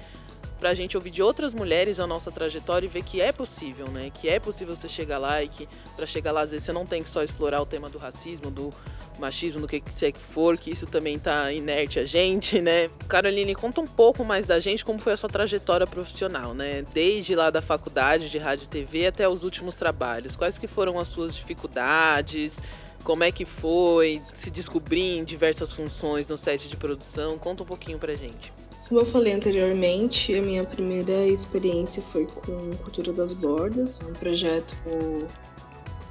para 0.59 0.69
a 0.69 0.73
gente 0.73 0.97
ouvir 0.97 1.09
de 1.09 1.23
outras 1.23 1.53
mulheres 1.53 1.99
a 1.99 2.05
nossa 2.05 2.31
trajetória 2.31 2.85
e 2.85 2.89
ver 2.89 3.03
que 3.03 3.21
é 3.21 3.31
possível, 3.31 3.87
né? 3.87 4.11
Que 4.13 4.27
é 4.27 4.39
possível 4.39 4.75
você 4.75 4.87
chegar 4.87 5.17
lá 5.17 5.41
e 5.41 5.47
que 5.47 5.67
para 5.95 6.05
chegar 6.05 6.31
lá 6.31 6.41
às 6.41 6.51
vezes 6.51 6.65
você 6.65 6.73
não 6.73 6.85
tem 6.85 7.01
que 7.01 7.09
só 7.09 7.23
explorar 7.23 7.61
o 7.61 7.65
tema 7.65 7.89
do 7.89 7.97
racismo, 7.97 8.51
do 8.51 8.73
machismo, 9.17 9.61
do 9.61 9.67
que 9.67 9.79
que 9.79 10.19
for, 10.19 10.57
que 10.57 10.71
isso 10.71 10.85
também 10.85 11.17
tá 11.19 11.51
inerte 11.51 11.99
a 11.99 12.05
gente, 12.05 12.61
né? 12.61 12.89
Caroline, 13.07 13.55
conta 13.55 13.81
um 13.81 13.87
pouco 13.87 14.23
mais 14.23 14.47
da 14.47 14.59
gente 14.59 14.83
como 14.83 14.99
foi 14.99 15.13
a 15.13 15.17
sua 15.17 15.29
trajetória 15.29 15.87
profissional, 15.87 16.53
né? 16.53 16.83
Desde 16.93 17.35
lá 17.35 17.49
da 17.49 17.61
faculdade 17.61 18.29
de 18.29 18.37
rádio 18.37 18.65
e 18.65 18.69
TV 18.69 19.07
até 19.07 19.27
os 19.27 19.43
últimos 19.43 19.75
trabalhos. 19.75 20.35
Quais 20.35 20.57
que 20.57 20.67
foram 20.67 20.99
as 20.99 21.07
suas 21.07 21.35
dificuldades? 21.35 22.61
Como 23.03 23.23
é 23.23 23.31
que 23.31 23.45
foi 23.45 24.21
se 24.33 24.51
descobrir 24.51 25.17
em 25.17 25.23
diversas 25.23 25.71
funções 25.71 26.27
no 26.27 26.37
set 26.37 26.67
de 26.67 26.75
produção? 26.75 27.37
Conta 27.37 27.63
um 27.63 27.65
pouquinho 27.65 27.97
pra 27.97 28.13
gente. 28.13 28.58
Como 28.89 29.01
eu 29.01 29.05
falei 29.05 29.33
anteriormente, 29.33 30.33
a 30.33 30.41
minha 30.41 30.63
primeira 30.63 31.27
experiência 31.27 32.01
foi 32.01 32.25
com 32.25 32.71
Cultura 32.77 33.13
das 33.13 33.33
Bordas, 33.33 34.01
um 34.01 34.13
projeto 34.13 34.75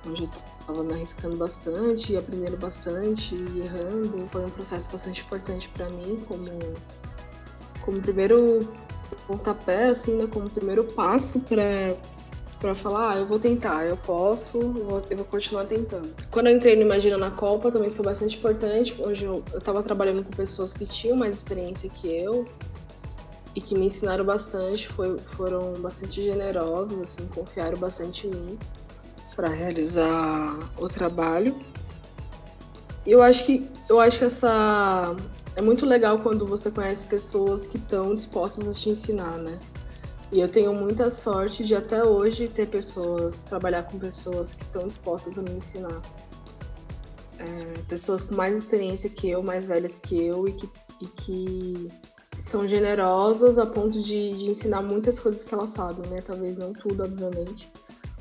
onde 0.06 0.30
estava 0.60 0.84
me 0.84 0.92
arriscando 0.92 1.36
bastante, 1.36 2.16
aprendendo 2.16 2.56
bastante 2.56 3.34
e 3.34 3.62
errando. 3.62 4.28
Foi 4.28 4.46
um 4.46 4.50
processo 4.50 4.92
bastante 4.92 5.22
importante 5.22 5.68
para 5.70 5.90
mim, 5.90 6.24
como, 6.28 6.46
como 7.80 8.00
primeiro 8.00 8.60
pontapé, 9.26 9.88
assim, 9.88 10.14
né, 10.14 10.28
como 10.32 10.48
primeiro 10.48 10.84
passo 10.84 11.40
para 11.40 11.96
para 12.58 12.74
falar, 12.74 13.12
ah, 13.12 13.18
eu 13.18 13.24
vou 13.24 13.38
tentar, 13.38 13.86
eu 13.86 13.96
posso, 13.96 14.58
eu 14.60 14.72
vou, 14.72 15.06
eu 15.08 15.16
vou, 15.16 15.26
continuar 15.26 15.64
tentando. 15.66 16.12
Quando 16.28 16.48
eu 16.48 16.56
entrei 16.56 16.74
no 16.74 16.82
Imagina 16.82 17.16
na 17.16 17.30
Copa, 17.30 17.70
também 17.70 17.88
foi 17.88 18.04
bastante 18.04 18.36
importante. 18.36 19.00
Hoje 19.00 19.26
eu, 19.26 19.44
eu 19.52 19.60
tava 19.60 19.80
trabalhando 19.80 20.24
com 20.24 20.30
pessoas 20.32 20.74
que 20.74 20.84
tinham 20.84 21.16
mais 21.16 21.36
experiência 21.36 21.88
que 21.88 22.08
eu 22.08 22.46
e 23.58 23.60
que 23.60 23.74
me 23.74 23.86
ensinaram 23.86 24.24
bastante, 24.24 24.86
foi, 24.86 25.18
foram 25.36 25.72
bastante 25.80 26.22
generosas, 26.22 27.00
assim, 27.00 27.26
confiaram 27.26 27.76
bastante 27.76 28.28
em 28.28 28.30
mim 28.30 28.58
para 29.34 29.48
realizar 29.48 30.56
o 30.78 30.88
trabalho. 30.88 31.58
E 33.04 33.10
eu 33.10 33.20
acho 33.20 33.44
que 33.44 33.68
eu 33.88 33.98
acho 33.98 34.20
que 34.20 34.26
essa 34.26 35.16
é 35.56 35.60
muito 35.60 35.84
legal 35.84 36.20
quando 36.20 36.46
você 36.46 36.70
conhece 36.70 37.06
pessoas 37.06 37.66
que 37.66 37.78
estão 37.78 38.14
dispostas 38.14 38.68
a 38.68 38.72
te 38.72 38.90
ensinar, 38.90 39.38
né? 39.38 39.58
E 40.30 40.38
eu 40.38 40.48
tenho 40.48 40.72
muita 40.72 41.10
sorte 41.10 41.64
de 41.64 41.74
até 41.74 42.04
hoje 42.04 42.48
ter 42.48 42.68
pessoas, 42.68 43.42
trabalhar 43.42 43.82
com 43.84 43.98
pessoas 43.98 44.54
que 44.54 44.62
estão 44.62 44.86
dispostas 44.86 45.36
a 45.36 45.42
me 45.42 45.50
ensinar. 45.50 46.00
É, 47.40 47.78
pessoas 47.88 48.22
com 48.22 48.36
mais 48.36 48.56
experiência 48.56 49.10
que 49.10 49.28
eu, 49.28 49.42
mais 49.42 49.66
velhas 49.66 49.98
que 49.98 50.16
eu 50.16 50.46
e 50.46 50.52
que, 50.52 50.70
e 51.00 51.06
que 51.06 51.88
são 52.38 52.66
generosas 52.66 53.58
a 53.58 53.66
ponto 53.66 54.00
de, 54.00 54.30
de 54.30 54.50
ensinar 54.50 54.82
muitas 54.82 55.18
coisas 55.18 55.42
que 55.42 55.54
elas 55.54 55.70
sabem, 55.70 56.08
né? 56.10 56.20
Talvez 56.20 56.58
não 56.58 56.72
tudo, 56.72 57.04
obviamente 57.04 57.70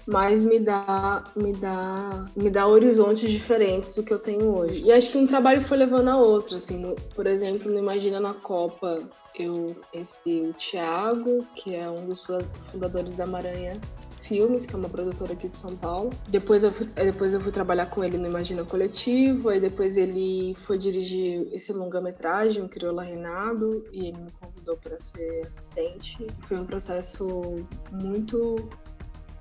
mas 0.07 0.41
me 0.41 0.57
dá, 0.57 1.21
me 1.35 1.51
dá, 1.51 2.25
me 2.33 2.49
dá 2.49 2.65
horizontes 2.65 3.29
diferentes 3.29 3.93
do 3.93 4.03
que 4.03 4.13
eu 4.13 4.19
tenho 4.19 4.55
hoje. 4.55 4.81
E 4.85 4.91
acho 4.91 5.11
que 5.11 5.17
um 5.17 5.27
trabalho 5.27 5.61
foi 5.61 5.77
levando 5.77 6.07
a 6.07 6.17
outro, 6.17 6.55
assim, 6.55 6.79
no, 6.79 6.95
por 7.13 7.27
exemplo, 7.27 7.69
no 7.69 7.77
Imagina 7.77 8.17
na 8.17 8.33
Copa, 8.33 9.01
eu 9.37 9.75
esse 9.93 10.15
o 10.25 10.53
Thiago, 10.53 11.45
que 11.55 11.75
é 11.75 11.89
um 11.89 12.07
dos 12.07 12.25
fundadores 12.71 13.13
da 13.15 13.25
Maranhã 13.25 13.79
Filmes, 14.27 14.65
que 14.65 14.75
é 14.75 14.77
uma 14.77 14.89
produtora 14.89 15.33
aqui 15.33 15.47
de 15.47 15.55
São 15.55 15.75
Paulo. 15.75 16.09
Depois 16.27 16.63
eu 16.63 16.71
fui, 16.71 16.85
depois 16.85 17.33
eu 17.33 17.39
fui 17.39 17.51
trabalhar 17.51 17.85
com 17.87 18.03
ele 18.03 18.17
no 18.17 18.27
Imagina 18.27 18.63
Coletivo, 18.63 19.49
aí 19.49 19.59
depois 19.59 19.95
ele 19.95 20.53
foi 20.55 20.77
dirigir 20.77 21.47
esse 21.53 21.71
longa-metragem, 21.71 22.63
o 22.63 22.69
Crioula 22.69 23.03
Reinado, 23.03 23.85
e 23.91 24.07
ele 24.07 24.17
me 24.17 24.31
convidou 24.31 24.77
para 24.77 24.97
ser 24.99 25.45
assistente. 25.45 26.27
Foi 26.41 26.57
um 26.57 26.65
processo 26.65 27.65
muito 27.91 28.55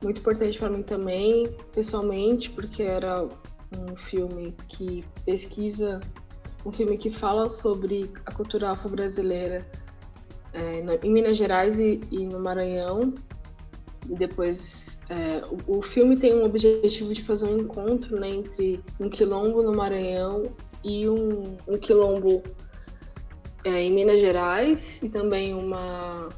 muito 0.02 0.20
importante 0.20 0.58
para 0.58 0.68
mim 0.68 0.82
também, 0.82 1.50
pessoalmente, 1.72 2.50
porque 2.50 2.82
era 2.82 3.24
um 3.24 3.96
filme 3.96 4.54
que 4.68 5.04
pesquisa, 5.24 6.00
um 6.64 6.70
filme 6.70 6.96
que 6.98 7.10
fala 7.10 7.48
sobre 7.48 8.10
a 8.24 8.32
cultura 8.32 8.70
afro-brasileira 8.70 9.66
é, 10.52 10.84
em 11.02 11.12
Minas 11.12 11.36
Gerais 11.36 11.78
e, 11.78 12.00
e, 12.10 12.24
no 12.24 12.40
Maranhão. 12.40 13.12
Depois, 14.08 15.00
é, 15.08 15.42
o, 15.66 15.78
o, 15.78 15.82
filme 15.82 16.16
tem 16.16 16.34
um 16.34 16.44
objetivo 16.44 17.12
de 17.12 17.22
fazer 17.22 17.46
um 17.46 17.58
encontro 17.58 18.18
né, 18.18 18.28
entre 18.28 18.80
um 19.00 19.08
quilombo 19.08 19.62
no 19.62 19.74
Maranhão 19.74 20.52
e 20.84 21.08
um, 21.08 21.56
um 21.66 21.78
quilombo 21.78 22.42
é, 23.64 23.82
em 23.82 23.92
Minas 23.92 24.20
Gerais 24.20 25.02
e 25.02 25.10
também 25.10 25.54
uma 25.54 26.28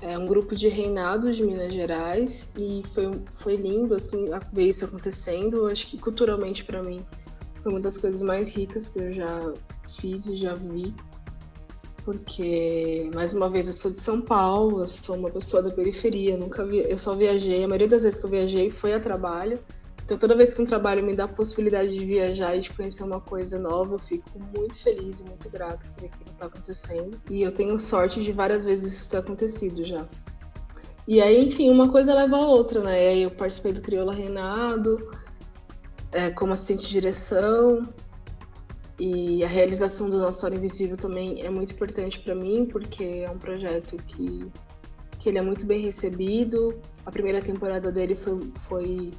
é 0.00 0.16
um 0.16 0.26
grupo 0.26 0.54
de 0.54 0.68
reinados 0.68 1.36
de 1.36 1.42
Minas 1.42 1.72
Gerais 1.72 2.52
e 2.56 2.82
foi, 2.94 3.10
foi 3.34 3.56
lindo 3.56 3.94
assim 3.94 4.26
ver 4.52 4.68
isso 4.68 4.84
acontecendo. 4.84 5.66
Acho 5.66 5.86
que 5.88 5.98
culturalmente 5.98 6.64
para 6.64 6.82
mim 6.82 7.04
foi 7.62 7.72
uma 7.72 7.80
das 7.80 7.98
coisas 7.98 8.22
mais 8.22 8.48
ricas 8.48 8.88
que 8.88 8.98
eu 8.98 9.12
já 9.12 9.52
fiz 9.88 10.26
e 10.26 10.36
já 10.36 10.54
vi. 10.54 10.94
Porque 12.08 13.10
mais 13.14 13.34
uma 13.34 13.50
vez 13.50 13.66
eu 13.66 13.74
sou 13.74 13.90
de 13.90 14.00
São 14.00 14.22
Paulo, 14.22 14.80
eu 14.80 14.88
sou 14.88 15.14
uma 15.14 15.28
pessoa 15.28 15.62
da 15.62 15.70
periferia, 15.70 16.38
nunca 16.38 16.64
vi, 16.64 16.78
eu 16.78 16.96
só 16.96 17.14
viajei, 17.14 17.62
a 17.62 17.68
maioria 17.68 17.86
das 17.86 18.02
vezes 18.02 18.18
que 18.18 18.24
eu 18.24 18.30
viajei 18.30 18.70
foi 18.70 18.94
a 18.94 18.98
trabalho. 18.98 19.58
Então, 20.02 20.16
toda 20.16 20.34
vez 20.34 20.50
que 20.50 20.62
um 20.62 20.64
trabalho 20.64 21.04
me 21.04 21.14
dá 21.14 21.24
a 21.24 21.28
possibilidade 21.28 21.90
de 21.90 22.02
viajar 22.06 22.56
e 22.56 22.60
de 22.60 22.72
conhecer 22.72 23.02
uma 23.02 23.20
coisa 23.20 23.58
nova, 23.58 23.96
eu 23.96 23.98
fico 23.98 24.40
muito 24.56 24.78
feliz 24.78 25.20
e 25.20 25.24
muito 25.24 25.50
grata 25.50 25.86
por 25.94 26.06
aquilo 26.06 26.24
que 26.24 26.30
está 26.30 26.46
acontecendo. 26.46 27.20
E 27.28 27.42
eu 27.42 27.52
tenho 27.52 27.78
sorte 27.78 28.22
de 28.22 28.32
várias 28.32 28.64
vezes 28.64 28.94
isso 28.94 29.10
ter 29.10 29.18
acontecido 29.18 29.84
já. 29.84 30.08
E 31.06 31.20
aí, 31.20 31.44
enfim, 31.44 31.68
uma 31.68 31.90
coisa 31.92 32.14
leva 32.14 32.36
a 32.36 32.46
outra, 32.46 32.80
né? 32.80 33.18
Eu 33.18 33.30
participei 33.32 33.74
do 33.74 33.82
Crioula 33.82 34.14
Reinado, 34.14 35.10
é, 36.10 36.30
como 36.30 36.54
assistente 36.54 36.86
de 36.86 36.88
direção. 36.88 37.82
E 38.98 39.44
a 39.44 39.48
realização 39.48 40.10
do 40.10 40.18
Nosso 40.18 40.44
Hora 40.44 40.56
Invisível 40.56 40.96
também 40.96 41.40
é 41.44 41.50
muito 41.50 41.72
importante 41.72 42.18
para 42.18 42.34
mim, 42.34 42.66
porque 42.66 43.04
é 43.04 43.30
um 43.30 43.38
projeto 43.38 43.96
que, 44.04 44.50
que 45.18 45.28
ele 45.28 45.38
é 45.38 45.42
muito 45.42 45.64
bem 45.64 45.80
recebido. 45.80 46.76
A 47.06 47.10
primeira 47.10 47.40
temporada 47.40 47.92
dele 47.92 48.16
foi, 48.16 48.40
foi 48.56 49.10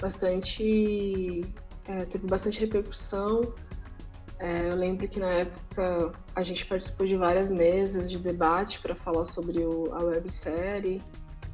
bastante. 0.00 1.42
É, 1.86 2.06
teve 2.06 2.26
bastante 2.26 2.60
repercussão. 2.60 3.52
É, 4.38 4.70
eu 4.70 4.76
lembro 4.76 5.06
que 5.08 5.18
na 5.18 5.30
época 5.30 6.12
a 6.34 6.42
gente 6.42 6.64
participou 6.64 7.06
de 7.06 7.16
várias 7.16 7.50
mesas 7.50 8.10
de 8.10 8.18
debate 8.18 8.80
para 8.80 8.94
falar 8.94 9.26
sobre 9.26 9.58
o, 9.58 9.92
a 9.92 10.02
websérie. 10.04 11.02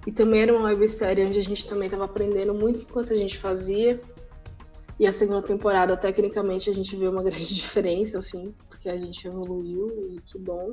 E 0.06 0.12
também 0.12 0.42
era 0.42 0.56
uma 0.56 0.68
websérie 0.68 1.24
onde 1.24 1.38
a 1.38 1.42
gente 1.42 1.66
também 1.66 1.86
estava 1.86 2.04
aprendendo 2.04 2.54
muito 2.54 2.82
enquanto 2.82 3.12
a 3.12 3.16
gente 3.16 3.38
fazia. 3.38 4.00
E 4.98 5.06
a 5.06 5.12
segunda 5.12 5.42
temporada, 5.42 5.96
tecnicamente, 5.96 6.70
a 6.70 6.72
gente 6.72 6.96
viu 6.96 7.10
uma 7.10 7.22
grande 7.24 7.54
diferença, 7.54 8.18
assim, 8.18 8.54
porque 8.68 8.88
a 8.88 8.96
gente 8.96 9.26
evoluiu 9.26 9.86
e 10.14 10.20
que 10.20 10.38
bom. 10.38 10.72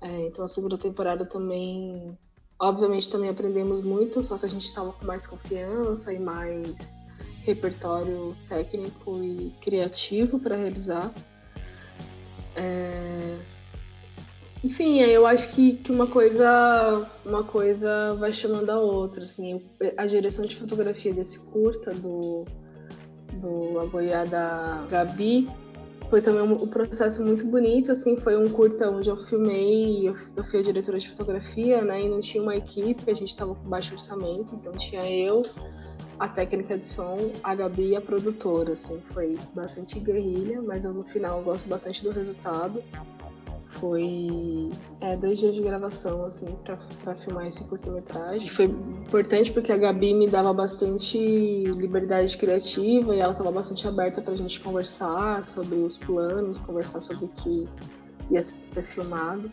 É, 0.00 0.26
então 0.26 0.44
a 0.44 0.48
segunda 0.48 0.78
temporada 0.78 1.26
também 1.26 2.16
Obviamente 2.60 3.08
também 3.08 3.30
aprendemos 3.30 3.80
muito, 3.80 4.24
só 4.24 4.36
que 4.36 4.44
a 4.44 4.48
gente 4.48 4.64
estava 4.64 4.92
com 4.92 5.04
mais 5.04 5.24
confiança 5.26 6.12
e 6.12 6.18
mais 6.18 6.92
repertório 7.42 8.36
técnico 8.48 9.22
e 9.22 9.54
criativo 9.60 10.40
para 10.40 10.56
realizar. 10.56 11.12
É... 12.56 13.38
Enfim, 14.64 14.98
eu 14.98 15.24
acho 15.24 15.52
que, 15.52 15.76
que 15.76 15.92
uma 15.92 16.08
coisa 16.08 17.08
uma 17.24 17.44
coisa 17.44 18.16
vai 18.16 18.32
chamando 18.32 18.70
a 18.70 18.80
outra. 18.80 19.22
Assim, 19.22 19.64
a 19.96 20.04
direção 20.04 20.44
de 20.44 20.56
fotografia 20.56 21.14
desse 21.14 21.38
curta 21.52 21.94
do, 21.94 22.44
do 23.34 23.80
Aboiá 23.80 24.24
da 24.24 24.86
Gabi 24.90 25.48
foi 26.08 26.22
também 26.22 26.42
um, 26.42 26.52
um, 26.52 26.66
processo 26.66 27.24
muito 27.24 27.46
bonito, 27.46 27.92
assim, 27.92 28.16
foi 28.16 28.36
um 28.36 28.48
curta 28.48 28.90
onde 28.90 29.10
eu 29.10 29.16
filmei, 29.16 30.08
eu, 30.08 30.14
eu 30.36 30.44
fui 30.44 30.60
a 30.60 30.62
diretora 30.62 30.98
de 30.98 31.08
fotografia, 31.10 31.82
né, 31.82 32.02
e 32.02 32.08
não 32.08 32.20
tinha 32.20 32.42
uma 32.42 32.56
equipe, 32.56 33.10
a 33.10 33.14
gente 33.14 33.28
estava 33.28 33.54
com 33.54 33.68
baixo 33.68 33.92
orçamento, 33.92 34.54
então 34.54 34.72
tinha 34.72 35.08
eu, 35.08 35.44
a 36.18 36.28
técnica 36.28 36.76
de 36.78 36.84
som, 36.84 37.32
a 37.42 37.54
Gabi 37.54 37.88
e 37.88 37.96
a 37.96 38.00
produtora, 38.00 38.72
assim, 38.72 39.00
foi 39.00 39.38
bastante 39.54 40.00
guerrilha, 40.00 40.62
mas 40.62 40.84
eu, 40.84 40.94
no 40.94 41.04
final 41.04 41.38
eu 41.38 41.44
gosto 41.44 41.68
bastante 41.68 42.02
do 42.02 42.10
resultado. 42.10 42.82
Foi 43.80 44.70
é, 45.00 45.16
dois 45.16 45.38
dias 45.38 45.54
de 45.54 45.62
gravação, 45.62 46.24
assim, 46.24 46.56
para 47.02 47.14
filmar 47.14 47.46
esse 47.46 47.64
curta-metragem. 47.64 48.48
Foi 48.48 48.64
importante 48.64 49.52
porque 49.52 49.70
a 49.70 49.76
Gabi 49.76 50.14
me 50.14 50.28
dava 50.28 50.52
bastante 50.52 51.18
liberdade 51.18 52.36
criativa 52.36 53.14
e 53.14 53.20
ela 53.20 53.32
estava 53.32 53.50
bastante 53.52 53.86
aberta 53.86 54.20
para 54.20 54.32
a 54.32 54.36
gente 54.36 54.58
conversar 54.60 55.46
sobre 55.48 55.76
os 55.76 55.96
planos, 55.96 56.58
conversar 56.58 57.00
sobre 57.00 57.26
o 57.26 57.28
que 57.28 57.68
ia 58.30 58.42
ser 58.42 58.82
filmado. 58.82 59.50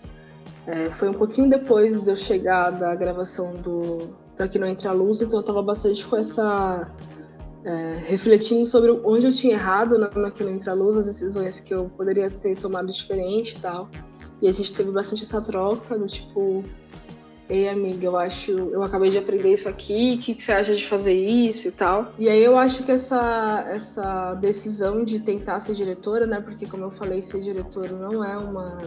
É, 0.66 0.92
foi 0.92 1.10
um 1.10 1.14
pouquinho 1.14 1.48
depois 1.48 2.04
de 2.04 2.10
eu 2.10 2.16
chegar 2.16 2.72
da 2.72 2.96
gravação 2.96 3.56
do, 3.58 4.08
do 4.36 4.44
Aqui 4.44 4.58
Não 4.58 4.68
Entra 4.68 4.90
a 4.90 4.94
Luz, 4.94 5.22
então 5.22 5.38
eu 5.38 5.42
estava 5.42 5.62
bastante 5.62 6.04
com 6.06 6.18
essa 6.18 6.92
é, 7.64 8.04
refletindo 8.08 8.66
sobre 8.66 8.92
onde 8.92 9.26
eu 9.26 9.32
tinha 9.32 9.54
errado 9.54 9.98
na, 9.98 10.10
na 10.10 10.32
Não 10.40 10.50
Entra 10.50 10.72
a 10.72 10.76
Luz, 10.76 10.98
as 10.98 11.06
decisões 11.06 11.60
que 11.60 11.74
eu 11.74 11.92
poderia 11.96 12.30
ter 12.30 12.58
tomado 12.58 12.92
diferente 12.92 13.58
e 13.58 13.60
tal. 13.60 13.90
E 14.42 14.48
a 14.48 14.52
gente 14.52 14.74
teve 14.74 14.92
bastante 14.92 15.24
essa 15.24 15.42
troca 15.42 15.98
do 15.98 16.06
tipo, 16.06 16.64
ei 17.50 17.70
amiga, 17.70 18.06
eu 18.06 18.18
acho, 18.18 18.52
eu 18.52 18.84
acabei 18.84 19.10
de 19.10 19.18
aprender 19.18 19.54
isso 19.54 19.70
aqui, 19.70 20.16
o 20.16 20.22
que, 20.22 20.36
que, 20.36 20.44
você 20.44 20.52
acha 20.52 20.76
de 20.76 20.86
fazer 20.86 21.14
isso 21.14 21.68
e 21.68 21.72
tal. 21.72 22.14
E 22.18 22.30
aí 22.30 22.44
eu 22.44 22.58
acho 22.58 22.84
que 22.84 22.92
essa, 22.92 23.66
essa 23.68 24.34
decisão 24.36 25.04
de 25.04 25.20
tentar 25.20 25.60
ser 25.60 25.74
diretora, 25.74 26.26
né? 26.26 26.42
Porque 26.42 26.66
como 26.66 26.84
eu 26.84 26.92
falei, 26.92 27.22
ser 27.22 27.42
diretora 27.42 27.92
não 27.92 28.24
é 28.24 28.38
uma 28.38 28.82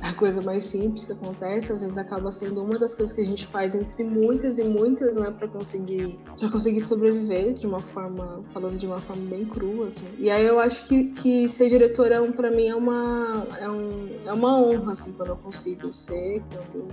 a 0.00 0.12
coisa 0.14 0.40
mais 0.40 0.64
simples 0.64 1.04
que 1.04 1.12
acontece, 1.12 1.72
às 1.72 1.80
vezes 1.80 1.98
acaba 1.98 2.30
sendo 2.30 2.62
uma 2.62 2.78
das 2.78 2.94
coisas 2.94 3.12
que 3.12 3.20
a 3.20 3.24
gente 3.24 3.46
faz 3.46 3.74
entre 3.74 4.04
muitas 4.04 4.58
e 4.58 4.64
muitas, 4.64 5.16
né, 5.16 5.30
para 5.30 5.48
conseguir 5.48 6.18
para 6.38 6.48
conseguir 6.50 6.80
sobreviver 6.80 7.54
de 7.54 7.66
uma 7.66 7.82
forma, 7.82 8.44
falando 8.52 8.76
de 8.76 8.86
uma 8.86 9.00
forma 9.00 9.28
bem 9.28 9.44
crua, 9.44 9.88
assim. 9.88 10.06
E 10.18 10.30
aí 10.30 10.46
eu 10.46 10.60
acho 10.60 10.84
que, 10.84 11.10
que 11.12 11.48
ser 11.48 11.68
diretora 11.68 12.22
um, 12.22 12.30
para 12.30 12.50
mim 12.50 12.68
é 12.68 12.76
uma 12.76 13.46
é, 13.58 13.68
um, 13.68 14.08
é 14.24 14.32
uma 14.32 14.56
honra 14.60 14.92
assim 14.92 15.14
quando 15.14 15.30
eu 15.30 15.36
consigo 15.36 15.92
ser, 15.92 16.44
quando 16.52 16.88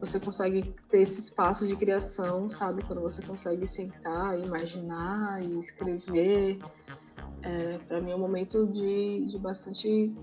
você 0.00 0.18
consegue 0.20 0.74
ter 0.88 1.00
esse 1.00 1.20
espaço 1.20 1.66
de 1.66 1.76
criação, 1.76 2.48
sabe? 2.48 2.82
Quando 2.82 3.00
você 3.00 3.22
consegue 3.22 3.66
sentar, 3.66 4.38
imaginar 4.38 5.42
e 5.42 5.58
escrever. 5.58 6.58
É, 7.42 7.78
para 7.78 8.00
mim 8.00 8.10
é 8.10 8.16
um 8.16 8.18
momento 8.18 8.66
de, 8.66 9.26
de 9.26 9.38
bastante 9.38 10.14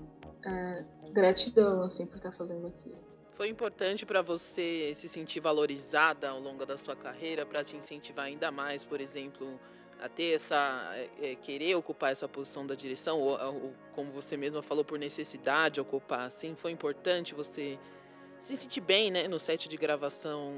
é, 0.44 0.84
gratidão, 1.12 1.82
assim, 1.82 2.06
por 2.06 2.16
estar 2.16 2.32
fazendo 2.32 2.66
aquilo. 2.66 2.96
Foi 3.34 3.48
importante 3.48 4.04
para 4.04 4.20
você 4.20 4.92
se 4.94 5.08
sentir 5.08 5.40
valorizada 5.40 6.28
ao 6.28 6.38
longo 6.38 6.66
da 6.66 6.76
sua 6.76 6.94
carreira 6.94 7.46
para 7.46 7.64
te 7.64 7.76
incentivar 7.76 8.26
ainda 8.26 8.50
mais, 8.50 8.84
por 8.84 9.00
exemplo, 9.00 9.58
a 10.02 10.08
ter 10.08 10.34
essa 10.34 10.92
é, 11.20 11.34
querer 11.36 11.74
ocupar 11.76 12.12
essa 12.12 12.28
posição 12.28 12.66
da 12.66 12.74
direção 12.74 13.20
ou, 13.20 13.40
ou, 13.40 13.72
como 13.92 14.10
você 14.10 14.36
mesma 14.36 14.60
falou 14.60 14.84
por 14.84 14.98
necessidade 14.98 15.80
ocupar 15.80 16.26
assim? 16.26 16.54
Foi 16.54 16.72
importante 16.72 17.34
você 17.34 17.78
se 18.38 18.56
sentir 18.56 18.80
bem 18.80 19.10
né 19.10 19.28
no 19.28 19.38
set 19.38 19.68
de 19.68 19.76
gravação 19.76 20.52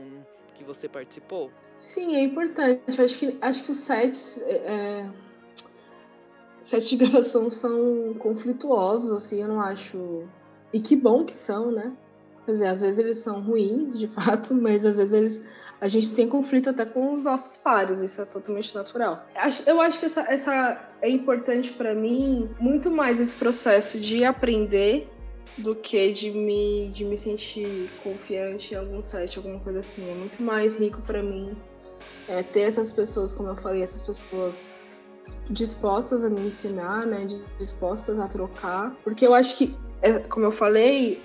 que 0.55 0.65
você 0.65 0.89
participou? 0.89 1.53
Sim 1.77 2.17
é 2.17 2.23
importante. 2.23 3.01
Acho 3.01 3.19
que 3.19 3.39
acho 3.41 3.65
que 3.65 3.71
os 3.71 3.79
sets 3.79 4.39
é, 4.43 4.55
é 4.55 5.13
sets 6.63 6.89
de 6.89 6.97
gravação 7.05 7.51
são 7.51 8.15
conflituosos 8.19 9.13
assim 9.13 9.43
eu 9.43 9.49
não 9.49 9.61
acho 9.61 10.27
e 10.75 10.81
que 10.81 10.95
bom 10.95 11.25
que 11.25 11.35
são 11.35 11.71
né 11.71 11.97
Quer 12.45 12.53
dizer, 12.53 12.67
às 12.67 12.83
vezes 12.83 12.99
eles 12.99 13.19
são 13.19 13.41
ruins, 13.41 13.99
de 13.99 14.07
fato, 14.09 14.55
mas 14.55 14.85
às 14.85 14.99
vezes 14.99 15.15
eles 15.15 15.43
a 15.81 15.89
gente 15.89 16.15
tem 16.15 16.29
conflito 16.29 16.71
até 16.71 16.87
com 16.87 17.13
os 17.13 17.25
nossos 17.25 17.63
pares, 17.63 18.01
isso 18.01 18.23
é 18.23 18.25
totalmente 18.25 18.75
natural. 18.75 19.27
Eu 19.67 19.81
acho 19.81 20.01
que 20.01 20.07
essa, 20.07 20.23
essa 20.33 20.89
é 21.03 21.11
importante 21.11 21.73
para 21.73 21.95
mim, 21.95 22.49
muito 22.59 22.91
mais 22.91 23.21
esse 23.21 23.37
processo 23.37 23.99
de 23.99 24.25
aprender 24.25 25.11
do 25.59 25.75
que 25.75 26.13
de 26.13 26.31
me, 26.31 26.91
de 26.91 27.05
me 27.05 27.17
sentir 27.17 27.91
confiante 28.03 28.73
em 28.73 28.79
algum 28.79 29.03
site, 29.03 29.37
alguma 29.37 29.61
coisa 29.61 29.81
assim. 29.81 30.11
É 30.11 30.15
muito 30.15 30.43
mais 30.43 30.79
rico 30.79 31.03
para 31.03 31.23
mim 31.23 31.55
é, 32.29 32.43
ter 32.43 32.63
essas 32.63 32.91
pessoas, 32.91 33.33
como 33.35 33.51
eu 33.51 33.57
falei, 33.57 33.83
essas 33.83 34.03
pessoas 34.03 34.73
dispostas 35.51 36.25
a 36.25 36.31
me 36.31 36.47
ensinar, 36.47 37.07
né, 37.07 37.27
dispostas 37.59 38.19
a 38.19 38.27
trocar, 38.27 38.95
porque 39.03 39.27
eu 39.27 39.35
acho 39.35 39.57
que, 39.57 39.77
é, 40.05 40.19
como 40.19 40.45
eu 40.45 40.53
falei, 40.53 41.23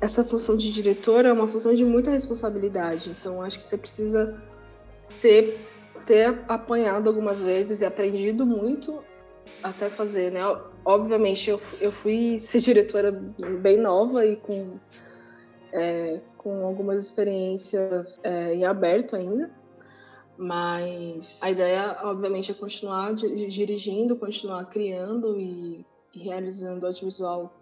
essa 0.00 0.24
função 0.24 0.56
de 0.56 0.72
diretor 0.72 1.24
é 1.24 1.32
uma 1.32 1.46
função 1.46 1.72
de 1.72 1.84
muita 1.84 2.10
responsabilidade. 2.10 3.10
Então, 3.10 3.40
acho 3.40 3.60
que 3.60 3.64
você 3.64 3.78
precisa 3.78 4.42
ter, 5.22 5.56
ter 6.04 6.42
apanhado 6.48 7.08
algumas 7.08 7.40
vezes 7.40 7.80
e 7.80 7.84
aprendido 7.84 8.44
muito 8.44 9.04
até 9.62 9.88
fazer, 9.88 10.32
né? 10.32 10.40
Obviamente, 10.84 11.48
eu, 11.48 11.60
eu 11.80 11.92
fui 11.92 12.40
ser 12.40 12.58
diretora 12.58 13.12
bem 13.60 13.76
nova 13.78 14.26
e 14.26 14.34
com, 14.34 14.80
é, 15.72 16.20
com 16.36 16.66
algumas 16.66 17.04
experiências 17.04 18.18
é, 18.24 18.52
em 18.52 18.64
aberto 18.64 19.14
ainda. 19.14 19.48
Mas 20.36 21.40
a 21.40 21.52
ideia, 21.52 21.98
obviamente, 22.02 22.50
é 22.50 22.54
continuar 22.54 23.14
dirigindo, 23.14 24.16
continuar 24.16 24.64
criando 24.66 25.38
e, 25.38 25.86
e 26.12 26.18
realizando 26.18 26.84
audiovisual 26.84 27.54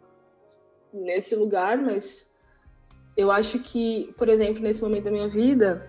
nesse 0.94 1.34
lugar, 1.34 1.76
mas 1.76 2.34
eu 3.16 3.30
acho 3.30 3.58
que, 3.58 4.14
por 4.16 4.28
exemplo, 4.28 4.62
nesse 4.62 4.82
momento 4.82 5.04
da 5.04 5.10
minha 5.10 5.28
vida, 5.28 5.88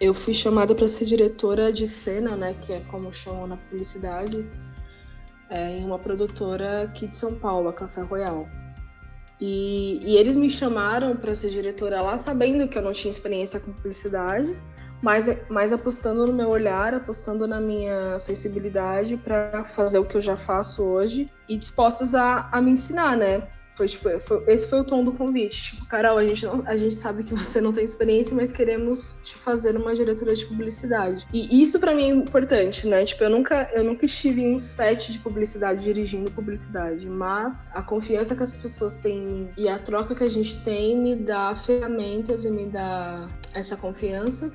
eu 0.00 0.14
fui 0.14 0.32
chamada 0.32 0.74
para 0.74 0.88
ser 0.88 1.04
diretora 1.04 1.72
de 1.72 1.86
cena, 1.86 2.36
né, 2.36 2.54
que 2.60 2.72
é 2.72 2.80
como 2.80 3.12
chamam 3.12 3.46
na 3.46 3.56
publicidade, 3.56 4.48
é, 5.50 5.78
em 5.78 5.84
uma 5.84 5.98
produtora 5.98 6.84
aqui 6.84 7.06
de 7.08 7.16
São 7.16 7.34
Paulo, 7.34 7.68
a 7.68 7.72
Café 7.72 8.02
Royal. 8.02 8.48
E, 9.40 10.00
e 10.02 10.16
eles 10.16 10.36
me 10.36 10.50
chamaram 10.50 11.16
para 11.16 11.34
ser 11.34 11.50
diretora 11.50 12.00
lá, 12.02 12.18
sabendo 12.18 12.68
que 12.68 12.76
eu 12.76 12.82
não 12.82 12.92
tinha 12.92 13.10
experiência 13.10 13.58
com 13.58 13.72
publicidade, 13.72 14.56
mas, 15.02 15.28
mas 15.48 15.72
apostando 15.72 16.26
no 16.26 16.32
meu 16.32 16.48
olhar, 16.48 16.92
apostando 16.94 17.48
na 17.48 17.60
minha 17.60 18.18
sensibilidade 18.18 19.16
para 19.16 19.64
fazer 19.64 19.98
o 19.98 20.04
que 20.04 20.16
eu 20.16 20.20
já 20.20 20.36
faço 20.36 20.82
hoje 20.82 21.30
e 21.48 21.56
dispostos 21.56 22.14
a, 22.14 22.50
a 22.52 22.60
me 22.60 22.72
ensinar, 22.72 23.16
né? 23.16 23.48
Foi, 23.80 23.88
tipo, 23.88 24.20
foi, 24.20 24.44
esse 24.46 24.68
foi 24.68 24.80
o 24.80 24.84
tom 24.84 25.02
do 25.02 25.10
convite. 25.10 25.70
Tipo, 25.70 25.86
Carol, 25.86 26.18
a 26.18 26.26
gente, 26.26 26.44
não, 26.44 26.62
a 26.66 26.76
gente 26.76 26.94
sabe 26.94 27.24
que 27.24 27.32
você 27.34 27.62
não 27.62 27.72
tem 27.72 27.82
experiência, 27.82 28.36
mas 28.36 28.52
queremos 28.52 29.20
te 29.22 29.36
fazer 29.36 29.74
uma 29.74 29.94
diretora 29.94 30.34
de 30.34 30.44
publicidade. 30.44 31.26
E 31.32 31.62
isso 31.62 31.80
para 31.80 31.94
mim 31.94 32.04
é 32.04 32.08
importante, 32.08 32.86
né? 32.86 33.06
Tipo, 33.06 33.24
eu 33.24 33.30
nunca, 33.30 33.70
eu 33.72 33.82
nunca 33.82 34.04
estive 34.04 34.42
em 34.42 34.54
um 34.54 34.58
set 34.58 35.10
de 35.10 35.18
publicidade 35.20 35.82
dirigindo 35.82 36.30
publicidade, 36.30 37.08
mas 37.08 37.74
a 37.74 37.82
confiança 37.82 38.36
que 38.36 38.42
as 38.42 38.58
pessoas 38.58 38.96
têm 38.96 39.48
e 39.56 39.66
a 39.66 39.78
troca 39.78 40.14
que 40.14 40.24
a 40.24 40.28
gente 40.28 40.62
tem 40.62 40.98
me 40.98 41.16
dá 41.16 41.56
ferramentas 41.56 42.44
e 42.44 42.50
me 42.50 42.66
dá 42.66 43.26
essa 43.54 43.78
confiança 43.78 44.52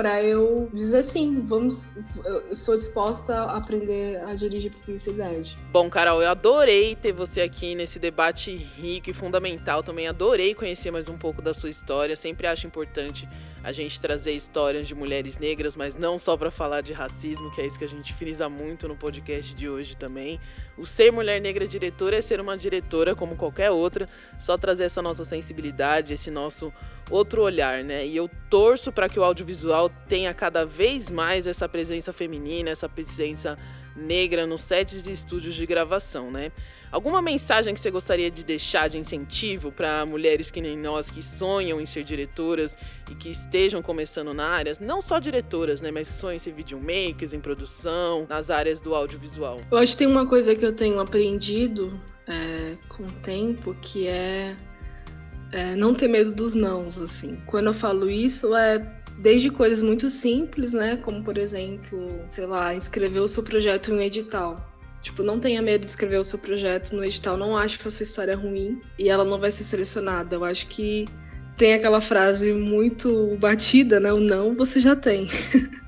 para 0.00 0.22
eu 0.22 0.66
dizer 0.72 1.02
sim, 1.02 1.44
vamos, 1.46 1.94
eu 2.24 2.56
sou 2.56 2.74
disposta 2.74 3.34
a 3.34 3.58
aprender 3.58 4.18
a 4.24 4.34
dirigir 4.34 4.72
publicidade. 4.72 5.58
Bom, 5.70 5.90
Carol, 5.90 6.22
eu 6.22 6.30
adorei 6.30 6.96
ter 6.96 7.12
você 7.12 7.42
aqui 7.42 7.74
nesse 7.74 7.98
debate 7.98 8.56
rico 8.56 9.10
e 9.10 9.12
fundamental. 9.12 9.82
Também 9.82 10.08
adorei 10.08 10.54
conhecer 10.54 10.90
mais 10.90 11.06
um 11.06 11.18
pouco 11.18 11.42
da 11.42 11.52
sua 11.52 11.68
história. 11.68 12.16
Sempre 12.16 12.46
acho 12.46 12.66
importante 12.66 13.28
a 13.62 13.72
gente 13.72 14.00
trazer 14.00 14.32
histórias 14.32 14.88
de 14.88 14.94
mulheres 14.94 15.38
negras, 15.38 15.76
mas 15.76 15.96
não 15.96 16.18
só 16.18 16.36
para 16.36 16.50
falar 16.50 16.80
de 16.80 16.92
racismo, 16.92 17.50
que 17.52 17.60
é 17.60 17.66
isso 17.66 17.78
que 17.78 17.84
a 17.84 17.88
gente 17.88 18.14
frisa 18.14 18.48
muito 18.48 18.88
no 18.88 18.96
podcast 18.96 19.54
de 19.54 19.68
hoje 19.68 19.96
também. 19.96 20.40
O 20.78 20.86
ser 20.86 21.10
mulher 21.12 21.40
negra 21.40 21.66
diretora 21.66 22.16
é 22.16 22.22
ser 22.22 22.40
uma 22.40 22.56
diretora 22.56 23.14
como 23.14 23.36
qualquer 23.36 23.70
outra, 23.70 24.08
só 24.38 24.56
trazer 24.56 24.84
essa 24.84 25.02
nossa 25.02 25.24
sensibilidade, 25.24 26.14
esse 26.14 26.30
nosso 26.30 26.72
outro 27.10 27.42
olhar, 27.42 27.84
né? 27.84 28.06
E 28.06 28.16
eu 28.16 28.30
torço 28.48 28.90
para 28.90 29.08
que 29.08 29.18
o 29.18 29.24
audiovisual 29.24 29.90
tenha 30.08 30.32
cada 30.32 30.64
vez 30.64 31.10
mais 31.10 31.46
essa 31.46 31.68
presença 31.68 32.12
feminina, 32.12 32.70
essa 32.70 32.88
presença 32.88 33.58
negra 33.94 34.46
nos 34.46 34.62
sets 34.62 35.06
e 35.06 35.12
estúdios 35.12 35.54
de 35.54 35.66
gravação, 35.66 36.30
né? 36.30 36.50
Alguma 36.92 37.22
mensagem 37.22 37.72
que 37.72 37.78
você 37.78 37.90
gostaria 37.90 38.30
de 38.30 38.44
deixar 38.44 38.88
de 38.88 38.98
incentivo 38.98 39.70
para 39.70 40.04
mulheres 40.04 40.50
que 40.50 40.60
nem 40.60 40.76
nós 40.76 41.08
que 41.08 41.22
sonham 41.22 41.80
em 41.80 41.86
ser 41.86 42.02
diretoras 42.02 42.76
e 43.08 43.14
que 43.14 43.30
estejam 43.30 43.80
começando 43.80 44.34
na 44.34 44.46
área, 44.46 44.72
não 44.80 45.00
só 45.00 45.20
diretoras, 45.20 45.80
né, 45.80 45.92
mas 45.92 46.08
que 46.08 46.14
sonham 46.14 46.34
em 46.34 46.40
ser 46.40 46.52
videomakers, 46.52 47.32
em 47.32 47.40
produção, 47.40 48.26
nas 48.28 48.50
áreas 48.50 48.80
do 48.80 48.92
audiovisual? 48.94 49.60
Eu 49.70 49.78
acho 49.78 49.92
que 49.92 49.98
tem 49.98 50.08
uma 50.08 50.26
coisa 50.26 50.54
que 50.54 50.66
eu 50.66 50.74
tenho 50.74 50.98
aprendido 50.98 51.98
é, 52.26 52.76
com 52.88 53.04
o 53.04 53.12
tempo 53.22 53.72
que 53.80 54.08
é, 54.08 54.56
é 55.52 55.76
não 55.76 55.94
ter 55.94 56.08
medo 56.08 56.32
dos 56.32 56.56
nãos, 56.56 56.98
assim. 56.98 57.40
Quando 57.46 57.68
eu 57.68 57.74
falo 57.74 58.10
isso 58.10 58.54
é 58.56 58.84
desde 59.20 59.48
coisas 59.50 59.80
muito 59.80 60.10
simples, 60.10 60.72
né, 60.72 60.96
como 60.96 61.22
por 61.22 61.38
exemplo, 61.38 62.08
sei 62.28 62.46
lá, 62.46 62.74
escrever 62.74 63.20
o 63.20 63.28
seu 63.28 63.44
projeto 63.44 63.92
em 63.92 63.94
um 63.94 64.00
edital. 64.00 64.69
Tipo, 65.00 65.22
não 65.22 65.40
tenha 65.40 65.62
medo 65.62 65.84
de 65.84 65.90
escrever 65.90 66.18
o 66.18 66.24
seu 66.24 66.38
projeto 66.38 66.92
no 66.92 67.04
edital. 67.04 67.36
Não 67.36 67.56
acho 67.56 67.78
que 67.78 67.88
a 67.88 67.90
sua 67.90 68.02
história 68.02 68.32
é 68.32 68.34
ruim 68.34 68.80
e 68.98 69.08
ela 69.08 69.24
não 69.24 69.38
vai 69.38 69.50
ser 69.50 69.64
selecionada. 69.64 70.36
Eu 70.36 70.44
acho 70.44 70.66
que 70.66 71.06
tem 71.56 71.74
aquela 71.74 72.00
frase 72.00 72.52
muito 72.52 73.36
batida, 73.38 73.98
né? 73.98 74.12
O 74.12 74.20
não 74.20 74.54
você 74.54 74.80
já 74.80 74.94
tem. 74.94 75.26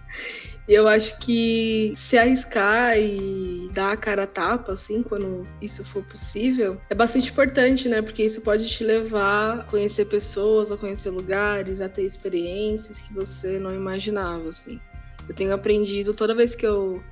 E 0.69 0.75
eu 0.75 0.87
acho 0.87 1.19
que 1.19 1.93
se 1.95 2.17
arriscar 2.17 2.97
e 2.97 3.69
dar 3.73 3.93
a 3.93 3.97
cara 3.97 4.23
a 4.23 4.27
tapa, 4.27 4.73
assim, 4.73 5.03
quando 5.03 5.47
isso 5.61 5.85
for 5.85 6.05
possível, 6.05 6.81
é 6.89 6.95
bastante 6.95 7.31
importante, 7.31 7.89
né? 7.89 8.01
Porque 8.01 8.23
isso 8.23 8.43
pode 8.43 8.69
te 8.69 8.85
levar 8.85 9.61
a 9.61 9.65
conhecer 9.65 10.05
pessoas, 10.07 10.71
a 10.71 10.77
conhecer 10.77 11.11
lugares, 11.11 11.81
a 11.81 11.89
ter 11.89 12.05
experiências 12.05 13.01
que 13.01 13.13
você 13.13 13.59
não 13.59 13.75
imaginava, 13.75 14.49
assim. 14.49 14.81
Eu 15.29 15.35
tenho 15.35 15.53
aprendido 15.53 16.15
toda 16.15 16.35
vez 16.35 16.55
que 16.55 16.67
eu 16.67 17.03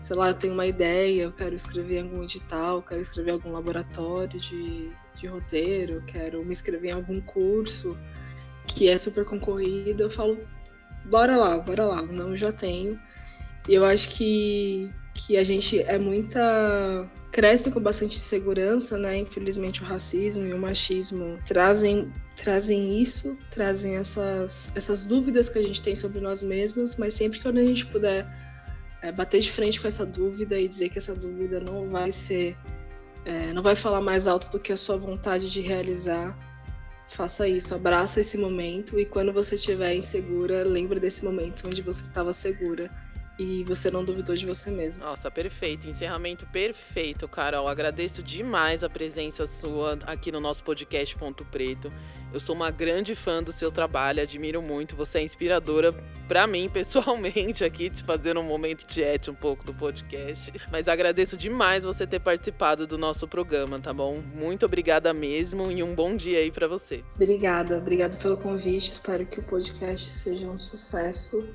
sei 0.00 0.16
lá, 0.16 0.28
eu 0.30 0.34
tenho 0.34 0.54
uma 0.54 0.66
ideia, 0.66 1.22
eu 1.22 1.32
quero 1.32 1.54
escrever 1.54 1.98
em 1.98 2.02
algum 2.02 2.22
edital, 2.22 2.82
quero 2.82 3.00
escrever 3.00 3.30
em 3.30 3.34
algum 3.34 3.52
laboratório 3.52 4.38
de, 4.38 4.90
de 5.16 5.26
roteiro, 5.26 6.02
quero 6.06 6.44
me 6.44 6.50
inscrever 6.50 6.90
em 6.90 6.94
algum 6.94 7.20
curso 7.20 7.96
que 8.66 8.88
é 8.88 8.96
super 8.96 9.24
concorrido, 9.24 10.02
eu 10.02 10.10
falo, 10.10 10.38
bora 11.06 11.36
lá, 11.36 11.58
bora 11.58 11.84
lá, 11.84 12.02
não 12.02 12.36
já 12.36 12.52
tenho. 12.52 12.98
E 13.68 13.74
eu 13.74 13.84
acho 13.84 14.10
que, 14.10 14.90
que 15.14 15.36
a 15.36 15.44
gente 15.44 15.80
é 15.80 15.98
muita. 15.98 17.08
cresce 17.32 17.70
com 17.70 17.80
bastante 17.80 18.18
segurança, 18.18 18.96
né? 18.96 19.18
Infelizmente 19.18 19.82
o 19.82 19.84
racismo 19.84 20.46
e 20.46 20.52
o 20.52 20.58
machismo 20.58 21.38
trazem, 21.46 22.12
trazem 22.36 23.00
isso, 23.00 23.38
trazem 23.50 23.96
essas, 23.96 24.70
essas 24.74 25.04
dúvidas 25.04 25.48
que 25.48 25.58
a 25.58 25.62
gente 25.62 25.82
tem 25.82 25.94
sobre 25.94 26.20
nós 26.20 26.42
mesmos, 26.42 26.96
mas 26.96 27.14
sempre 27.14 27.38
que 27.38 27.48
a 27.48 27.52
gente 27.52 27.86
puder 27.86 28.26
é, 29.02 29.12
bater 29.12 29.40
de 29.40 29.50
frente 29.50 29.80
com 29.80 29.88
essa 29.88 30.04
dúvida 30.04 30.58
e 30.58 30.68
dizer 30.68 30.88
que 30.88 30.98
essa 30.98 31.14
dúvida 31.14 31.60
não 31.60 31.88
vai 31.88 32.10
ser, 32.10 32.56
é, 33.24 33.52
não 33.52 33.62
vai 33.62 33.76
falar 33.76 34.00
mais 34.00 34.26
alto 34.26 34.50
do 34.50 34.58
que 34.58 34.72
a 34.72 34.76
sua 34.76 34.96
vontade 34.96 35.50
de 35.50 35.60
realizar, 35.60 36.36
faça 37.08 37.48
isso, 37.48 37.74
abraça 37.74 38.20
esse 38.20 38.36
momento 38.36 38.98
e 38.98 39.06
quando 39.06 39.32
você 39.32 39.54
estiver 39.54 39.94
insegura, 39.94 40.64
lembre 40.64 41.00
desse 41.00 41.24
momento 41.24 41.66
onde 41.66 41.80
você 41.80 42.02
estava 42.02 42.32
segura 42.32 42.90
e 43.38 43.62
você 43.64 43.90
não 43.90 44.04
duvidou 44.04 44.34
de 44.34 44.44
você 44.44 44.70
mesmo. 44.70 45.04
Nossa, 45.04 45.30
perfeito. 45.30 45.88
Encerramento 45.88 46.44
perfeito, 46.46 47.28
Carol. 47.28 47.68
Agradeço 47.68 48.22
demais 48.22 48.82
a 48.82 48.90
presença 48.90 49.46
sua 49.46 49.98
aqui 50.06 50.32
no 50.32 50.40
nosso 50.40 50.64
podcast 50.64 51.16
Ponto 51.16 51.44
Preto. 51.44 51.92
Eu 52.32 52.40
sou 52.40 52.54
uma 52.54 52.70
grande 52.70 53.14
fã 53.14 53.42
do 53.42 53.52
seu 53.52 53.70
trabalho, 53.70 54.20
admiro 54.20 54.60
muito. 54.60 54.96
Você 54.96 55.18
é 55.18 55.22
inspiradora 55.22 55.92
para 56.26 56.46
mim, 56.46 56.68
pessoalmente, 56.72 57.64
aqui, 57.64 57.88
te 57.88 58.02
fazendo 58.02 58.40
um 58.40 58.44
momento 58.44 58.92
chat 58.92 59.30
um 59.30 59.34
pouco 59.34 59.64
do 59.64 59.72
podcast. 59.72 60.52
Mas 60.70 60.88
agradeço 60.88 61.36
demais 61.36 61.84
você 61.84 62.06
ter 62.06 62.20
participado 62.20 62.86
do 62.86 62.98
nosso 62.98 63.28
programa, 63.28 63.78
tá 63.78 63.94
bom? 63.94 64.20
Muito 64.34 64.66
obrigada 64.66 65.14
mesmo 65.14 65.70
e 65.70 65.82
um 65.82 65.94
bom 65.94 66.16
dia 66.16 66.40
aí 66.40 66.50
para 66.50 66.66
você. 66.66 67.04
Obrigada, 67.14 67.78
obrigada 67.78 68.16
pelo 68.16 68.36
convite. 68.36 68.92
Espero 68.92 69.24
que 69.24 69.38
o 69.38 69.42
podcast 69.44 70.12
seja 70.12 70.48
um 70.48 70.58
sucesso 70.58 71.48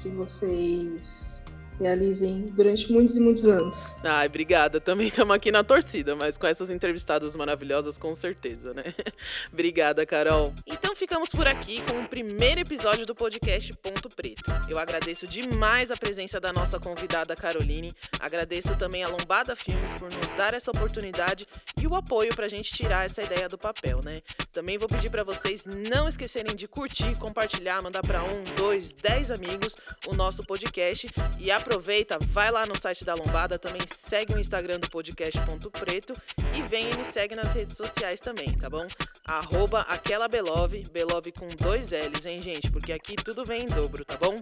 que 0.00 0.08
vocês 0.08 1.39
realizem 1.80 2.52
durante 2.54 2.92
muitos 2.92 3.16
e 3.16 3.20
muitos 3.20 3.46
anos. 3.46 3.94
Ai, 4.04 4.26
obrigada. 4.26 4.80
Também 4.80 5.08
estamos 5.08 5.34
aqui 5.34 5.50
na 5.50 5.64
torcida, 5.64 6.14
mas 6.14 6.36
com 6.36 6.46
essas 6.46 6.70
entrevistadas 6.70 7.34
maravilhosas, 7.34 7.96
com 7.96 8.12
certeza, 8.12 8.74
né? 8.74 8.84
obrigada, 9.52 10.04
Carol. 10.04 10.52
Então 10.66 10.94
ficamos 10.94 11.30
por 11.30 11.46
aqui 11.46 11.82
com 11.82 12.00
o 12.00 12.08
primeiro 12.08 12.60
episódio 12.60 13.06
do 13.06 13.14
podcast 13.14 13.72
Ponto 13.74 14.08
Preto. 14.10 14.44
Eu 14.68 14.78
agradeço 14.78 15.26
demais 15.26 15.90
a 15.90 15.96
presença 15.96 16.38
da 16.38 16.52
nossa 16.52 16.78
convidada 16.78 17.34
Caroline. 17.34 17.92
Agradeço 18.20 18.76
também 18.76 19.02
a 19.02 19.08
Lombada 19.08 19.56
Filmes 19.56 19.92
por 19.94 20.12
nos 20.12 20.32
dar 20.32 20.52
essa 20.52 20.70
oportunidade 20.70 21.46
e 21.80 21.86
o 21.86 21.94
apoio 21.96 22.34
para 22.34 22.44
a 22.44 22.48
gente 22.48 22.72
tirar 22.72 23.06
essa 23.06 23.22
ideia 23.22 23.48
do 23.48 23.56
papel, 23.56 24.00
né? 24.04 24.20
Também 24.52 24.76
vou 24.76 24.88
pedir 24.88 25.10
para 25.10 25.24
vocês 25.24 25.64
não 25.66 26.06
esquecerem 26.06 26.54
de 26.54 26.68
curtir, 26.68 27.18
compartilhar, 27.18 27.80
mandar 27.82 28.02
para 28.02 28.22
um, 28.22 28.42
dois, 28.56 28.92
dez 28.92 29.30
amigos 29.30 29.74
o 30.06 30.14
nosso 30.14 30.42
podcast 30.42 31.08
e 31.38 31.50
aproveitar 31.50 31.69
aproveita, 31.70 32.18
vai 32.20 32.50
lá 32.50 32.66
no 32.66 32.76
site 32.76 33.04
da 33.04 33.14
Lombada, 33.14 33.56
também 33.56 33.82
segue 33.86 34.34
o 34.34 34.38
Instagram 34.40 34.80
do 34.80 34.90
podcast 34.90 35.40
Ponto 35.42 35.70
Preto 35.70 36.12
e 36.56 36.62
vem 36.62 36.90
e 36.90 36.96
me 36.96 37.04
segue 37.04 37.36
nas 37.36 37.54
redes 37.54 37.76
sociais 37.76 38.20
também, 38.20 38.50
tá 38.58 38.68
bom? 38.68 38.84
Arroba 39.24 39.82
aquela 39.82 40.26
Belove, 40.26 40.84
Belove 40.90 41.30
com 41.30 41.46
dois 41.46 41.92
L's, 41.92 42.26
hein, 42.26 42.42
gente? 42.42 42.72
Porque 42.72 42.92
aqui 42.92 43.14
tudo 43.14 43.44
vem 43.44 43.62
em 43.62 43.66
dobro, 43.68 44.04
tá 44.04 44.16
bom? 44.16 44.36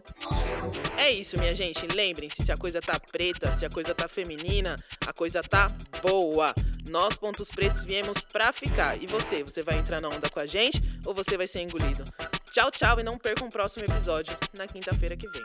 É 0.97 1.13
isso, 1.13 1.39
minha 1.39 1.55
gente. 1.55 1.87
Lembrem-se, 1.87 2.43
se 2.43 2.51
a 2.51 2.57
coisa 2.57 2.81
tá 2.81 2.99
preta, 2.99 3.53
se 3.53 3.67
a 3.67 3.71
coisa 3.71 3.95
tá 3.95 4.09
feminina, 4.09 4.83
a 5.07 5.13
coisa 5.13 5.43
tá 5.43 5.69
boa. 6.01 6.55
Nós, 6.89 7.19
Pontos 7.19 7.51
Pretos, 7.51 7.85
viemos 7.85 8.23
pra 8.33 8.55
ficar. 8.55 8.97
E 9.03 9.07
você? 9.07 9.45
Você 9.45 9.63
vai 9.63 9.77
entrar 9.77 10.01
na 10.01 10.09
onda 10.09 10.31
com 10.31 10.41
a 10.41 10.47
gente 10.47 10.81
ou 11.05 11.13
você 11.13 11.37
vai 11.37 11.47
ser 11.47 11.61
engolido? 11.61 12.03
Tchau, 12.51 12.71
tchau 12.71 12.99
e 12.99 13.03
não 13.03 13.19
perca 13.19 13.45
o 13.45 13.51
próximo 13.51 13.85
episódio 13.85 14.35
na 14.57 14.67
quinta-feira 14.67 15.15
que 15.15 15.29
vem. 15.29 15.43